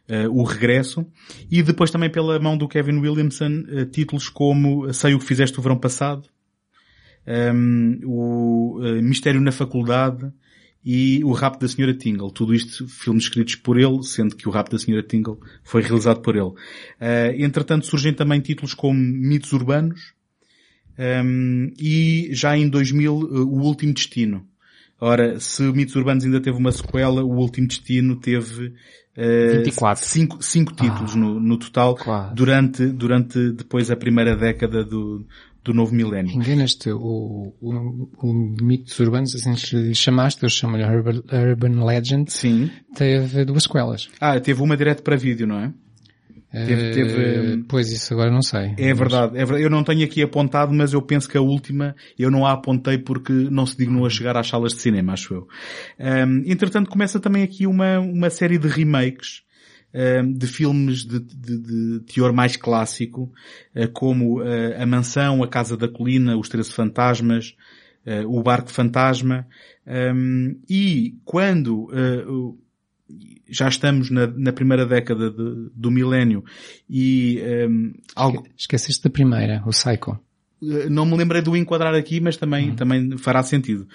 [0.08, 1.06] eh, o regresso,
[1.50, 5.60] e depois também pela mão do Kevin Williamson, eh, títulos como Sei o que fizeste
[5.60, 6.28] o verão passado,
[7.28, 10.32] um, o uh, Mistério na Faculdade
[10.84, 12.32] e o Rapto da Senhora Tingle.
[12.32, 16.22] Tudo isto filmes escritos por ele, sendo que o Rapto da Senhora Tingle foi realizado
[16.22, 16.46] por ele.
[16.46, 16.56] Uh,
[17.38, 20.14] entretanto surgem também títulos como Mitos Urbanos
[20.98, 24.48] um, e já em 2000 uh, O Último Destino.
[25.00, 28.74] Ora, se Mitos Urbanos ainda teve uma sequela, o Último Destino teve
[29.18, 30.06] uh, 24.
[30.06, 32.34] cinco, cinco títulos no, no total Claro.
[32.36, 35.26] durante, durante depois a primeira década do,
[35.64, 36.34] do novo milénio.
[36.36, 42.70] Enganas-te, o, o, o mitos urbanos, assim lhe chamaste, eu chamo-lhe Urban, Urban Legend, Sim.
[42.96, 44.10] teve duas sequelas.
[44.20, 45.74] Ah, teve uma direto para vídeo, não é?
[46.52, 48.74] Teve- teve, Eh, hum, Pois isso agora não sei.
[48.78, 49.64] É verdade, é verdade.
[49.64, 52.98] Eu não tenho aqui apontado, mas eu penso que a última eu não a apontei
[52.98, 55.48] porque não se dignou a chegar às salas de cinema, acho eu.
[56.00, 59.44] Ahm, entretanto, começa também aqui uma, uma série de remakes
[59.94, 63.32] ahm, de filmes de, de- de teor mais clássico,
[63.74, 67.56] ah, como ah, A Mansão, A Casa da Colina, Os Treze Fantasmas,
[68.28, 69.48] O Barco Fantasma,
[69.88, 71.88] ahm, e quando
[73.50, 76.44] já estamos na, na primeira década de- do milénio
[76.90, 80.20] e ahm, algo, Esqueceste da primeira, o Psycho.
[80.62, 83.88] Uh, não me lembrei do enquadrar aqui, mas também, também fará sentido.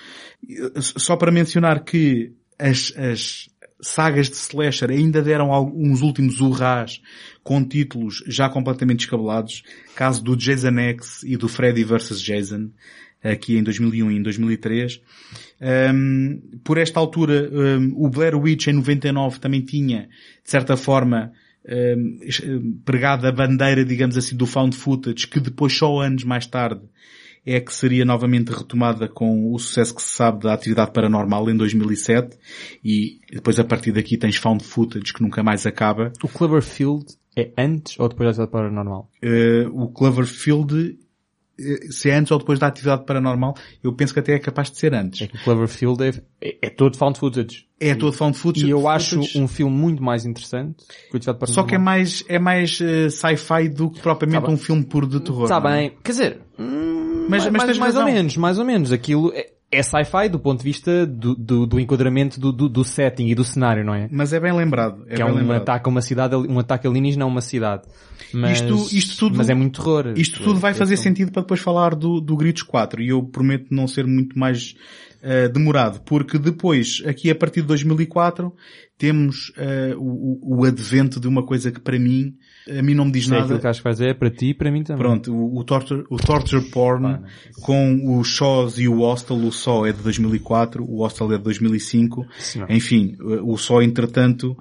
[0.45, 3.49] Uh, Só para mencionar que as, as,
[3.81, 7.01] sagas de slasher ainda deram uns últimos urrás
[7.43, 9.63] com títulos já completamente descabelados.
[9.95, 12.21] Caso do Jason X e do Freddy vs.
[12.21, 12.71] Jason,
[13.23, 15.01] aqui em 2001 e em 2003.
[15.61, 20.09] Um, por esta altura, um, o Blair Witch em 99 também tinha,
[20.45, 21.33] de certa forma,
[21.69, 26.83] um, pregado a bandeira, digamos assim, do found footage, que depois só anos mais tarde
[27.47, 31.57] é que seria novamente retomada com o sucesso que se sabe da atividade paranormal em
[31.57, 32.37] 2007
[32.85, 36.13] e depois a partir daqui tens found footage que nunca mais acaba.
[36.25, 37.07] O Cloverfield
[37.37, 39.09] é antes ou depois da atividade paranormal?
[39.23, 40.99] Uh, o Cloverfield
[41.91, 44.79] se é antes ou depois da atividade paranormal, eu penso que até é capaz de
[44.79, 45.23] ser antes.
[45.23, 46.09] É que o Cloverfield é,
[46.41, 47.67] é, é todo found footage.
[47.81, 48.67] É todo found footage.
[48.67, 50.77] E eu acho um filme muito mais interessante
[51.11, 51.55] que o Atividade Paranormal.
[51.55, 55.07] Só que é mais, é mais uh, sci-fi do que propriamente tá um filme puro
[55.07, 55.45] de terror.
[55.45, 55.93] Está bem.
[56.05, 58.93] Quer dizer, hum, mas, mas, mais, mais ou menos, mais ou menos.
[58.93, 62.85] Aquilo é, é sci-fi do ponto de vista do, do, do enquadramento do, do, do,
[62.85, 64.09] setting e do cenário, não é?
[64.11, 65.05] Mas é bem lembrado.
[65.09, 65.63] É que é um lembrado.
[65.63, 67.83] ataque a uma cidade, um ataque alienígena a uma cidade.
[68.33, 70.13] Mas, isto, isto tudo, mas é muito terror.
[70.17, 73.67] Isto tudo vai fazer sentido para depois falar do, do Gritos 4 e eu prometo
[73.71, 74.75] não ser muito mais
[75.23, 78.53] uh, demorado, porque depois, aqui a partir de 2004,
[78.97, 82.35] temos uh, o, o advento de uma coisa que para mim,
[82.69, 83.45] a mim não me diz Sei nada.
[83.45, 85.03] aquilo que acho que faz é para ti e para mim também.
[85.03, 87.23] Pronto, o, o, torture, o torture porn Ah,
[87.63, 91.45] com o Shaws e o Hostel, o Só é de 2004, o Hostel é de
[91.45, 92.27] 2005.
[92.39, 92.71] Senhor.
[92.71, 94.57] Enfim, o Só entretanto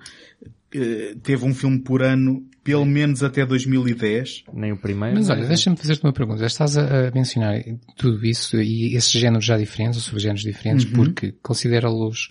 [0.73, 4.43] eh, teve um filme por ano, pelo menos até 2010.
[4.53, 5.15] Nem o primeiro.
[5.15, 6.45] Mas olha, deixa-me fazer-te uma pergunta.
[6.45, 7.61] Estás a, a mencionar
[7.95, 10.91] tudo isso e esses géneros já diferentes, ou subgéneros diferentes, Uhum.
[10.93, 12.29] porque considera-los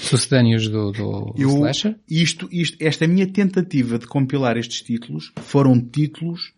[0.00, 1.96] sucedâneos do, do Eu, slasher?
[2.08, 6.52] isto, isto, esta minha tentativa de compilar estes títulos foram títulos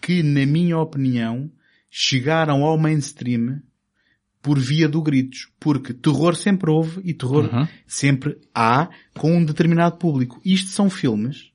[0.00, 1.50] que, na minha opinião,
[1.90, 3.60] chegaram ao mainstream
[4.42, 5.48] por via do gritos.
[5.60, 7.68] Porque terror sempre houve e terror Uhum.
[7.86, 10.40] sempre há com um determinado público.
[10.44, 11.50] Isto são filmes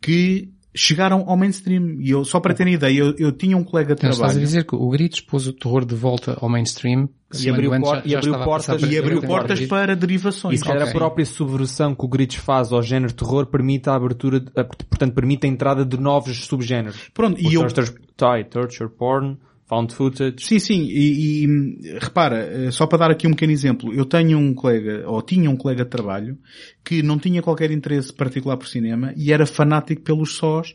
[0.00, 1.96] que chegaram ao mainstream.
[2.00, 4.34] E eu, só para terem ideia, eu, eu tinha um colega de Então, estás a
[4.34, 7.08] trabalho dizer que o Gritos pôs o terror de volta ao mainstream
[7.42, 10.54] E abriu por- já- e já abriu portas- e abriu portas para derivações.
[10.54, 10.90] E se calhar Ok.
[10.92, 14.64] a própria subversão que o Gritos faz ao género terror permite a abertura, de- a-
[14.64, 17.10] portanto permite a entrada de novos subgéneros.
[17.14, 20.44] Pronto, o e eu, torture, tai, torture porn, found footage.
[20.44, 24.38] Sim, sim, e, e, repara, eh, só para dar aqui um pequeno exemplo, eu tenho
[24.38, 26.38] um colega, ou tinha um colega de trabalho,
[26.84, 30.74] que não tinha qualquer interesse particular por cinema e era fanático pelos sós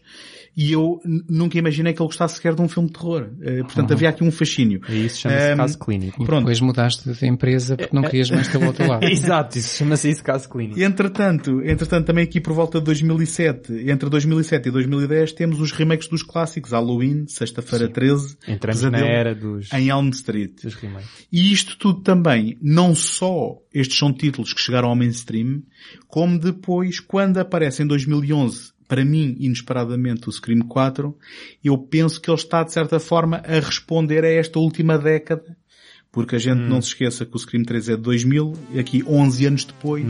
[0.56, 1.00] e eu
[1.30, 3.30] nunca imaginei que ele gostasse sequer de um filme de terror.
[3.42, 3.96] Eh, Portanto, Uhum.
[3.96, 4.82] havia aqui um fascínio.
[4.90, 6.22] E isso chama-se Ehm, caso clínico.
[6.22, 6.40] E Pronto.
[6.42, 9.04] depois mudaste de empresa porque não querias mais ter o outro lado.
[9.08, 10.80] Exato, isso chama-se isso caso clínico.
[10.80, 15.72] E entretanto, entretanto também aqui por volta de 2007, entre 2007 e 2010 temos os
[15.72, 20.64] remakes dos clássicos, Halloween, Sexta-feira 13, Entramos na era dos, em Elm Street.
[20.64, 21.10] dos remakes.
[21.32, 25.62] E isto tudo também, não só estes são títulos que chegaram ao mainstream,
[26.08, 31.16] como depois, quando aparece em 2011, para mim, inesperadamente, o Scream 4,
[31.64, 35.56] eu penso que ele está, de certa forma, a responder a esta última década.
[36.12, 39.04] Porque a gente não se esqueça que o Scream 3 é de 2000, e aqui
[39.06, 40.06] 11 anos depois,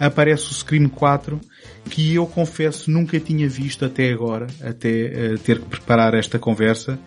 [0.00, 1.40] aparece o Scream 4,
[1.88, 6.98] que eu confesso nunca tinha visto até agora, até eh, ter que preparar esta conversa,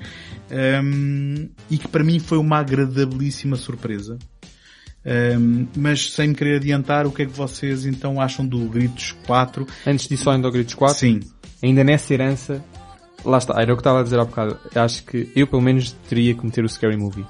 [0.81, 4.17] um, e que para mim foi uma agradabilíssima surpresa.
[5.05, 9.13] Um, mas sem me querer adiantar, o que é que vocês então acham do Gritos
[9.25, 9.65] 4?
[9.87, 11.19] Antes disso, só ainda ao Gritos 4, Sim.
[11.63, 12.63] ainda nessa herança,
[13.23, 14.57] lá está, era o que estava a dizer há bocado.
[14.75, 17.25] Eu Acho que eu pelo menos teria que meter o Scary Movie.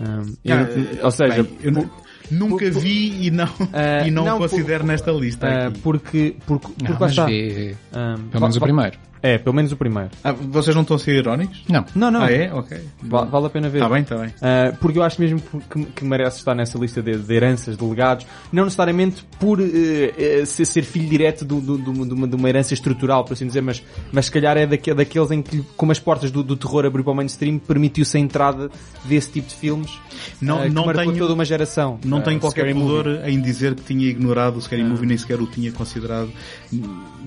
[0.00, 1.90] Um, eu- Ah, ou seja, bem, eu nu-
[2.30, 5.78] nunca por- vi e não, Ah, e não, não, considero nesta lista aqui.
[5.80, 7.26] porque, porque, porque Não, lá está.
[7.26, 8.98] vê, Um, pelo menos o primeiro.
[9.26, 10.10] É, pelo menos o primeiro.
[10.22, 11.62] Ah, vocês não estão a ser irónicos?
[11.66, 11.82] Não.
[11.94, 12.22] Não, não.
[12.22, 12.52] Ah, é?
[12.52, 12.78] Ok.
[13.02, 13.78] Va- vale a pena ver.
[13.78, 14.28] Está bem, está bem.
[14.28, 15.40] Uh, porque eu acho mesmo
[15.70, 19.64] que, que merece estar nessa lista de, de heranças, de legados, não necessariamente por uh,
[19.64, 23.32] uh, ser, ser filho direto do, do- do- de, uma, de uma herança estrutural, por
[23.32, 23.82] assim dizer, mas,
[24.12, 27.02] mas se calhar é daque- daqueles em que, como as portas do, do terror abriu
[27.02, 28.70] para o mainstream, permitiu-se a entrada
[29.06, 29.90] desse tipo de filmes
[30.38, 31.98] Não- uh, que não marcou tenho- toda uma geração.
[32.04, 35.40] Não Uh, tenho qualquer pudor em dizer que tinha ignorado o Scary Movie, nem sequer
[35.40, 36.30] o tinha considerado,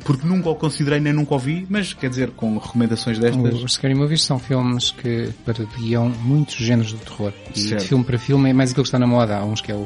[0.06, 3.74] porque nunca o considerei nem nunca o vi, mas quer dizer, com recomendações destas, Os
[3.74, 7.34] Scary Movies são filmes que parodiam muitos géneros do terror.
[7.56, 7.82] E Certo.
[7.82, 9.38] de filme para filme é mais aquilo que está na moda.
[9.38, 9.86] Há uns que é o,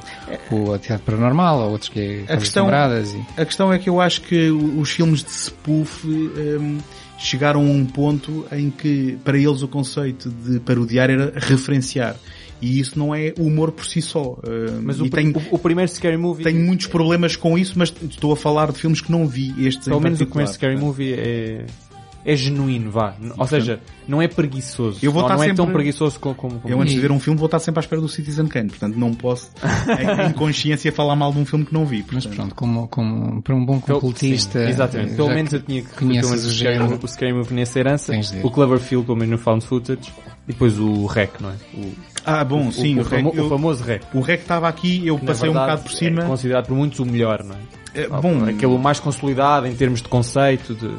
[0.52, 3.42] o Atividade Paranormal, há outros que é Casas questão- e...
[3.42, 6.78] A questão é que eu acho que os filmes de spoof hum,
[7.18, 12.16] chegaram a um ponto em que para eles o conceito de parodiar era referenciar.
[12.62, 14.38] E isso não é humor por si só.
[14.48, 17.92] Hum, Mas o, tenho, o, o primeiro Scary Movie, tenho muitos problemas com isso, mas
[18.08, 20.78] estou a falar de filmes que não vi estes pelo em menos o primeiro Scary
[20.78, 21.66] Movie é,
[22.26, 23.14] é genuíno, vá.
[23.38, 25.00] Ou seja, não é preguiçoso.
[25.02, 26.36] Eu vou não, estar não é sempre- tão preguiçoso como...
[26.36, 28.48] como, como- Eu antes de ver um filme vou estar sempre à espera do Citizen
[28.48, 29.50] Kane, portanto não posso
[30.28, 32.06] em, consciência falar mal de um filme que não vi.
[32.12, 32.36] Mas portanto.
[32.36, 34.64] pronto, como, como para um bom completista.
[34.64, 35.14] sim, exatamente.
[35.14, 36.80] eh, Pelo menos eu tinha que menos o o Scary.
[36.80, 40.12] Movie- o Scary Movie nessa herança, o Cloverfield pelo menos no Found Footage,
[40.48, 41.54] e depois o REC, não é?
[41.74, 41.94] O,
[42.26, 44.02] Ah, bom, o, sim, o, o, REC, famo- eu- o famoso REC.
[44.14, 46.24] o REC estava aqui, eu Na passei um verdade, bocado por cima.
[46.24, 48.02] É considerado por muitos o melhor, não é?
[48.04, 50.90] É, bom, Aquele mais consolidado em termos de conceito, de,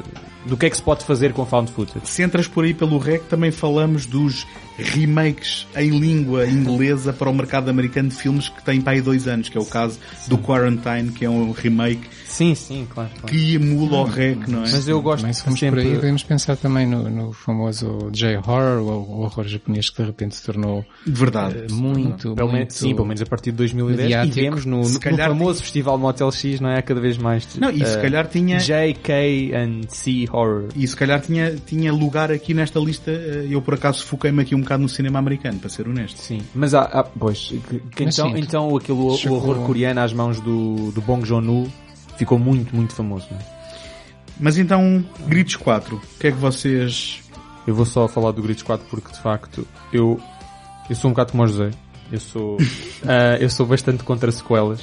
[0.45, 2.05] do que é que se pode fazer com Found Footage.
[2.05, 4.45] se entras por aí pelo REC, também falamos dos
[4.77, 9.27] remakes em língua inglesa para o mercado americano de filmes que tem para aí dois
[9.27, 12.01] anos, que é o caso do Quarantine, que é um remake
[12.33, 13.11] Sim, sim, claro.
[13.11, 13.27] claro.
[13.27, 14.71] que emula o REC, não é?
[14.71, 15.81] Mas eu gosto se formos sempre...
[15.83, 20.35] por aí, podemos pensar também no, no famoso J-horror, o horror japonês que de repente
[20.35, 21.59] se tornou De verdade.
[21.59, 22.73] eh, muito, Pelo menos, muito...
[22.73, 24.39] sim, pelo menos a partir de 2010 mediático.
[24.39, 26.81] e vemos no, no, calhar no famoso festival Motel X, não é?
[26.81, 27.47] Cada vez mais.
[27.55, 30.69] Não, e se eh, calhar tinha- JK and C horror.
[30.75, 34.55] E se calhar tinha, tinha lugar aqui nesta lista, eh, eu por acaso foquei-me aqui
[34.55, 36.17] um bocado no cinema americano, para ser honesto.
[36.17, 39.99] Sim, mas há, há- pois, que- que Mas então, sim, então aquele o horror coreano
[40.01, 41.71] às mãos do, do Bong Joon-ho
[42.23, 43.41] ficou muito, muito famoso, não é?
[44.39, 47.21] Mas então, Gritos 4, o que é que vocês...
[47.67, 50.19] Eu vou só falar do Gritos 4 porque de facto eu,
[50.89, 51.71] eu sou um bocado como o José.
[52.11, 52.57] Eu sou,
[53.07, 54.81] ah, eu sou bastante contra sequelas.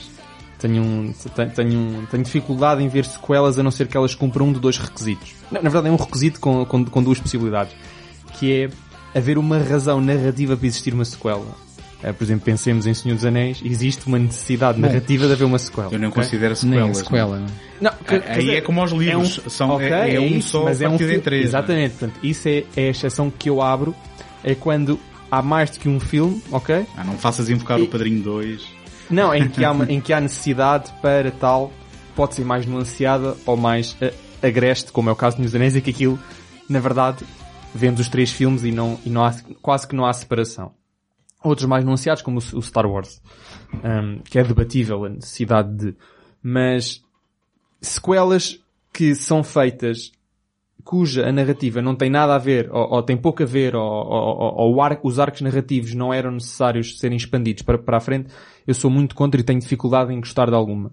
[0.59, 4.15] Tenho, um, tenho, tenho, um- tenho dificuldade em ver sequelas a não ser que elas
[4.15, 5.33] cumpram um de dois requisitos.
[5.51, 7.75] Na, na verdade é um requisito com, com, com duas possibilidades.
[8.39, 11.45] Que é haver uma razão narrativa para existir uma sequela.
[12.03, 15.59] Ah, por exemplo, pensemos em Senhor dos Anéis, existe uma necessidade narrativa de haver uma
[15.59, 15.89] sequela.
[15.93, 16.23] Eu não ok?
[16.23, 16.91] considero Nem sequelas.
[16.99, 17.51] a sequela, não é?
[17.81, 20.49] Não, quer- Aí quer dizer, é como aos livros, são- ok, é- é um isso,
[20.49, 23.51] só mas é um partido em três, Exatamente, portanto, isso é, é a exceção que
[23.51, 23.95] eu abro,
[24.43, 24.99] é quando
[25.31, 26.87] há mais do que um filme, ok?
[26.97, 28.63] Ah, não faças invocar E- o Padrinho 2.
[29.11, 31.71] Não, em que há, em que há necessidade para tal,
[32.17, 35.77] pode ser mais nuanceada ou mais eh, agreste, como é o caso de News Anéis,
[35.77, 36.19] é que aquilo,
[36.69, 37.25] na verdade,
[37.75, 40.73] vemos os três filmes e, não, e não há, quase que não há separação.
[41.43, 43.21] Outros mais nuanceados, como o, Star Wars,
[43.75, 45.95] um, que é debatível a necessidade de.
[46.43, 47.03] Mas
[47.81, 48.61] sequelas
[48.93, 50.13] que são feitas
[50.83, 53.83] cuja a narrativa não tem nada a ver, ou, ou tem pouco a ver, ou,
[53.83, 57.99] ou- ou- ou o ar- os arcos narrativos não eram necessários serem expandidos para, para
[57.99, 58.31] a frente,
[58.67, 60.91] eu sou muito contra e tenho dificuldade em gostar de alguma.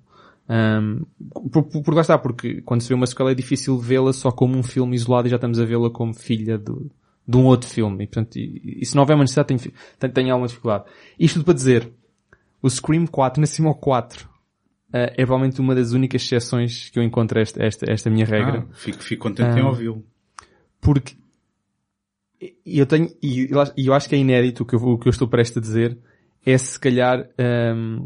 [0.50, 1.02] Um,
[1.52, 4.32] por, por, por lá está, porque quando se vê uma sequela é difícil vê-la só
[4.32, 6.90] como um filme isolado e já estamos a vê-la como filha do,
[7.28, 8.04] de um outro filme.
[8.04, 10.86] E, portanto, e, e se não houver uma necessidade, tenho, tenho, tenho alguma dificuldade.
[11.20, 11.92] Isto tudo para dizer,
[12.62, 14.30] o Scream 4, na cima ao 4,
[14.94, 18.26] eh, é provavelmente uma das únicas exceções que eu encontro a esta, esta, esta minha
[18.26, 18.66] regra.
[18.70, 19.68] Ah, fico, fico contente em Ah.
[19.68, 20.06] ouvi-lo.
[20.80, 21.16] Porque
[22.66, 25.28] eu tenho, e eu acho- que é inédito o que eu, o que eu estou
[25.28, 25.98] prestes a dizer,
[26.46, 28.06] é se calhar ahm,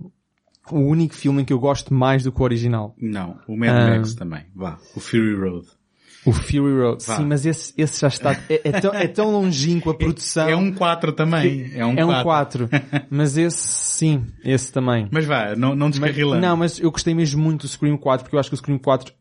[0.72, 2.96] o único filme em que eu gosto mais do que o original.
[2.98, 3.90] Não, o Mad Ah.
[3.98, 4.46] Max também.
[4.56, 5.68] Vá, o Fury Road.
[6.26, 7.04] O Fury Road.
[7.06, 7.18] Vá.
[7.18, 10.48] Sim, mas esse, esse já está, é, é tão, é tão longínquo a produção.
[10.48, 11.72] É um 4 também.
[11.76, 12.68] É um é um 4.
[12.70, 13.08] 4.
[13.10, 15.08] mas esse, sim, esse também.
[15.12, 18.36] Mas vá, não, não Mas- não, mas eu gostei mesmo muito do Scream 4 porque
[18.36, 19.14] eu acho que o Scream 4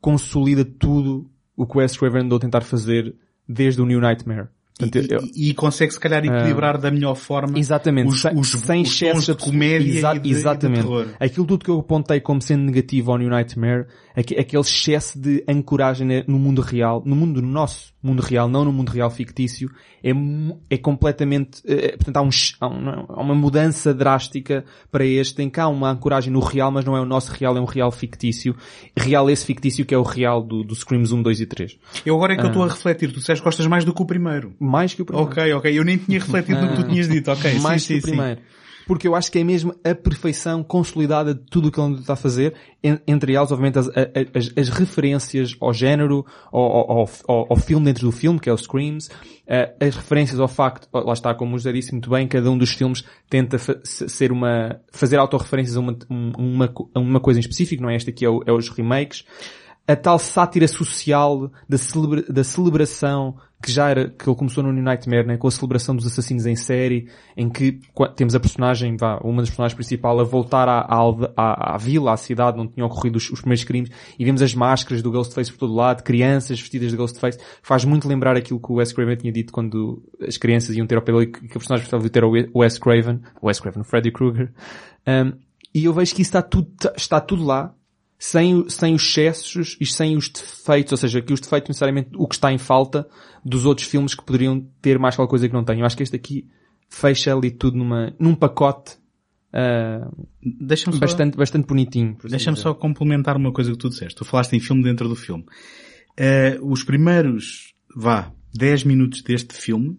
[0.00, 3.14] consolida tudo o que o Wes Craven andou a tentar fazer
[3.48, 4.46] desde o New Nightmare.
[4.78, 8.32] Portanto, E, eu- e- e consegue se calhar equilibrar da melhor forma Exatamente, os, sem,
[8.38, 10.78] os, sem os de comédia Exa- e, de, exatamente.
[10.78, 11.06] e de terror.
[11.18, 13.86] Aquilo tudo que eu apontei como sendo negativo ao New Nightmare,
[14.20, 18.72] aquele excesso de ancoragem no mundo real, no mundo no nosso mundo real, não no
[18.72, 19.70] mundo real fictício,
[20.02, 20.10] é,
[20.70, 25.50] é completamente, eh, portanto há, um, ch- há um- uma mudança drástica para este, em
[25.50, 27.90] que há uma ancoragem no real, mas não é o nosso real, é um real
[27.90, 28.54] fictício.
[28.96, 31.76] Real esse fictício que é o real do, do Screams 1, 2 e 3.
[32.06, 32.50] Eu agora é que eu Ah.
[32.50, 33.12] estou a refletir.
[33.12, 34.54] Tu disseste gostas mais do que o primeiro.
[34.58, 35.30] Mais que o primeiro.
[35.30, 35.78] Ok, ok.
[35.78, 37.30] Eu nem tinha refletido no que tu tinhas dito.
[37.30, 38.16] Ok, mais sim, que sim, o sim.
[38.88, 42.14] Porque eu acho que é mesmo a perfeição consolidada de tudo o que ele está
[42.14, 47.46] a fazer, en- entre elas, obviamente, as, as, as referências ao género, ao, ao, ao-
[47.50, 49.10] ao filme dentro do filme, que é o Screams,
[49.46, 52.56] eh, as referências ao facto, lá está, como o José disse muito bem, cada um
[52.56, 57.82] dos filmes tenta ser uma, fazer autorreferências a uma, um- uma, uma coisa em específico,
[57.82, 57.96] não é?
[57.96, 59.22] Este aqui é, o- é os remakes
[59.88, 64.72] a tal sátira social da, celebra- da celebração que já era, que ele começou no
[64.72, 67.80] New Nightmare, né, com a celebração dos assassinos em série, em que
[68.14, 70.78] temos a personagem, vá, uma das personagens principais a voltar à,
[71.36, 74.54] à, à- vila, à cidade onde tinham ocorrido os, os primeiros crimes, e vemos as
[74.54, 78.70] máscaras do Ghostface por todo lado, crianças vestidas de Ghostface, faz muito lembrar aquilo que
[78.70, 81.46] o Wes Craven tinha dito quando as crianças iam ter ao pé dele, que que
[81.46, 82.22] a personagem principal ia ter
[82.54, 84.52] o Wes Craven, o Wes Craven, o Freddy Krueger,
[85.04, 85.32] Um,
[85.74, 87.74] e eu vejo que isso está tudo, está tudo lá,
[88.18, 92.26] sem, sem os excessos e sem os defeitos, ou seja, que os defeitos necessariamente o
[92.26, 93.08] que está em falta
[93.44, 95.80] dos outros filmes que poderiam ter mais qualquer coisa que não têm.
[95.80, 96.48] Eu acho que este aqui
[96.88, 98.98] fecha ali tudo numa, num pacote
[99.52, 100.10] ah,
[100.42, 102.16] Deixa-me só, bastante, bastante bonitinho.
[102.18, 104.16] assim deixa-me só complementar uma coisa que tu disseste.
[104.16, 105.44] Tu falaste em filme dentro do filme.
[106.16, 109.98] eh, os primeiros, vá, 10 minutos deste filme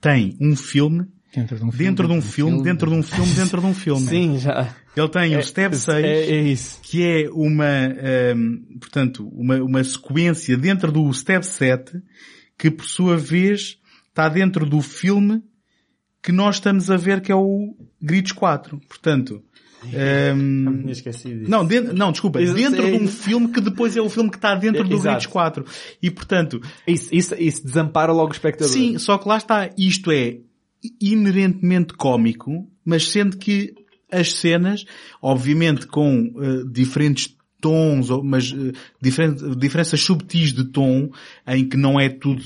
[0.00, 1.84] tem um filme Dentro de um filme.
[1.88, 4.06] dentro de um filme, dentro de um filme, dentro de um filme.
[4.06, 4.74] Sim, já.
[4.94, 6.78] Ele tem o Step 6, É, é isso.
[6.82, 12.02] que é uma, ehm, portanto, uma, uma sequência dentro do Step 7,
[12.58, 13.78] que por sua vez
[14.08, 15.42] está dentro do filme
[16.22, 18.78] que nós estamos a ver que é o Gritos 4.
[18.86, 19.42] Portanto,
[19.92, 21.50] ehm, Não tinha esquecido disso.
[21.50, 22.98] não, dentro, não, desculpa, Eu dentro sei.
[22.98, 25.08] de um filme que depois é o filme que está dentro do Exato.
[25.16, 25.64] Gritos 4.
[26.02, 28.72] E portanto, Isso, isso, isso desampara logo o espectador.
[28.72, 30.36] Sim, só que lá está, isto é
[31.00, 33.74] inerentemente cómico, mas sendo que
[34.10, 34.84] as cenas,
[35.20, 38.52] obviamente com eh, diferentes tons, mas
[39.00, 41.10] diferen- diferenças subtis de tom,
[41.46, 42.42] em que não é tudo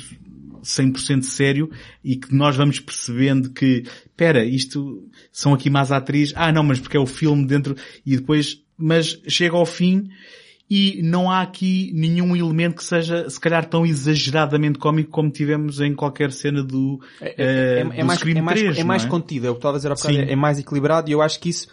[0.62, 1.70] 100% sério
[2.04, 6.78] e que nós vamos percebendo que, espera, isto são aqui mais atrizes, ah não, mas
[6.78, 10.08] porque é o filme dentro, e depois, mas chega ao fim
[10.68, 15.80] e não há aqui nenhum elemento que seja, se calhar, tão exageradamente cómico como tivemos
[15.80, 18.78] em qualquer cena do, É, eh, é- é- do é mais, Scream é mais, 3,
[18.78, 19.08] é mais é?
[19.08, 21.22] contido, é o que estava a dizer há bocado, é, é mais equilibrado e eu
[21.22, 21.68] acho que isso,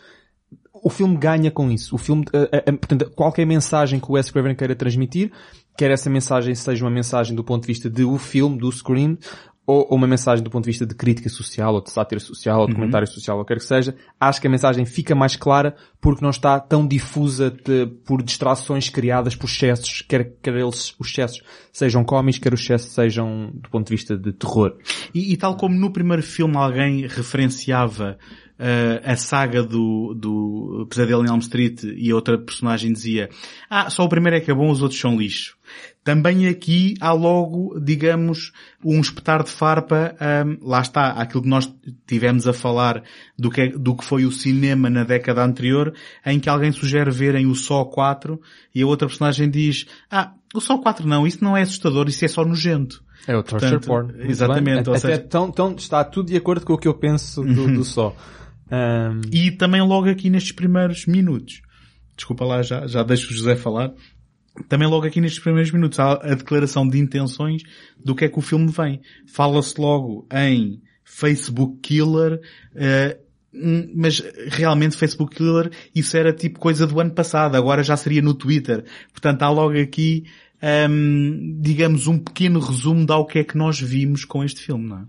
[0.73, 1.95] o filme ganha com isso.
[1.95, 5.31] O filme, eh, eh, eh, portanto, qualquer mensagem que o Wes Craven queira transmitir,
[5.77, 9.17] quer essa mensagem seja uma mensagem do ponto de vista do filme, do Scream,
[9.65, 12.65] ou, uma mensagem do ponto de vista de crítica social, ou de sátira social, ou
[12.67, 12.79] de Uhum.
[12.79, 16.31] comentário social, ou quer que seja, acho que a mensagem fica mais clara porque não
[16.31, 21.41] está tão difusa de- por distrações criadas por excessos, quer, quer eles, os excessos
[21.71, 24.75] sejam cómicos, quer os excessos sejam do ponto de vista de terror.
[25.13, 28.17] E, e tal como no primeiro filme alguém referenciava
[28.59, 33.29] eh, a saga do, do Pesadelo em Elm Street e outra personagem dizia
[33.69, 35.55] ah, só o primeiro é que é bom, os outros são lixo.
[36.03, 38.51] Também aqui há logo, digamos,
[38.83, 41.73] um espetar de farpa, ahm, lá está, aquilo que nós
[42.05, 43.03] tivemos a falar
[43.39, 45.93] do que, é- do que foi o cinema na década anterior,
[46.25, 48.39] em que alguém sugere verem o Só 4
[48.75, 52.25] e a outra personagem diz, ah, o Só 4 não, isso não é assustador, isso
[52.25, 53.01] é só nojento.
[53.25, 54.29] É o torture Portanto, porn.
[54.29, 57.73] Exatamente, Até seja, tão, tão, está tudo de acordo com o que eu penso do,
[57.75, 58.13] do só.
[58.69, 61.61] Ahm, E também logo aqui nestes primeiros minutos,
[62.17, 63.93] desculpa lá, já, já deixo o José falar,
[64.67, 67.63] também logo aqui nestes primeiros minutos há a declaração de intenções
[68.03, 69.01] do que é que o filme vem.
[69.25, 72.39] Fala-se logo em Facebook Killer,
[73.53, 78.21] hum, mas realmente Facebook Killer isso era tipo coisa do ano passado, agora já seria
[78.21, 78.85] no Twitter.
[79.11, 80.25] Portanto há logo aqui,
[80.89, 84.87] hum, digamos, um pequeno resumo de ao que é que nós vimos com este filme,
[84.87, 85.05] não é?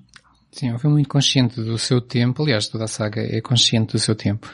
[0.55, 2.43] Sim, é um filme muito consciente do seu tempo.
[2.45, 4.49] Aliás, toda a saga é consciente do seu tempo.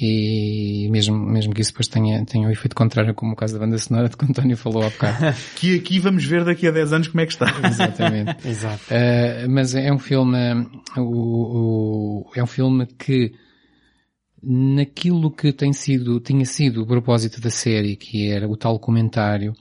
[0.00, 3.60] E mesmo, mesmo que isso depois tenha, tenha o efeito contrário, como o caso da
[3.60, 5.36] banda sonora de que o António falou há bocado.
[5.56, 7.46] Que aqui vamos ver daqui a 10 anos como é que está.
[7.68, 8.36] Exatamente.
[8.48, 8.82] Exato.
[8.86, 10.38] Uh, mas é um filme,
[10.96, 11.02] o,
[12.24, 13.32] o- é um filme que
[14.42, 19.52] naquilo que tem sido, tinha sido o propósito da série, que era o tal comentário,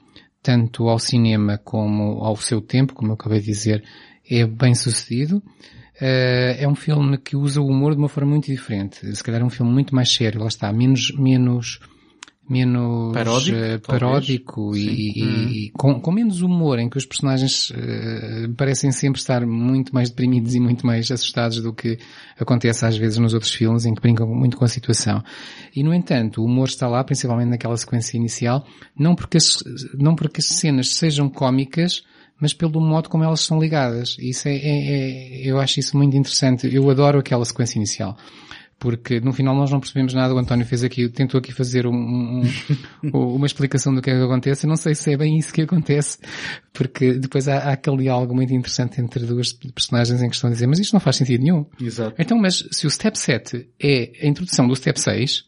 [0.41, 3.83] tanto ao cinema como ao seu tempo, como eu acabei de dizer,
[4.29, 5.43] é bem sucedido.
[6.01, 9.15] Uh, é um filme que usa o humor de uma forma muito diferente.
[9.15, 11.79] Se calhar é um filme muito mais sério, lá está, menos, menos,
[12.49, 17.71] menos Paródico, eh, paródico e, e- e com, com menos humor, em que os personagens
[17.75, 21.97] eh, parecem sempre estar muito mais deprimidos e muito mais assustados do que
[22.39, 25.23] acontece às vezes nos outros filmes, em que brincam muito com a situação.
[25.75, 28.65] E no entanto, o humor está lá, principalmente naquela sequência inicial,
[28.97, 29.63] não porque as,
[29.97, 32.03] não porque as cenas sejam cómicas,
[32.41, 34.17] mas pelo modo como elas são ligadas.
[34.19, 36.67] Isso é, é- é- eu acho isso muito interessante.
[36.73, 38.17] Eu adoro aquela sequência inicial.
[38.79, 41.91] Porque no final nós não percebemos nada, o António fez aqui, tentou aqui fazer um-
[41.93, 42.41] um-
[43.03, 44.65] um- uma explicação do que é que acontece.
[44.65, 46.17] Eu não sei se é bem isso que acontece,
[46.73, 50.53] porque depois há, há aquele diálogo muito interessante entre duas personagens em que estão a
[50.53, 51.63] dizer, mas isto não faz sentido nenhum.
[51.79, 52.15] Exato.
[52.17, 55.43] Então, mas se o Step 7 é a introdução do Step 6,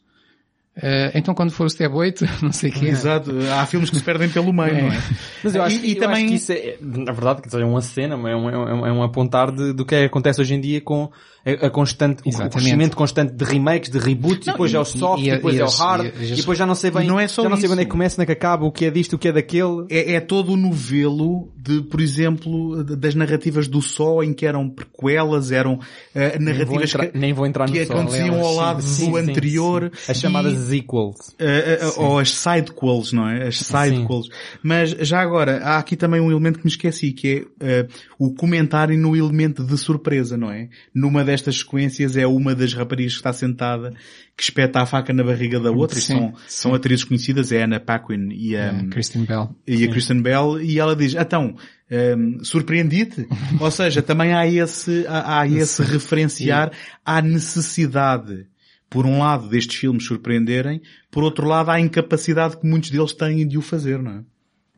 [0.75, 2.85] eh, então quando for o Step 8, não sei o quê.
[2.87, 3.31] Exato.
[3.53, 4.97] Há filmes que se perdem pelo meio, não é?
[5.43, 7.55] Mas eu acho, E- que- e eu também- acho que isso é, na verdade, que
[7.55, 10.05] é uma cena, é um, é um, é um apontar de, do que é que
[10.05, 11.11] acontece hoje em dia com
[11.45, 14.79] a, a constante, o crescimento constante de remakes, de reboots, e Não, depois e- é
[14.79, 16.89] o soft, e- e, depois e é o hard, e e, depois já não sei
[16.91, 17.73] bem, não é só já não sei isso.
[17.73, 19.31] onde é que começa, onde é que acaba, o que é disto, o que é
[19.33, 19.85] daquele.
[19.89, 24.69] É, é todo o novelo de, por exemplo, das narrativas do Só, em que eram
[24.69, 25.79] prequelas, eram
[26.13, 27.95] Nem vou narrativas entrar, que, nem vou entrar que no sol.
[27.97, 29.91] aconteciam ao lado sim, do sim, anterior.
[29.95, 30.11] sim.
[30.11, 31.35] As chamadas e- sequels.
[31.39, 33.47] eh, eh, ou as sidequels, não é?
[33.47, 34.29] As sidequels.
[34.61, 37.87] Mas já agora, há aqui também um elemento que me esqueci, que é
[38.19, 40.69] o comentário no elemento de surpresa, não é?
[40.93, 43.91] Numa destas sequências é uma das raparigas que está sentada
[44.37, 47.61] que espeta a faca na barriga da outra, e Sim, são, são atrizes conhecidas, é
[47.61, 49.55] a Anna Paquin e a, Eh, Kristen Bell.
[49.67, 51.55] e a Kristen Bell, e ela diz, então,
[51.91, 53.27] hum, surpreendi-te?
[53.59, 56.71] Ou seja, também há esse, há, há esse referenciar
[57.05, 58.45] à necessidade,
[58.89, 60.81] por um lado, destes filmes surpreenderem,
[61.11, 64.21] por outro lado, à incapacidade que muitos deles têm de o fazer, não é?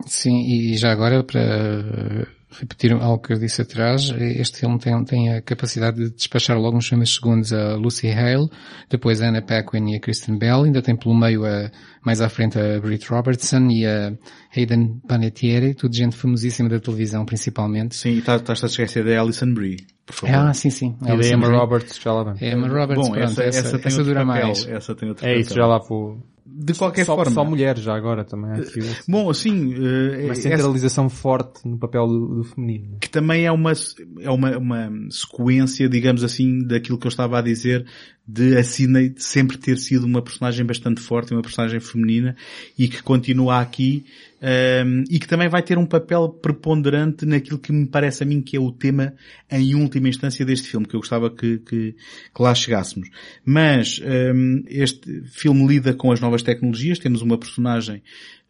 [0.06, 5.34] Sim, e já agora, para repetir algo que eu disse atrás, este filme tem, tem
[5.34, 8.48] a capacidade de despachar logo nos primeiros segundos a Lucy Hale,
[8.90, 11.70] depois a Anna Paquin e a Kristen Bell, ainda tem pelo meio a,
[12.06, 14.14] mais à frente a Britt Robertson e a
[14.56, 17.96] Hayden Panettiere, tudo gente famosíssima da televisão principalmente.
[17.96, 20.36] Sim, e tá, estás a esquecer da Alison Brie, por favor.
[20.36, 20.96] Ah, sim, sim.
[21.02, 22.42] E da Emma Roberts, já lá vamos.
[22.42, 24.68] Emma Roberts, Bom, pronto, essa, essa, essa, tem essa dura papel, mais.
[24.68, 25.64] Essa tem outro É isso, papel.
[25.64, 26.20] já lá vou...
[26.48, 27.32] De qualquer só, forma.
[27.32, 28.52] Só mulheres já agora também.
[28.52, 32.98] há aqui Bom, assim, eh, uma essa- centralização forte no papel do, do feminino.
[33.02, 33.74] que também é uma,
[34.20, 37.86] é uma, uma sequência, digamos assim, daquilo que eu estava a dizer,
[38.28, 42.36] de a Sidney sempre ter sido uma personagem bastante forte, uma personagem feminina,
[42.78, 44.06] e que continua aqui,
[44.46, 48.42] ehm, e que também vai ter um papel preponderante naquilo que me parece a mim
[48.42, 49.14] que é o tema,
[49.50, 51.96] em última instância, deste filme, que eu gostava que, que,
[52.34, 53.10] que lá chegássemos.
[53.44, 58.04] Mas, ehm, este filme lida com as novas tecnologias, temos uma personagem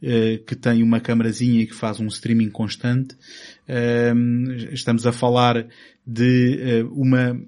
[0.03, 3.15] eh, que tem uma camarazinha e que faz um streaming constante.
[3.67, 5.65] Ehm, estamos a falar
[6.05, 7.39] de eh, uma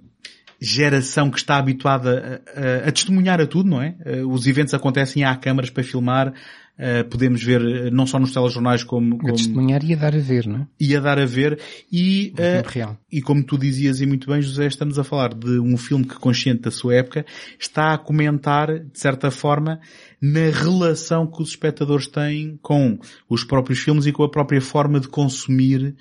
[0.59, 3.95] geração que está habituada a, a- a testemunhar a tudo, não é?
[4.05, 6.33] Eh, Os eventos acontecem, há câmaras para filmar,
[6.79, 10.15] eh, podemos ver eh, não só nos telejornais como, A como testemunhar e a dar
[10.15, 10.67] a ver, não é?
[10.79, 11.59] e a dar a ver
[11.91, 12.97] e, tempo real.
[13.11, 16.19] e como tu dizias e muito bem José, estamos a falar de um filme que
[16.19, 17.25] consciente da sua época
[17.59, 19.79] está a comentar, de certa forma,
[20.21, 24.99] na relação que os espectadores têm com os próprios filmes e com a própria forma
[24.99, 25.95] de consumir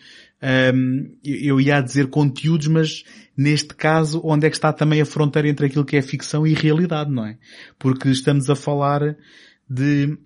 [0.74, 3.02] hum, eu ia dizer conteúdos, mas
[3.34, 6.52] neste caso, onde é que está também a fronteira entre aquilo que é ficção e
[6.52, 7.38] realidade, não é?
[7.78, 9.16] Porque estamos a falar
[9.68, 10.18] de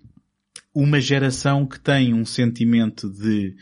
[0.73, 3.53] uma geração que tem um sentimento de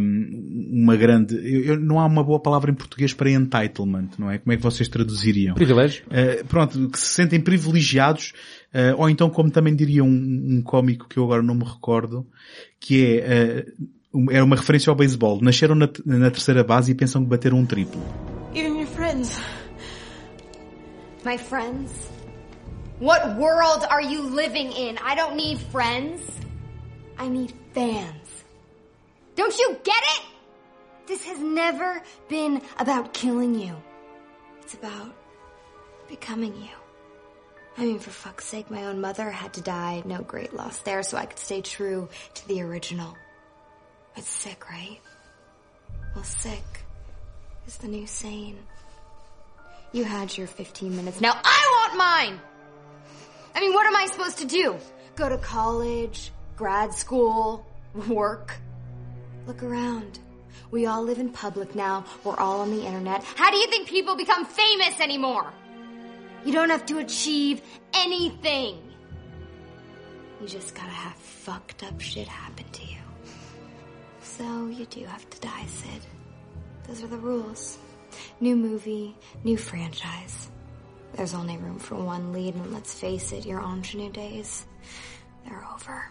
[0.00, 4.30] hum, uma grande, eu- eu- não há uma boa palavra em português para entitlement, não
[4.30, 4.38] é?
[4.38, 5.54] Como é que vocês traduziriam?
[5.54, 6.04] Privilégio.
[6.06, 8.32] Uh, pronto, que se sentem privilegiados,
[8.72, 10.08] uh, ou então como também diria um,
[10.58, 12.24] um cómico que eu agora não me recordo,
[12.78, 15.40] que é, uh, um- era uma referência ao beisebol.
[15.42, 18.00] Nasceram na, na terceira base e pensam que bateram um triplo.
[18.54, 19.40] Even your friends.
[21.26, 21.90] My friends?
[22.98, 24.98] What world are you living in?
[24.98, 26.20] I don't need friends.
[27.16, 28.44] I need fans.
[29.36, 30.22] Don't you get it?
[31.06, 33.76] This has never been about killing you.
[34.62, 35.14] It's about
[36.08, 36.70] becoming you.
[37.76, 40.02] I mean, for fuck's sake, my own mother had to die.
[40.04, 43.16] No great loss there, so I could stay true to the original.
[44.16, 44.98] It's sick, right?
[46.16, 46.64] Well, sick
[47.68, 48.58] is the new sane.
[49.92, 51.20] You had your 15 minutes.
[51.20, 52.40] Now I want mine!
[53.54, 54.76] I mean, what am I supposed to do?
[55.16, 57.66] Go to college, grad school,
[58.08, 58.56] work?
[59.46, 60.18] Look around.
[60.70, 62.04] We all live in public now.
[62.24, 63.24] We're all on the internet.
[63.24, 65.52] How do you think people become famous anymore?
[66.44, 67.62] You don't have to achieve
[67.94, 68.78] anything.
[70.40, 72.98] You just gotta have fucked up shit happen to you.
[74.22, 76.02] So you do have to die, Sid.
[76.86, 77.78] Those are the rules.
[78.40, 80.50] New movie, new franchise.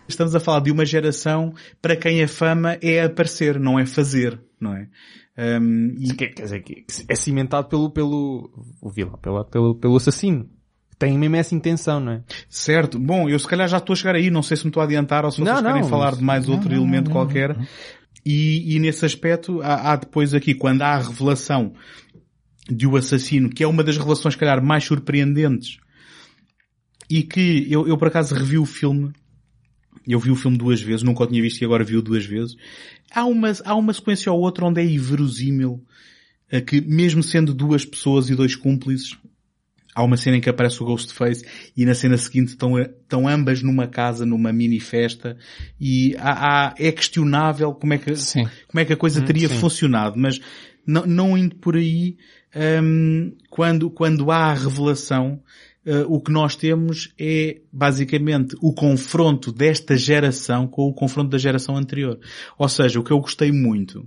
[0.07, 4.39] Estamos a falar de uma geração para quem a fama é aparecer, não é fazer,
[4.59, 4.87] não é?
[5.37, 8.49] Um, e Quer, quer dizer, que é cimentado pelo, pelo,
[8.81, 10.49] o vilão, pela, pelo, pelo assassino.
[10.97, 12.23] Tem mesmo essa intenção, não é?
[12.49, 12.97] Certo.
[12.99, 14.85] Bom, eu se calhar já estou a chegar aí, não sei se me estou a
[14.85, 17.55] adiantar ou se Não, vocês querem não, falar mas- de mais outro elemento qualquer.
[18.25, 21.73] E, e nesse aspecto há, há depois aqui, quando há a revelação
[22.69, 25.77] de o assassino, que é uma das revelações, se calhar, mais surpreendentes,
[27.09, 29.11] e que eu, eu por acaso revi o filme,
[30.05, 32.55] eu vi o filme duas vezes, nunca o tinha visto e agora vi-o duas vezes.
[33.11, 35.83] Há uma, há uma sequência ou outra onde é inverosímil
[36.49, 39.17] eh, que, mesmo sendo duas pessoas e dois cúmplices,
[39.95, 41.45] há uma cena em que aparece o Ghostface
[41.75, 45.37] e na cena seguinte estão, estão ambas numa casa, numa mini festa
[45.79, 48.47] e há, há- é questionável como é que, Sim.
[48.67, 50.39] como é que a coisa teria funcionado, mas
[50.85, 52.17] não, não indo por aí,
[52.83, 55.41] hum, quando, quando há a revelação,
[55.87, 61.37] eh, o que nós temos é basicamente o confronto desta geração com o confronto da
[61.37, 62.19] geração anterior.
[62.57, 64.05] Ou seja, o que eu gostei muito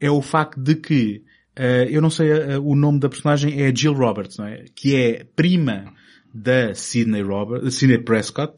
[0.00, 1.22] é o facto de que,
[1.54, 4.64] eh, eu não sei eh, o nome da personagem, é Jill Roberts, não é?
[4.74, 5.92] Que é prima
[6.32, 8.54] da Sidney Roberts, Sidney Prescott,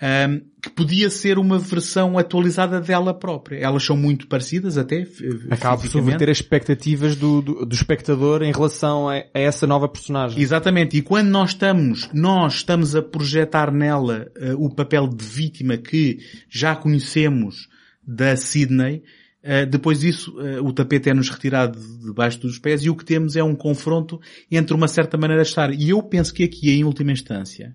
[0.00, 3.58] ehm, que podia ser uma versão atualizada dela própria.
[3.58, 5.06] Elas são muito parecidas até,
[5.50, 9.88] Acaba por subverter as expectativas do, do, do espectador em relação a, a essa nova
[9.88, 10.40] personagem.
[10.42, 10.96] Exatamente.
[10.96, 16.18] E quando nós estamos, nós estamos a projetar nela eh, o papel de vítima que
[16.48, 17.68] já conhecemos
[18.06, 19.02] da Sydney,
[19.42, 23.04] eh, depois disso eh, o tapete é-nos retirado de- debaixo dos pés e o que
[23.04, 24.20] temos é um confronto
[24.50, 25.72] entre uma certa maneira de estar.
[25.72, 27.74] E eu penso que aqui, em última instância,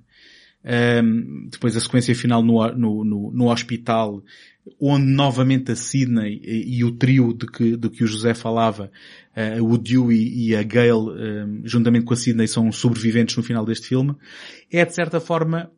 [0.63, 4.23] Um, depois a sequência final no, no, no, no hospital,
[4.79, 8.91] onde novamente a Sidney e, e o trio de que, de que o José falava,
[9.35, 13.65] uh, o Dewey e a Gail, um, juntamente com a Sidney, são sobreviventes no final
[13.65, 14.15] deste filme,
[14.71, 15.71] é de certa forma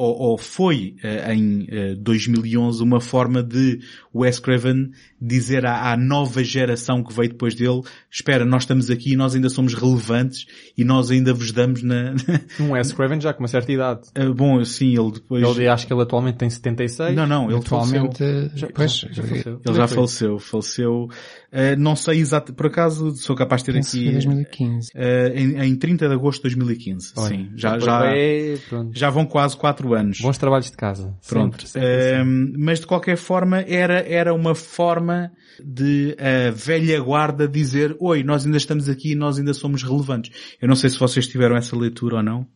[0.00, 3.80] ou, ou foi uh, em uh, 2011 uma forma de
[4.14, 9.12] Wes Craven dizer à, à, nova geração que veio depois dele, espera, nós estamos aqui
[9.12, 10.46] e nós ainda somos relevantes
[10.76, 12.14] e nós ainda vos damos na...
[12.58, 14.08] um Wes Craven já com uma certa idade.
[14.18, 15.46] Uh, bom, sim, ele depois...
[15.46, 17.14] Ele, acho que ele atualmente tem 76.
[17.14, 18.18] Não, não, ele atualmente...
[18.18, 18.50] faleceu.
[18.54, 19.60] Já, pois, já faleceu.
[19.66, 21.08] Ele já faleceu, faleceu...
[21.52, 24.12] Uh, não sei exato, por acaso sou capaz de ter Penso aqui...
[24.12, 24.90] 2015.
[24.94, 25.00] Uh,
[25.34, 27.50] em, em 30 de agosto de 2015, Olha, sim.
[27.56, 28.54] Já, já, é,
[28.92, 30.20] já vão quase 4 anos.
[30.20, 31.14] Bons trabalhos de casa.
[31.28, 31.66] Pronto.
[31.66, 32.58] Sempre, sempre, sempre.
[32.58, 35.30] mas de qualquer forma era, era uma forma
[35.64, 40.32] de a velha guarda dizer, oi, nós ainda estamos aqui e nós ainda somos relevantes.
[40.60, 42.46] Eu não sei se vocês tiveram essa leitura ou não.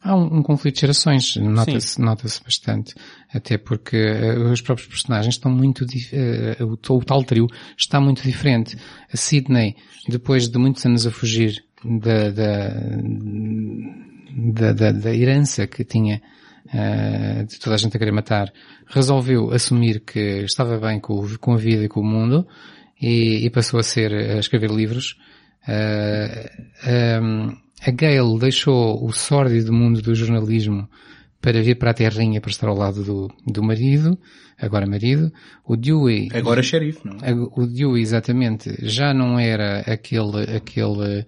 [0.00, 2.94] Há um, um conflito de gerações, nota-se nota bastante.
[3.32, 8.22] Até porque uh, os próprios personagens estão muito, uh, o, o, tal trio está muito
[8.22, 8.76] diferente.
[9.12, 9.74] A Sidney,
[10.08, 12.68] depois de muitos anos a fugir da, da,
[14.52, 16.22] da, da, da herança que tinha
[16.72, 18.52] uh, de toda a gente a querer matar,
[18.86, 22.46] resolveu assumir que estava bem com, com a vida e com o mundo
[23.00, 25.16] e, e passou a ser, a escrever livros.
[25.66, 30.88] Uh, um, a Gail deixou o sórdido mundo do jornalismo
[31.40, 34.18] para vir para a terrinha para estar ao lado do, do marido,
[34.60, 35.32] agora marido.
[35.64, 36.28] O Dewey...
[36.34, 37.32] Agora xerife, não é?
[37.32, 41.24] O Dewey, exatamente, já não era aquele, aquele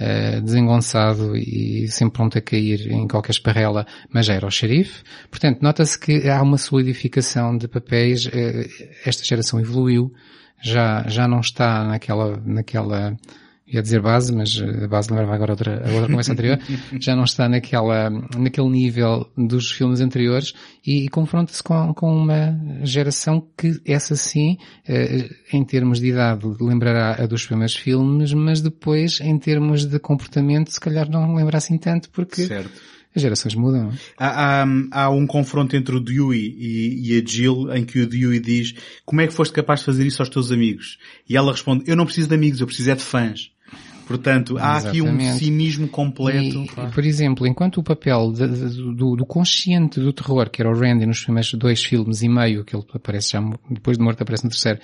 [0.00, 5.02] uh, desengonçado e sempre pronto a cair em qualquer esparrela, mas já era o xerife.
[5.30, 8.30] Portanto, nota-se que há uma solidificação de papéis, uh,
[9.04, 10.12] esta geração evoluiu,
[10.62, 13.16] já, já não está naquela, naquela,
[13.66, 16.58] ia dizer base, mas a base lembrava agora outra, a outra conversa anterior,
[17.00, 20.54] já não está naquela, naquele nível dos filmes anteriores
[20.86, 24.56] e, e confronta-se com, com uma geração que essa sim,
[24.86, 29.98] eh, em termos de idade, lembrará a dos primeiros filmes, mas depois, em termos de
[29.98, 32.96] comportamento, se calhar não lembra assim tanto, porque certo.
[33.16, 33.90] As gerações mudam.
[34.18, 38.06] Há, há, há, um confronto entre o Dewey e, e, a Jill em que o
[38.06, 38.74] Dewey diz
[39.06, 40.98] como é que foste capaz de fazer isso aos teus amigos?
[41.26, 43.55] E ela responde, eu não preciso de amigos, eu preciso é de fãs.
[44.06, 44.88] Portanto, há Exatamente.
[44.88, 46.62] aqui um cinismo completo.
[46.62, 46.92] E, claro.
[46.92, 50.78] por exemplo, enquanto o papel de, de, do, do, consciente do terror, que era o
[50.78, 54.44] Randy nos primeiros dois filmes e meio, que ele aparece já depois de morto aparece
[54.44, 54.78] no terceiro,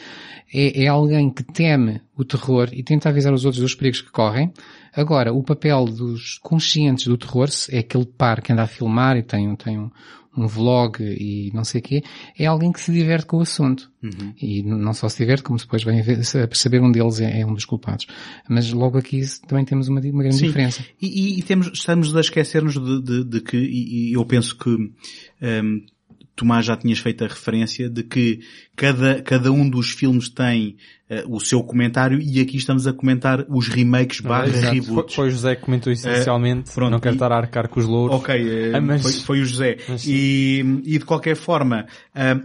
[0.52, 4.10] é, é alguém que teme o terror e tenta avisar os outros dos perigos que
[4.10, 4.52] correm.
[4.92, 9.22] Agora, o papel dos conscientes do terror é aquele par que anda a filmar e
[9.22, 9.90] tem, tem um,
[10.36, 12.02] um vlog e não sei o quê,
[12.38, 13.90] é alguém que se diverte com o assunto.
[14.02, 14.34] Uhum.
[14.40, 17.54] E não só se diverte, como depois vem a, perceber um deles é, é, um
[17.54, 18.06] dos culpados.
[18.48, 20.46] Mas logo aqui também temos uma, uma grande Sim.
[20.46, 20.84] diferença.
[21.00, 24.70] E, e, temos, estamos a esquecer-nos de, de, de, que, e, e eu penso que
[24.70, 25.86] um,
[26.34, 28.40] Tomás já tinhas feito a referência de que
[28.74, 30.76] cada, cada um dos filmes tem
[31.10, 34.74] uh, o seu comentário e aqui estamos a comentar os remakes barra Ah, exato.
[34.74, 35.14] reboots.
[35.14, 37.78] Foi, foi o José que comentou essencialmente, pronto, não quero e- estar a arcar com
[37.80, 38.16] os louros.
[38.16, 39.76] Ok, eh, Ah, mas- foi, foi o José.
[39.86, 40.06] mas.
[40.06, 41.86] E, e de qualquer forma,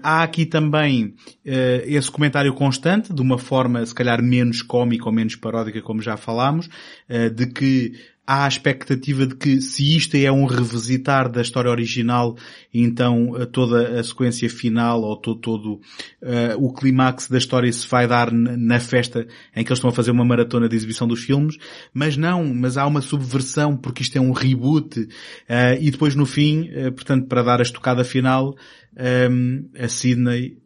[0.04, 1.14] há aqui também
[1.46, 6.02] eh, esse comentário constante, de uma forma se calhar menos cómica ou menos paródica, como
[6.02, 6.68] já falámos,
[7.08, 7.94] eh, de que
[8.28, 12.36] há a expectativa de que se isto é um revisitar da história original,
[12.74, 15.80] então eh, toda a sequência final ou to- todo
[16.22, 19.26] eh, o clímax da história se vai dar na festa
[19.56, 21.56] em que eles estão a fazer uma maratona de exibição dos filmes,
[21.94, 25.08] mas não, mas há uma subversão porque isto é um reboot
[25.48, 28.56] eh, e depois no fim, eh, portanto para dar a estocada final,
[28.98, 30.58] ehm, a Sydney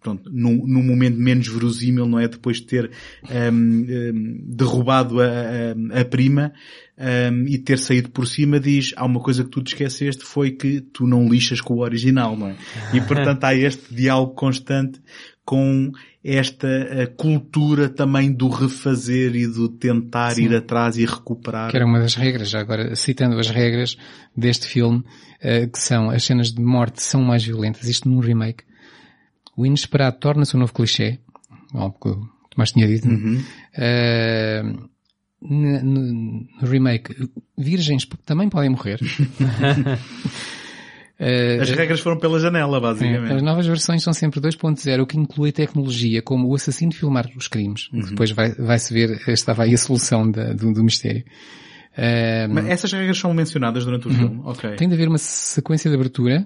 [0.00, 2.28] pronto, num, num momento menos verosímil, não é?
[2.28, 2.90] Depois de ter
[3.30, 6.52] ehm, ehm, derrubado a, a- a prima
[6.98, 10.50] ehm, e ter saído por cima, diz, há uma coisa que tu te esqueceste, foi
[10.52, 12.56] que tu não lixas com o original, não é?
[12.92, 15.00] E portanto há este diálogo constante
[15.44, 20.44] com esta eh, cultura também do refazer e do tentar Sim.
[20.44, 21.70] ir atrás e recuperar.
[21.70, 23.96] Que era uma das regras, já agora citando as regras
[24.34, 25.04] deste filme,
[25.42, 28.64] eh, que são as cenas de morte são mais violentas, isto num remake.
[29.56, 31.18] O inesperado torna-se um novo clichê,
[31.72, 33.42] bom, porque o Tomás tinha dito, Uhum.
[33.76, 34.62] Eh,
[35.42, 37.14] no, no- remake,
[37.56, 38.98] virgens também podem morrer.
[41.16, 43.32] Eh, As regras foram pela janela, basicamente.
[43.34, 47.46] as novas versões são sempre 2.0, o que inclui tecnologia como o assassino filmar os
[47.46, 47.88] crimes.
[47.92, 48.00] Uhum.
[48.00, 51.22] Depois vai, vai-se ver, estava aí a solução da- do, do mistério.
[52.50, 54.16] Mas essas regras são mencionadas durante o Uhum.
[54.16, 54.40] filme?
[54.44, 54.70] Ok.
[54.74, 56.44] Tem de haver uma sequência de abertura.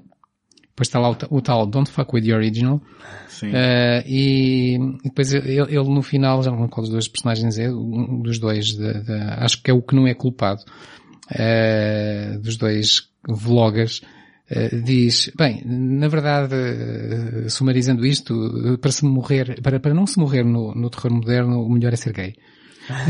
[0.78, 2.80] Depois está lá o, o tal Don't Fuck With The Original.
[3.28, 3.50] Sim.
[3.52, 7.58] Eh, e, e depois ele, ele no final, já não lembro qual dos dois personagens
[7.58, 10.62] é, um dos dois, da- da- acho que é o que não é culpado,
[11.30, 14.02] eh, dos dois vloggers,
[14.50, 20.06] Uh, diz, bem, na verdade, uh, sumarizando isto, uh, para se morrer, para, para não
[20.06, 22.34] se morrer no, no terror moderno, o melhor é ser gay.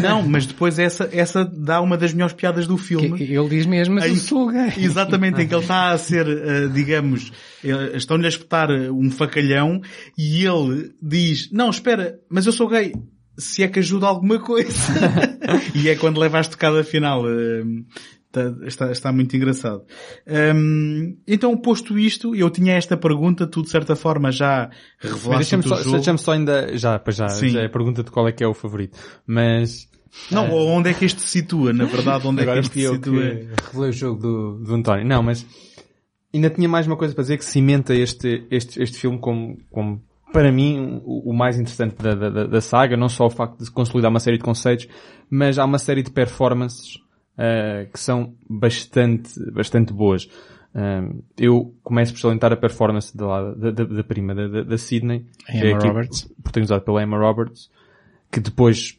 [0.02, 3.16] Não, mas depois essa, essa dá uma das melhores piadas do filme.
[3.16, 4.72] Que ele diz mesmo, mas Em- eu sou gay.
[4.78, 6.26] Exatamente, em que ele está a ser,
[6.72, 7.30] digamos,
[7.94, 9.80] estão-lhe a espetar um facalhão
[10.16, 12.92] e ele diz, não, espera, mas eu sou gay.
[13.36, 14.72] Se é que ajuda alguma coisa.
[15.74, 17.22] e é quando leva a estocada final.
[17.28, 17.62] eh,
[18.28, 19.82] Está, está, está muito engraçado.
[20.54, 24.68] Hum, então, posto isto, eu tinha esta pergunta, tu de certa forma já
[24.98, 27.48] revelaste deixa-me só, deixa-me só ainda, já, pois já, Sim.
[27.48, 28.98] já é a pergunta de qual é que é o favorito.
[29.26, 29.88] Mas,
[30.30, 31.72] Não, onde é que este se situa?
[31.72, 33.22] Na verdade, onde agora é que este fui se situa?
[33.22, 35.06] que revelei o jogo do, do António.
[35.06, 35.46] Não, mas
[36.32, 40.02] ainda tinha mais uma coisa para dizer que cimenta este, este, este filme como, como
[40.32, 43.70] para mim, o, o mais interessante da, da, da- saga, não só o facto de
[43.70, 44.86] consolidar uma série de conceitos,
[45.30, 46.98] mas há uma série de performances
[47.36, 50.28] ah, que são bastante, bastante boas.
[50.74, 55.64] Ah, eu começo por salientar a performance da, da, da, prima, da, da, A que
[55.64, 56.30] é aqui Roberts.
[56.42, 57.70] protagonizada pela Emma Roberts,
[58.30, 58.98] que depois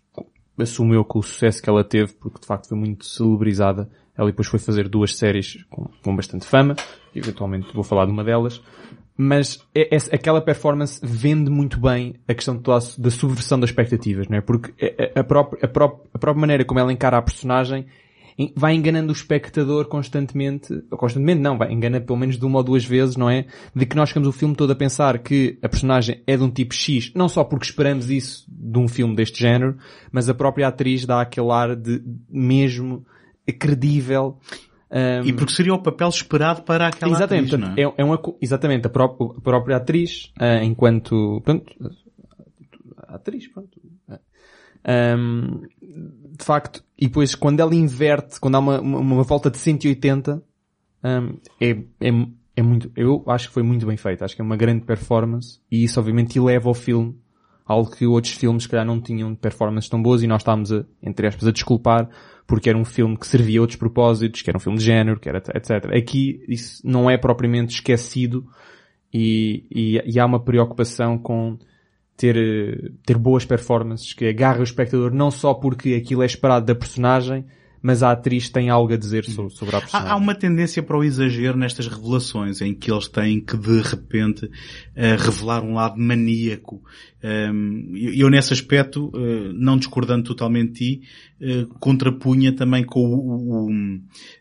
[0.58, 3.90] assumiu com o sucesso que ela teve, porque de facto foi muito celebrizada.
[4.20, 6.76] Ela depois foi fazer duas séries com, com bastante fama,
[7.16, 8.62] eventualmente vou falar de uma delas.
[9.18, 13.60] Mas é, é- aquela performance vende muito bem a questão de toda a- da subversão
[13.60, 14.42] das expectativas, não é?
[14.42, 14.74] Porque
[15.16, 17.86] a, a, própria, a, pró- a própria maneira como ela encara a personagem
[18.38, 22.64] em- vai enganando o espectador constantemente, constantemente não, vai engana pelo menos de uma ou
[22.64, 23.46] duas vezes, não é?
[23.76, 26.50] De que nós ficamos o filme todo a pensar que a personagem é de um
[26.50, 29.78] tipo X, não só porque esperamos isso de um filme deste género,
[30.14, 33.06] mas a própria atriz dá aquele ar de mesmo
[33.52, 34.38] credível.
[34.92, 38.04] um, E porque seria o papel esperado para aquela exatamente, atriz, não portanto, é, é
[38.06, 41.66] uma, co- exatamente, a, pró- a própria atriz, ah, enquanto, pronto,
[43.08, 43.80] atriz, pronto.
[44.84, 49.58] Ahm, de facto, e depois quando ela inverte, quando há uma, uma, uma volta de
[49.58, 50.42] 180,
[51.04, 52.10] ahm, é, é,
[52.56, 55.60] é muito, eu acho que foi muito bem feito, acho que é uma grande performance,
[55.70, 57.20] e isso obviamente eleva o filme,
[57.66, 60.86] algo que outros filmes se calhar não tinham performances tão boas, e nós estávamos a,
[61.04, 62.10] entre aspas, a desculpar,
[62.50, 65.20] porque era um filme que servia a outros propósitos, que era um filme de género,
[65.20, 65.96] que era etc.
[65.96, 68.44] Aqui isso não é propriamente esquecido
[69.14, 71.60] e, e, e há uma preocupação com
[72.18, 76.66] ter, eh, ter boas performances que agarra o espectador não só porque aquilo é esperado
[76.66, 77.46] da personagem,
[77.82, 80.12] mas a atriz tem algo a dizer so- sobre a personagem.
[80.12, 83.80] Há, há uma tendência para o exagero nestas revelações, em que eles têm que de
[83.82, 84.50] repente
[84.96, 86.82] eh, revelar um lado maníaco.
[87.22, 91.02] Um, eu, nesse aspecto, eh, não discordando totalmente de ti,
[91.42, 93.72] eh, contrapunha também com o, o- o,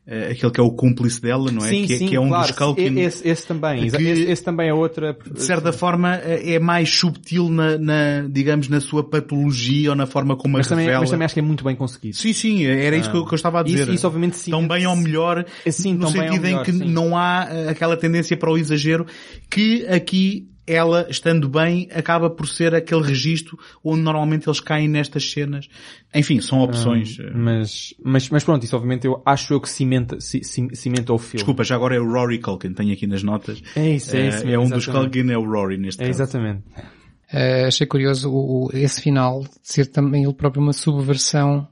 [0.06, 1.70] eh, aquele que é o cúmplice dela, não é?
[1.70, 2.46] Sim, que, é- sim, que é um claro.
[2.46, 3.00] dos Culkin.
[3.00, 5.16] Esse, esse também, que- esse, esse também é outra.
[5.28, 10.36] de certa forma é mais subtil na, na, digamos, na sua patologia ou na forma
[10.36, 11.00] como mas a também, revela.
[11.02, 12.16] mas também acho que é muito bem conseguido.
[12.16, 13.82] Sim, sim, era isso que eu, que eu estava a dizer.
[13.82, 14.52] Isso, isso obviamente sim.
[14.52, 16.88] tão bem ao melhor, Sim, no sentido melhor, em que sim.
[16.92, 19.04] não há aquela tendência para o exagero,
[19.50, 25.30] que aqui ela, estando bem, acaba por ser aquele registro onde normalmente eles caem nestas
[25.30, 25.68] cenas.
[26.14, 27.18] Enfim, são opções.
[27.18, 27.30] eh.
[27.34, 31.18] Mas, mas, mas pronto, isso obviamente eu acho eu que cimenta, ci- ci- cimenta o
[31.18, 31.38] filme.
[31.38, 33.62] Desculpa, já agora é o Rory Culkin, tenho aqui nas notas.
[33.76, 34.86] É isso, é Eh, isso é um dos.
[34.86, 36.22] Culkin, é o Rory neste É caso.
[36.22, 36.62] exatamente.
[37.30, 41.68] Eh, achei curioso o, o- esse final de ser também ele próprio uma subversão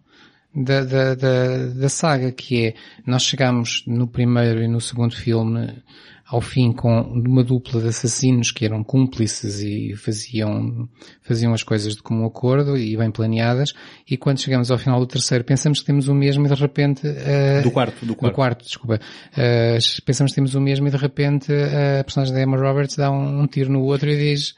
[0.55, 2.75] da, da, da, da saga, que é,
[3.07, 5.83] nós chegamos no primeiro e no segundo filme
[6.29, 10.89] ao fim com uma dupla de assassinos que eram cúmplices e faziam,
[11.23, 13.73] faziam as coisas de comum acordo e bem planeadas,
[14.11, 17.07] e quando chegamos ao final do terceiro pensamos que temos o mesmo e de repente...
[17.07, 18.33] eh, Do quarto, do quarto.
[18.33, 19.01] do quarto, desculpa.
[19.37, 22.97] Eh, pensamos que temos o mesmo e de repente eh, a personagem da Emma Roberts
[22.97, 24.55] dá um, um tiro no outro e diz,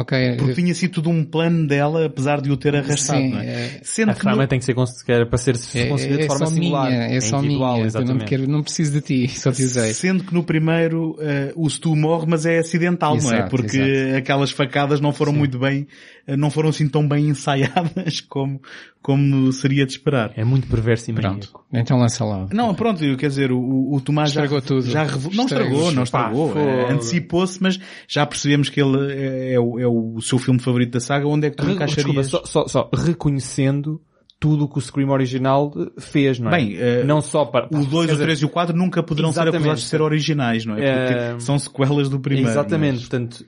[0.00, 3.40] ok, Porque tinha sido tudo um plano dela, apesar de o ter arrastado, Sim, não
[3.40, 3.46] é?
[3.46, 6.46] é- Sendo A que tem que ser considerada para ser É, concebida de é forma
[6.46, 6.90] só singular.
[6.90, 7.80] minha, é só individual, minha.
[7.80, 8.24] Eu não, exatamente.
[8.26, 9.92] quero, não preciso de ti, só te usei.
[9.94, 13.36] Sendo que no primeiro eh, o Stu morre, mas é acidental, não é?
[13.36, 14.16] Exato, Porque exato.
[14.18, 15.86] aquelas facadas não foram muito bem,
[16.34, 18.60] não foram assim tão bem ensaiadas como,
[19.02, 20.32] como seria de esperar.
[20.34, 21.28] É muito perverso e Pronto.
[21.34, 21.66] maníaco.
[21.72, 22.46] Então lança lá.
[22.52, 23.58] Não, pronto, eu quer dizer, o,
[23.94, 24.90] o Tomás já, Estragou tudo.
[24.90, 25.92] já revel- não Estragou.
[25.92, 27.78] não estragou, eh, antecipou-se, mas
[28.08, 31.46] já percebemos que ele é, é o, é o seu filme favorito da saga, onde
[31.48, 32.26] é que tu Re- encaixarias?
[32.30, 32.90] Desculpa, só, só, só
[33.30, 34.00] reconhecendo
[34.38, 36.56] tudo o que o Scream original fez, não é?
[36.58, 37.66] Bem, eh, não só para...
[37.66, 40.02] O 2, quer o dizer, 3 e o 4 nunca poderão ser acusados de ser
[40.02, 40.76] originais, não é?
[40.76, 42.50] Porque Eh, são sequelas do primeiro.
[42.50, 43.44] Exatamente, mas- portanto,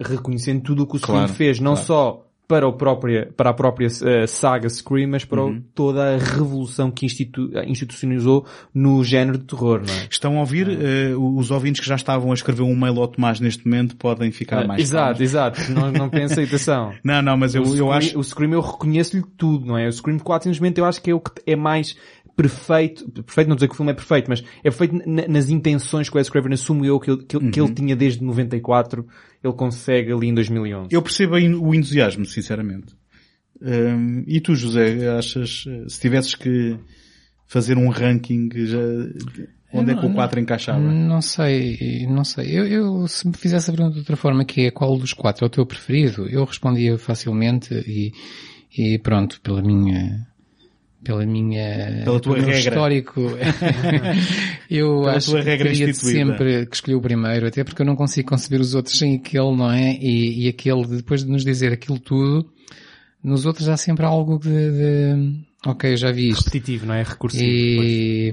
[0.00, 1.86] reconhecendo tudo o que o Claro, Scream fez, não claro.
[1.86, 5.62] só para, o própria, para a própria eh, saga Scream, mas para Uhum.
[5.74, 10.06] toda a revolução que institu- institucionalizou no género de terror, não é?
[10.10, 13.38] Estão a ouvir, eh, os ouvintes que já estavam a escrever um mail ao Tomás
[13.38, 15.20] neste momento podem ficar mais Ah, exato, calmos.
[15.20, 15.72] exato.
[15.72, 16.94] Não, não atenção.
[17.04, 18.18] Não, não, mas eu, o, eu acho...
[18.18, 19.86] o Scream eu reconheço-lhe tudo, não é?
[19.86, 21.94] O Scream 4 simplesmente eu acho que é o que é mais
[22.34, 26.08] perfeito, perfeito não dizer que o filme é perfeito, mas é perfeito na- nas intenções
[26.08, 29.04] que o Wes Craven assumo eu que ele, que, ele- que ele tinha desde 94,
[29.42, 30.88] ele consegue ali em 2011.
[30.94, 32.94] Eu percebo o entusiasmo, sinceramente.
[33.60, 36.78] Hum, e tu, José, achas, eh, se tivesses que
[37.46, 38.78] fazer um ranking, já,
[39.72, 40.78] onde é que o não- 4 encaixava?
[40.78, 42.56] Não sei, não sei.
[42.56, 45.44] Eu, eu, se me fizesse a pergunta de outra forma, que é qual dos quatro
[45.44, 48.12] é o teu preferido, eu respondia facilmente e,
[48.76, 50.27] e pronto, pela minha,
[51.04, 52.58] pela minha, Pela tua regra.
[52.58, 53.20] histórico,
[54.70, 56.18] eu Pela acho tua que teria instituída.
[56.18, 59.56] sempre que escolher o primeiro, até porque eu não consigo conceber os outros sem aquele,
[59.56, 59.92] não é?
[60.00, 62.50] E, e aquele, depois de nos dizer aquilo tudo,
[63.22, 66.44] nos outros há sempre algo de, de ok, eu já vi isto.
[66.46, 67.02] Repetitivo, não é?
[67.02, 67.82] Recursivo.
[67.82, 68.32] E,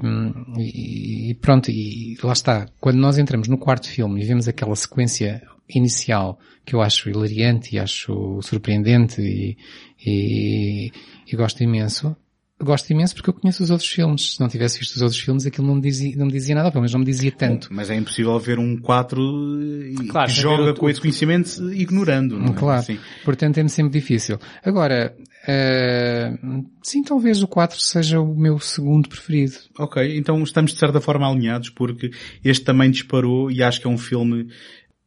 [0.57, 2.67] e- e pronto, e lá está.
[2.79, 7.75] Quando nós entramos no quarto filme e vemos aquela sequência inicial que eu acho hilariante
[7.75, 9.57] e acho surpreendente e,
[10.05, 10.91] e,
[11.31, 12.15] e gosto imenso,
[12.61, 14.35] gosto imenso porque eu conheço os outros filmes.
[14.35, 16.71] Se não tivesse visto os outros filmes, aquilo não me dizia, não me dizia nada,
[16.71, 17.67] pelo menos não me dizia tanto.
[17.71, 22.39] Mas é impossível ver um 4 e Claro, que joga o- com esse conhecimento ignorando.
[22.39, 22.53] Não é?
[22.53, 22.83] Claro.
[22.83, 22.97] Sim.
[23.23, 24.39] Portanto, é sempre difícil.
[24.63, 25.15] Agora,
[25.47, 26.33] eh,
[26.81, 29.55] sim, talvez o 4 seja o meu segundo preferido.
[29.77, 32.11] Ok, então estamos de certa forma alinhados porque
[32.43, 34.47] este também disparou e acho que é um filme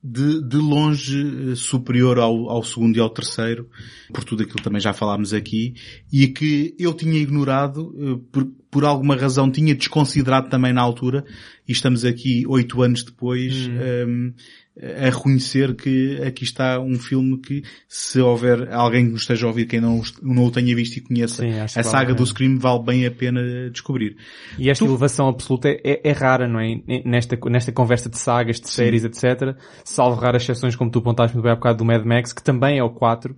[0.02, 3.68] de, de longe eh, superior ao, ao segundo e ao terceiro,
[4.12, 5.74] por tudo aquilo que também já falámos aqui,
[6.12, 11.24] e que eu tinha ignorado, eh, por, por alguma razão tinha desconsiderado também na altura,
[11.66, 14.32] e estamos aqui oito anos depois, ehm,
[14.80, 19.48] a reconhecer que aqui está um filme que, se houver alguém que nos esteja a
[19.48, 22.14] ouvir que ainda não, não o tenha visto e conheça Sim, a vale saga a
[22.14, 22.24] do.
[22.24, 23.40] Scream, vale bem a pena
[23.70, 24.16] descobrir.
[24.58, 26.80] E esta Tu- elevação absoluta é, é rara, não é?
[27.04, 29.56] Nesta, nesta conversa de sagas, de séries, etc.
[29.84, 32.78] Salvo raras exceções, como tu apontaste muito bem há bocado do Mad Max, que também
[32.78, 33.36] é o 4.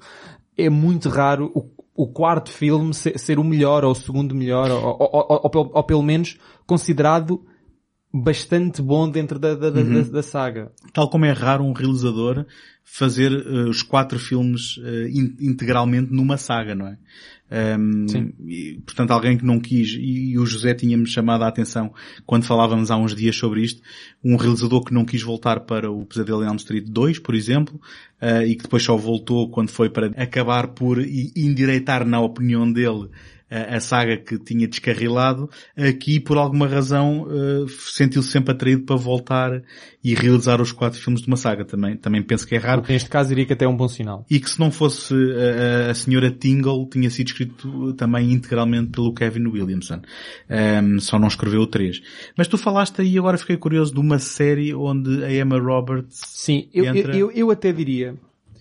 [0.59, 1.71] É muito raro o,
[2.05, 5.85] o quarto filme ser, ser o melhor, ou o segundo melhor, ou, ou, ou- ou
[5.85, 7.43] pelo menos considerado
[8.13, 10.73] bastante bom dentro da, da, da- da- da saga.
[10.93, 12.45] Tal como é raro um realizador
[12.85, 16.99] fazer eh, os quatro filmes eh, in- integralmente numa saga, não é?
[17.53, 18.33] Ahm, Sim.
[18.47, 21.93] e, portanto, alguém que não quis, e, e o José tinha-me chamado a atenção
[22.27, 23.81] quando falávamos há uns dias sobre isto,
[24.25, 27.81] um realizador que não quis voltar para o Pesadelo em Elm Street 2, por exemplo,
[28.21, 33.09] eh, e que depois só voltou quando foi para acabar por endireitar na opinião dele
[33.51, 38.97] a, a saga que tinha descarrilado, aqui por alguma razão eh, sentiu-se sempre atraído para
[38.97, 39.63] voltar
[40.03, 41.97] e realizar os quatro filmes de uma saga também.
[41.97, 42.83] Também penso que é raro.
[42.89, 44.25] Neste caso diria que até é um bom sinal.
[44.31, 48.91] E que se não fosse a, a- a senhora Tingle, tinha sido escrito também integralmente
[48.93, 50.01] pelo Kevin Williamson.
[50.49, 52.01] Ahm, só não escreveu o 3.
[52.37, 56.69] Mas tu falaste aí, agora fiquei curioso, de uma série onde a Emma Roberts Sim,
[56.73, 58.15] eu, eu, entra, eu, eu até diria,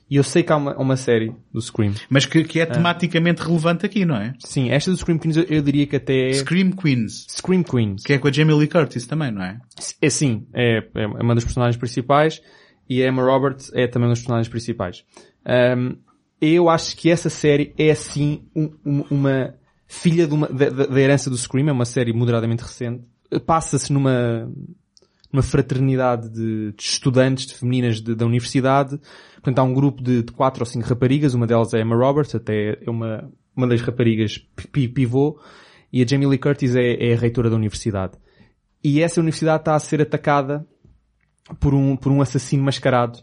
[0.09, 1.93] e eu sei que há uma, uma série do Scream.
[2.09, 4.33] mas que, que é tematicamente relevante aqui, não é?
[4.39, 7.25] Sim, esta do Scream Queens eu, eu diria que até é Scream Queens.
[7.29, 8.03] Scream Queens.
[8.03, 9.59] Que é com a Jamie Lee Curtis também, não é?
[10.01, 12.41] É sim, é, é uma das personagens principais
[12.89, 15.03] e a Emma Roberts é também uma das personagens principais.
[15.45, 15.95] Ahm,
[16.41, 19.53] eu acho que essa série é sim um- um- uma
[19.87, 23.03] filha de uma- da, da- da herança do Scream, é uma série moderadamente recente.
[23.45, 24.49] Passa-se numa,
[25.31, 28.99] numa fraternidade de, de estudantes, de femininas de- da universidade.
[29.41, 32.35] Portanto, há um grupo de, de quatro ou cinco raparigas, uma delas é Emma Roberts,
[32.35, 34.37] até é uma, uma das raparigas
[34.71, 35.39] pi- pivô,
[35.91, 38.13] e a Jamie Lee Curtis é, é a reitora da universidade.
[38.83, 40.65] E essa universidade está a ser atacada
[41.59, 43.19] por um, por um assassino mascarado.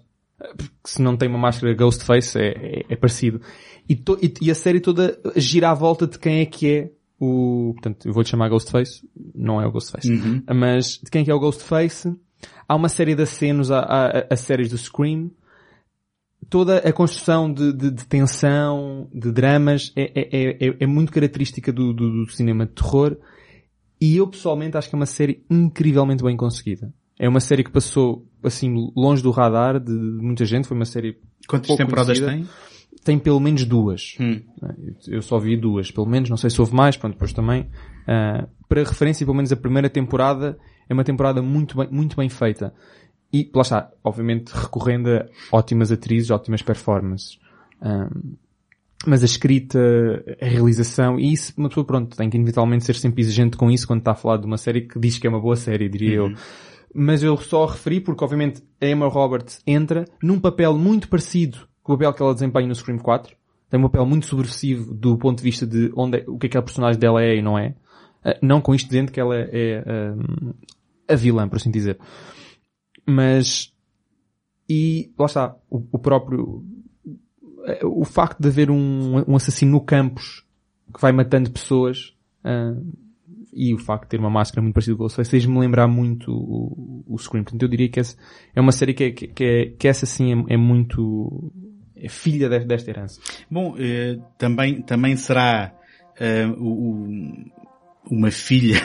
[0.82, 3.40] Que se não tem uma máscara Ghostface é, é, é parecido.
[3.88, 6.90] E, to- e- e a série toda gira à volta de quem é que é
[7.18, 10.10] o, portanto, eu vou-lhe chamar Ghostface, não é o Ghostface,
[10.54, 12.14] mas de quem é que é o Ghostface.
[12.68, 15.30] Há uma série de acenos a, a, a séries do Scream.
[16.48, 21.72] Toda a construção de, de, de tensão, de dramas, é, é, é, é muito característica
[21.72, 23.16] do, do, do cinema de terror.
[24.00, 26.92] E eu pessoalmente acho que é uma série incrivelmente bem conseguida.
[27.18, 30.68] É uma série que passou, assim, longe do radar de, de muita gente.
[30.68, 31.18] Foi uma série
[31.48, 32.46] Quantas temporadas conhecida.
[32.46, 32.66] tem?
[33.02, 34.16] Tem pelo menos duas.
[34.20, 34.40] Hum.
[35.08, 36.28] Eu só vi duas, pelo menos.
[36.28, 37.68] Não sei se houve mais, pronto, depois também.
[38.06, 40.58] Ah, para referência, pelo menos a primeira temporada
[40.88, 42.74] é uma temporada muito bem, muito bem feita.
[43.40, 47.38] E, lá está, obviamente recorrendo a ótimas atrizes, ótimas performances.
[47.80, 48.08] Ah,
[49.06, 49.78] mas a escrita,
[50.40, 53.86] a realização, e isso, uma pessoa, pronto, tem que inevitavelmente ser sempre exigente com isso
[53.86, 56.14] quando está a falar de uma série que diz que é uma boa série, diria
[56.14, 56.32] eu.
[56.94, 61.92] Mas eu só referi porque, obviamente, a Emma Roberts entra num papel muito parecido com
[61.92, 63.36] o papel que ela desempenha no Scream 4.
[63.68, 66.48] Tem um papel muito subversivo do ponto de vista de onde é- o que é
[66.50, 67.74] que a personagem dela é e não é.
[68.24, 71.98] Ah, não com isto dizendo que ela é ah, a vilã, por assim dizer.
[73.06, 73.72] Mas,
[74.68, 76.64] e lá está, o, o próprio,
[77.84, 80.44] o facto de haver um, um assassino no campus
[80.92, 82.14] que vai matando pessoas,
[82.44, 82.74] ah,
[83.52, 86.30] e o facto de ter uma máscara muito parecida com o Ghostface fez-me lembrar muito
[86.30, 87.42] o, o Scream.
[87.42, 88.16] Portanto, eu diria que essa
[88.54, 91.50] é uma série que, é, que, é, que essa sim é, é muito
[91.96, 93.18] é filha de, desta herança.
[93.50, 95.72] Bom, eh, também, também será
[96.20, 97.08] eh, o,
[98.10, 98.80] uma filha,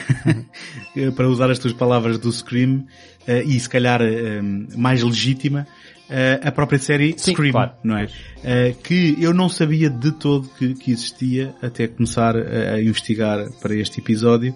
[1.14, 2.86] para usar as tuas palavras do Scream,
[3.26, 4.40] eh, e se calhar eh,
[4.76, 5.66] mais legítima,
[6.10, 7.72] eh, a própria série Sim, Scream, claro.
[7.82, 8.08] não é?
[8.44, 14.00] Eh, que eu não sabia de todo que, existia até começar a, investigar para este
[14.00, 14.54] episódio,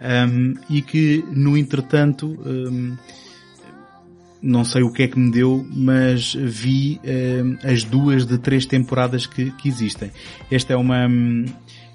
[0.00, 2.96] um, e que, no entretanto, um,
[4.40, 7.00] não sei o que é que me deu, mas vi
[7.62, 10.10] as duas de três temporadas que, que existem.
[10.50, 11.46] Esta é uma, hum,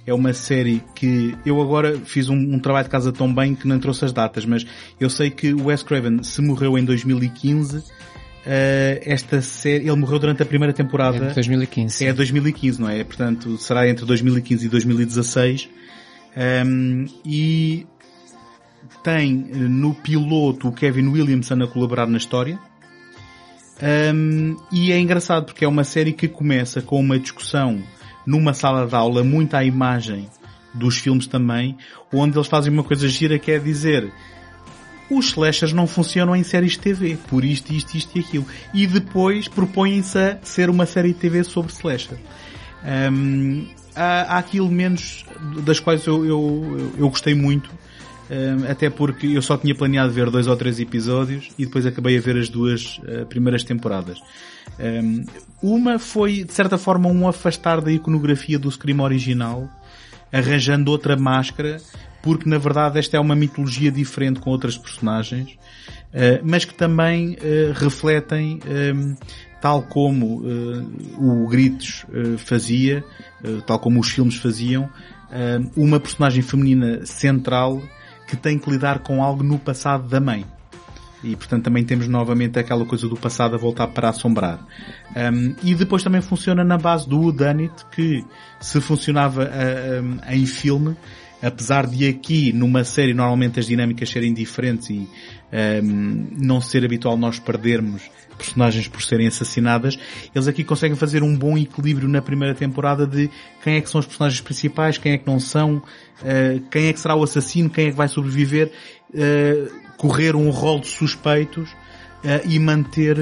[0.06, 3.68] é uma série que eu agora fiz um, um trabalho de casa tão bem que
[3.68, 4.66] não trouxe as datas, mas
[5.00, 7.84] eu sei que o Wes Craven se morreu em 2015,
[8.46, 11.18] eh, esta série, ele morreu durante a primeira temporada.
[11.18, 12.06] É de 2015.
[12.06, 13.04] É 2015, não é?
[13.04, 15.70] Portanto, será entre 2015 e 2016.
[16.66, 17.86] Um, e
[19.04, 22.60] tem eh, no piloto o Kevin Williamson a colaborar na história.
[23.82, 27.82] Um, e é engraçado porque é uma série que começa com uma discussão
[28.26, 30.30] numa sala de aula muito à imagem
[30.74, 31.78] dos filmes também,
[32.14, 34.12] onde eles fazem uma coisa gira que é dizer
[35.10, 38.46] os slashers não funcionam em séries de TV, por isto, isto, isto e aquilo.
[38.74, 42.18] E depois propõem-se a ser uma série de TV sobre slasher.
[43.12, 45.26] Um, há, há aqui elementos
[45.66, 47.70] das quais eu, eu, eu gostei muito,
[48.30, 52.18] um, até porque eu só tinha planeado ver dois ou três episódios e depois acabei
[52.18, 54.20] a ver as duas uh, primeiras temporadas.
[54.80, 55.26] Um,
[55.62, 59.70] uma foi, de certa forma, um afastar da iconografia do Scream original,
[60.32, 61.78] arranjando outra máscara,
[62.22, 67.34] porque na verdade esta é uma mitologia diferente com outras personagens, uh, mas que também
[67.34, 68.60] uh, refletem,
[68.96, 69.16] um,
[69.62, 72.06] tal como uh, o Gritos
[72.38, 73.04] fazia,
[73.68, 74.90] tal como os filmes faziam,
[75.76, 77.82] uma personagem feminina central
[78.26, 80.46] que tem que lidar com algo no passado da mãe.
[81.24, 84.60] E portanto também temos novamente aquela coisa do passado a voltar para assombrar.
[85.16, 88.24] Um, e depois também funciona na base do Whodunit, que
[88.60, 90.96] se funcionava uh, um, em filme,
[91.42, 95.10] apesar de aqui numa série normalmente as dinâmicas serem diferentes e
[95.84, 98.02] um, não ser habitual nós perdermos
[98.38, 100.00] personagens por serem assassinadas,
[100.34, 103.30] eles aqui conseguem fazer um bom equilíbrio na primeira temporada de
[103.62, 106.94] quem é que são os personagens principais, quem é que não são, uh, quem é
[106.94, 108.72] que será o assassino, quem é que vai sobreviver,
[109.14, 113.18] uh, correr um rol de suspeitos uh, e manter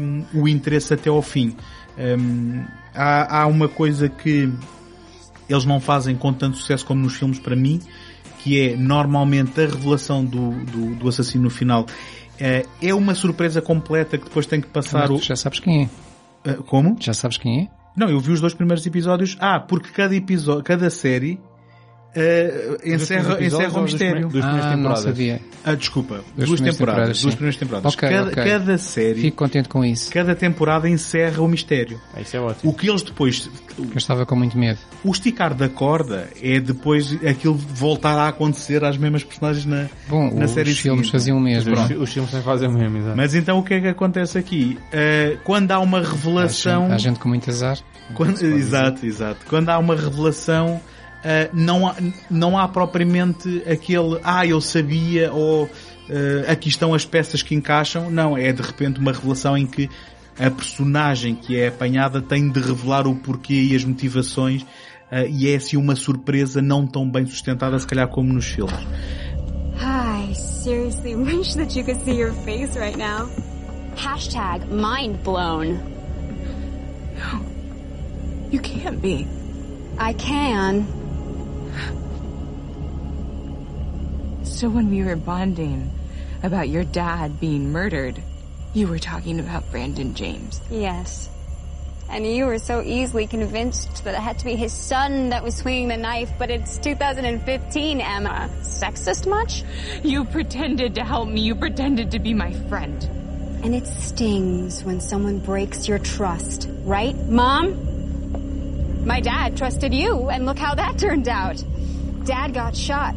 [0.00, 1.56] um, o interesse até ao fim.
[1.98, 4.48] Um, há, há uma coisa que
[5.48, 7.80] eles não fazem com tanto sucesso como nos filmes para mim,
[8.38, 11.84] que é normalmente a revelação do, do, do assassino no final
[12.38, 15.82] é, é uma surpresa completa que depois tem que passar Mas tu já sabes quem
[15.82, 16.50] é.
[16.50, 16.96] Uh, como?
[16.98, 17.68] Já sabes quem é?
[17.94, 19.36] Não, eu vi os dois primeiros episódios.
[19.40, 21.38] Ah, porque cada episódio, cada série
[22.16, 24.28] uh, encerra, encerra o mistério.
[24.28, 25.40] Dos ah, não sabia.
[25.64, 26.20] Ah, desculpa.
[26.36, 27.18] Duas duas primeiras temporadas.
[27.18, 27.94] temporadas, duas primeiras temporadas.
[27.94, 28.44] Ok, cada, ok.
[28.44, 30.10] cada série, Fico contente com isso.
[30.10, 32.00] cada temporada encerra o mistério.
[32.20, 32.70] Isso é ótimo.
[32.70, 34.78] O que eles depois, Eu estava com muito medo.
[35.04, 40.30] o esticar da corda é depois aquilo voltar a acontecer às mesmas personagens na, Bom,
[40.34, 41.12] na os série filmes seguinte.
[41.12, 41.72] faziam o mesmo.
[41.74, 43.16] Os, os filmes também fazem o mesmo, exato.
[43.16, 44.78] Mas então o que é que acontece aqui?
[44.92, 46.82] Uh, quando há uma Há revelação...
[46.84, 47.78] gente, há gente com muito azar.
[48.14, 49.44] Quando- exato, exato.
[49.46, 50.80] Quando há uma revelação,
[51.24, 51.96] ah, não, há,
[52.30, 55.70] não há propriamente aquele, ah, eu sabia, ou
[56.08, 58.10] ah, aqui estão as peças que encaixam.
[58.10, 59.88] Não, é de repente uma revelação em que
[60.38, 64.64] a personagem que é apanhada tem de revelar o porquê e as motivações,
[65.10, 68.74] ah, e é assim uma surpresa não tão bem sustentada, se calhar, como nos filmes.
[69.82, 73.28] I seriously wish that you could see your face right now.
[73.96, 75.80] Hashtag mind blown.
[78.50, 79.28] You can't be.
[79.96, 80.99] I can.
[84.44, 85.90] So when we were bonding
[86.42, 88.22] about your dad being murdered,
[88.74, 90.60] you were talking about Brandon James.
[90.70, 91.30] Yes.
[92.10, 95.56] And you were so easily convinced that it had to be his son that was
[95.56, 98.50] swinging the knife, but it's 2015, Emma.
[98.62, 99.62] Sexist much?
[100.02, 101.40] You pretended to help me.
[101.40, 103.02] You pretended to be my friend.
[103.62, 107.99] And it stings when someone breaks your trust, right, Mom?
[109.04, 111.62] My dad trusted you, and look how that turned out.
[112.24, 113.14] Dad got shot.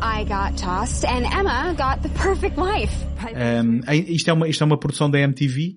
[0.00, 2.92] I got tossed, and Emma got the perfect life.
[3.34, 5.76] Um, isto, é uma, isto é uma produção da MTV.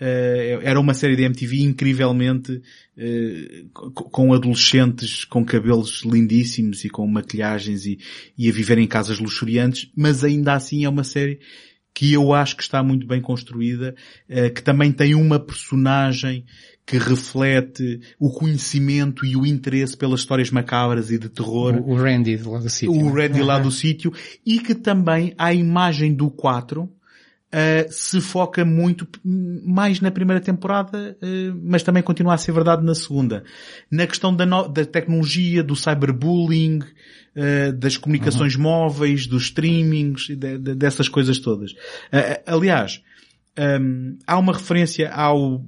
[0.00, 6.90] Uh, era uma série da MTV incrivelmente uh, co- com adolescentes com cabelos lindíssimos e
[6.90, 7.98] com maquilhagens e,
[8.36, 11.38] e a viver em casas luxuriantes, mas ainda assim é uma série
[11.94, 13.94] que eu acho que está muito bem construída,
[14.28, 16.44] uh, que também tem uma personagem
[16.86, 21.76] que reflete o conhecimento e o interesse pelas histórias macabras e de terror.
[21.76, 22.92] O, o Randy lá do sítio.
[22.92, 24.12] O Randy lá do sítio.
[24.44, 26.88] E que também a imagem do 4
[27.54, 32.84] Uh, se foca muito mais na primeira temporada, uh, mas também continua a ser verdade
[32.84, 33.44] na segunda.
[33.88, 38.62] Na questão da, no da tecnologia, do cyberbullying, uh, das comunicações uhum.
[38.62, 41.72] móveis, dos streamings, de, de, dessas coisas todas.
[42.44, 43.00] aliás,
[43.58, 45.64] um, há uma referência ao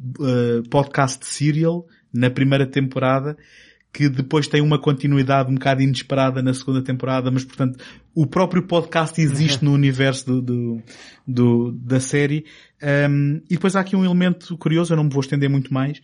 [0.71, 3.37] podcast Serial na primeira temporada
[3.97, 7.83] que depois tem uma continuidade um bocado inesperada na segunda temporada, mas portanto
[8.15, 10.83] o próprio podcast existe no universo do, do,
[11.27, 12.45] do da série.
[13.11, 16.03] Um, e depois há aqui um elemento curioso, eu não me vou estender muito mais,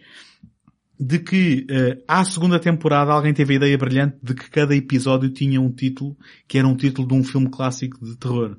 [1.05, 5.29] de que uh, à segunda temporada alguém teve a ideia brilhante de que cada episódio
[5.31, 6.17] tinha um título
[6.47, 8.57] que era um título de um filme clássico de terror.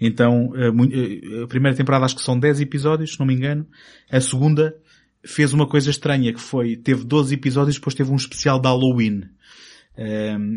[0.00, 3.64] Então, uh, a primeira temporada acho que são 10 episódios, se não me engano.
[4.10, 4.74] A segunda
[5.24, 9.22] fez uma coisa estranha que foi, teve 12 episódios, depois teve um especial de Halloween.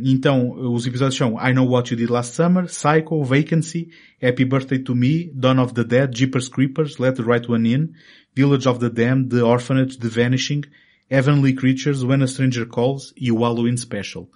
[0.04, 3.90] Então, os episódios são I Know What You Did Last Summer, Psycho, Vacancy,
[4.22, 7.94] Happy Birthday to Me, Dawn of the Dead, Jeepers Creepers, Let the Right One In,
[8.36, 10.64] Village of the Damned, The Orphanage, The Vanishing,
[11.10, 14.30] Heavenly Creatures, When a Stranger Calls e o Halloween Special.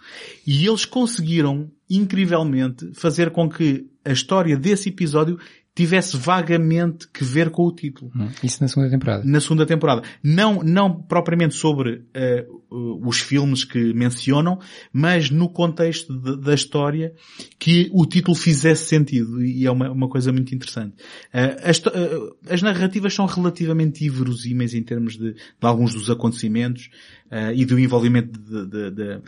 [0.46, 5.38] E eles conseguiram, incrivelmente, fazer com que a história desse episódio
[5.74, 8.12] tivesse vagamente que ver com o título.
[8.16, 9.24] Hum, isso na segunda temporada.
[9.26, 10.02] Na segunda temporada.
[10.22, 14.58] Não, não propriamente sobre uh, os filmes que mencionam,
[14.94, 17.14] mas no contexto de, da história
[17.60, 20.96] que o título fizesse sentido e é uma, uma coisa muito interessante.
[21.34, 26.90] Uh, as, uh, as, narrativas são relativamente inverosímeis em termos de, de alguns dos acontecimentos
[27.56, 29.22] e do envolvimento de, de,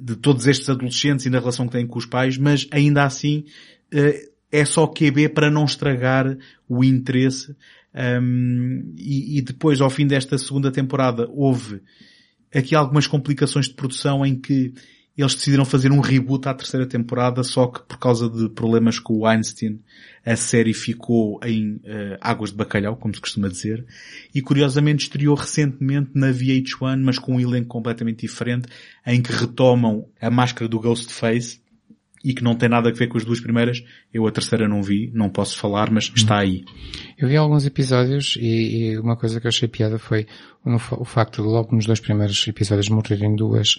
[0.00, 3.44] de, todos estes adolescentes e na relação que têm com os pais, mas ainda assim
[4.50, 6.36] é só QB para não estragar
[6.68, 7.54] o interesse.
[7.94, 11.82] Um, e, e, depois, ao fim desta segunda temporada, houve
[12.54, 14.72] aqui algumas complicações de produção em que
[15.16, 19.18] eles decidiram fazer um reboot à terceira temporada, só que por causa de problemas com
[19.18, 19.78] o Einstein,
[20.24, 23.84] a série ficou em uh, águas de bacalhau, como se costuma dizer,
[24.34, 28.68] e curiosamente estreou recentemente na VH1, mas com um elenco completamente diferente,
[29.06, 31.60] em que retomam a máscara do Ghostface,
[32.24, 33.82] e que não tem nada a ver com as duas primeiras.
[34.12, 36.14] Eu a terceira não vi, não posso falar, mas uhum.
[36.16, 36.64] está aí.
[37.18, 40.26] Eu vi alguns episódios e, e uma coisa que eu achei piada foi
[40.64, 43.76] o, o facto de logo nos dois primeiros episódios morrerem duas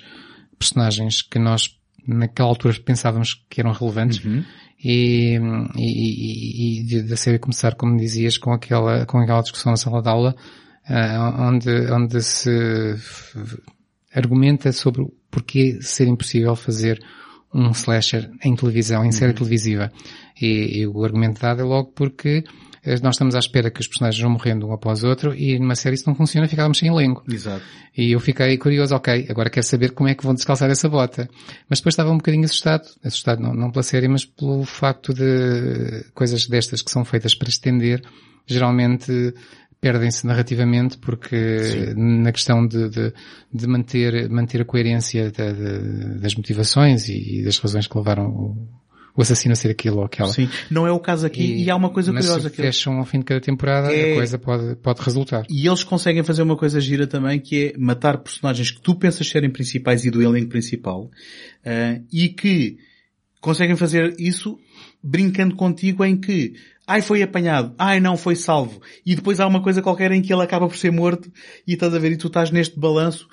[0.58, 4.44] personagens que nós naquela altura pensávamos que eram relevantes uhum.
[4.84, 5.38] e,
[5.76, 10.02] e, e, e da série começar, como dizias, com aquela, com aquela discussão na sala
[10.02, 10.36] de aula
[10.90, 12.50] uh, onde, onde se
[14.14, 17.02] argumenta sobre porquê ser impossível fazer
[17.54, 19.38] um slasher em televisão, em série uhum.
[19.38, 19.92] televisiva.
[20.42, 22.44] E, e, o argumento dado é logo porque
[22.84, 25.76] eh, nós estamos à espera que os personagens vão morrendo um após outro e numa
[25.76, 27.24] série isso não funciona, ficávamos sem elenco.
[27.32, 27.64] Exato.
[27.96, 31.30] E eu fiquei curioso, ok, agora quero saber como é que vão descalçar essa bota.
[31.70, 36.06] Mas depois estava um bocadinho assustado, assustado não, não pela série, mas pelo facto de
[36.14, 38.02] coisas destas que são feitas para estender,
[38.48, 39.34] geralmente
[39.84, 41.94] perdem-se narrativamente porque Sim.
[41.98, 43.14] na questão de, de,
[43.54, 48.68] de, manter, manter a coerência de, das motivações e, e, das razões que levaram o,
[49.14, 50.30] o, assassino a ser aquilo ou aquela.
[50.30, 52.98] Sim, não é o caso aqui e, e há uma coisa mas curiosa se fecham
[52.98, 54.14] ao fim de cada temporada é...
[54.14, 55.44] a coisa pode, pode resultar.
[55.50, 59.28] E eles conseguem fazer uma coisa gira também que é matar personagens que tu pensas
[59.28, 62.78] serem principais e do elenco principal uh, e que
[63.42, 64.58] conseguem fazer isso
[65.04, 66.54] brincando contigo em que
[66.86, 70.34] ai foi apanhado, ai não foi salvo, e depois há uma coisa qualquer em que
[70.34, 71.32] ele acaba por ser morto,
[71.68, 73.28] e estás a ver, e tu estás neste balanço,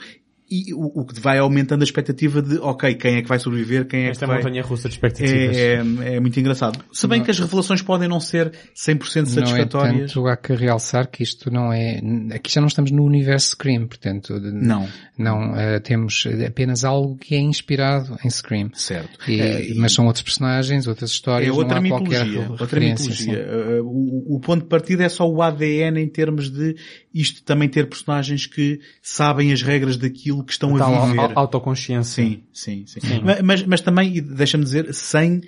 [0.50, 3.86] e o, o, que vai aumentando a expectativa de, ok, quem é que vai sobreviver,
[3.86, 4.42] quem é Esta que é vai...
[4.42, 5.56] montanha russa de expectativas.
[5.56, 6.82] É, é, é, muito engraçado.
[6.92, 9.92] Se bem não, que as revelações podem não ser 100% satisfatórias.
[9.94, 12.00] Não é tanto, há que realçar que isto não é,
[12.34, 14.40] aqui já não estamos no universo Scream, portanto.
[14.40, 14.88] Não.
[15.16, 18.70] Não, uh, temos apenas algo que é inspirado em Scream.
[18.74, 19.30] Certo.
[19.30, 22.80] E, é, mas são outros personagens, outras histórias, é outra não há mitologia, qualquer outra
[22.80, 23.46] mitologia.
[23.80, 26.74] Uh, o, o ponto de partida é só o ADN em termos de
[27.14, 32.24] isto também ter personagens que sabem as regras daquilo que estão a viver autoconsciência.
[32.24, 33.00] Sim, sim, sim.
[33.00, 33.22] sim.
[33.44, 35.40] Mas, mas também, deixa-me dizer, sem,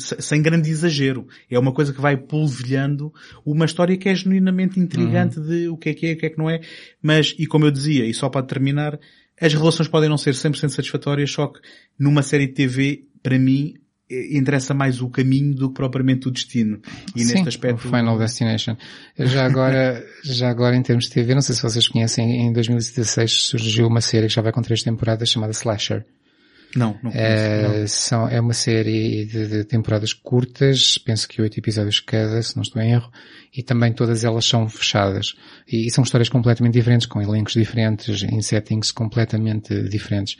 [0.00, 1.26] sem grande exagero.
[1.50, 3.12] É uma coisa que vai polvilhando
[3.44, 5.46] uma história que é genuinamente intrigante uhum.
[5.46, 6.60] de o que é que é, o que é que não é.
[7.00, 8.98] Mas, e como eu dizia, e só para terminar,
[9.40, 11.60] as relações podem não ser 100% satisfatórias, só que
[11.98, 13.74] numa série de TV, para mim,
[14.10, 16.80] interessa mais o caminho do que propriamente o destino.
[17.14, 17.76] E Sim, neste aspecto...
[17.76, 18.76] o Final Destination.
[19.18, 23.46] Já agora, já agora em termos de TV, não sei se vocês conhecem, em 2016
[23.48, 26.04] surgiu uma série que já vai com três temporadas chamada Slasher.
[26.74, 27.86] Não, não, conheço, não.
[27.86, 32.62] são, é uma série de, de temporadas curtas, penso que oito episódios cada, se não
[32.62, 33.10] estou em erro,
[33.54, 35.34] e também todas elas são fechadas.
[35.70, 40.36] E, e são histórias completamente diferentes, com elencos diferentes, em settings completamente diferentes.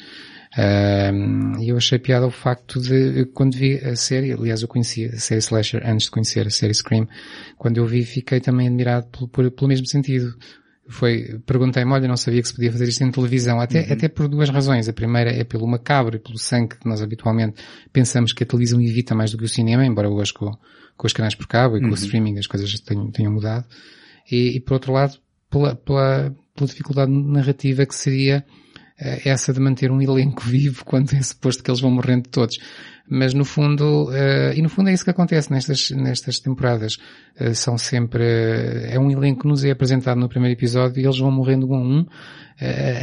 [1.61, 5.19] E eu achei piada o facto de, quando vi a série, aliás eu conhecia a
[5.19, 7.09] série Slasher antes de conhecer a série Scream,
[7.57, 10.35] quando eu vi fiquei também admirado pelo, pelo mesmo sentido.
[10.89, 14.27] Foi, perguntei-me, olha, não sabia que se podia fazer isto em televisão, até, até por
[14.29, 14.89] duas razões.
[14.89, 17.55] A primeira é pelo macabro e pelo sangue que nós habitualmente
[17.93, 20.51] pensamos que a televisão evita mais do que o cinema, embora hoje com,
[20.97, 21.93] com os canais por cabo e com Uhum.
[21.93, 23.65] o streaming as coisas tenham, tenham mudado.
[24.31, 25.17] E, e por outro lado,
[25.49, 28.45] pela, pela, pela dificuldade narrativa que seria
[28.99, 32.59] eh, essa de manter um elenco vivo quando é suposto que eles vão morrendo todos.
[33.09, 36.99] Mas no fundo, eh, e no fundo é isso que acontece nestas, nestas temporadas.
[37.37, 41.05] Eh, são sempre, eh, é um elenco que nos é apresentado no primeiro episódio e
[41.05, 42.07] eles vão morrendo um a um,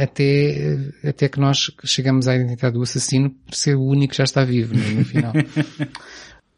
[0.02, 4.24] até, até que nós chegamos à identidade do assassino por ser o único que já
[4.24, 5.32] está vivo no, no final.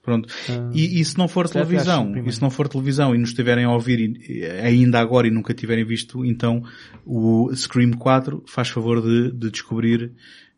[0.03, 0.29] Pronto.
[0.73, 3.65] E, e se não for calhar televisão, e se não for televisão e nos estiverem
[3.65, 6.63] a ouvir e- ainda agora e nunca tiverem visto, então
[7.07, 10.13] o Scream 4 faz favor de, de descobrir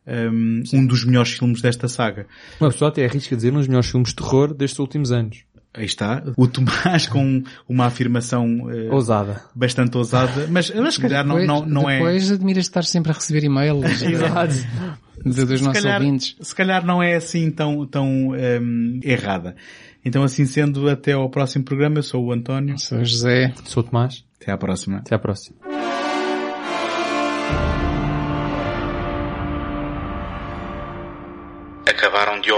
[0.07, 2.27] um, um dos melhores filmes desta saga.
[2.61, 5.45] Uma pessoa até arrisca dizer um dos melhores filmes de terror destes últimos anos.
[5.77, 6.23] Aí está.
[6.37, 9.43] O Tomás com uma afirmação eh, Ousada.
[9.55, 11.97] bastante ousada, mas, mas se calhar não, depois, não, não é...
[11.99, 14.55] Depois admiras estar sempre a receber e-mails eh, Exato.
[14.55, 16.37] de- dos se nossos calhar, ouvintes.
[16.41, 19.57] se calhar não é assim tão, tão hum, errada.
[20.05, 22.79] Então assim sendo, até ao próximo programa, eu sou o António.
[22.79, 23.53] Sou o José.
[23.65, 24.25] Sou o Tomás.
[24.41, 24.99] Até à próxima.
[24.99, 25.57] Até à próxima.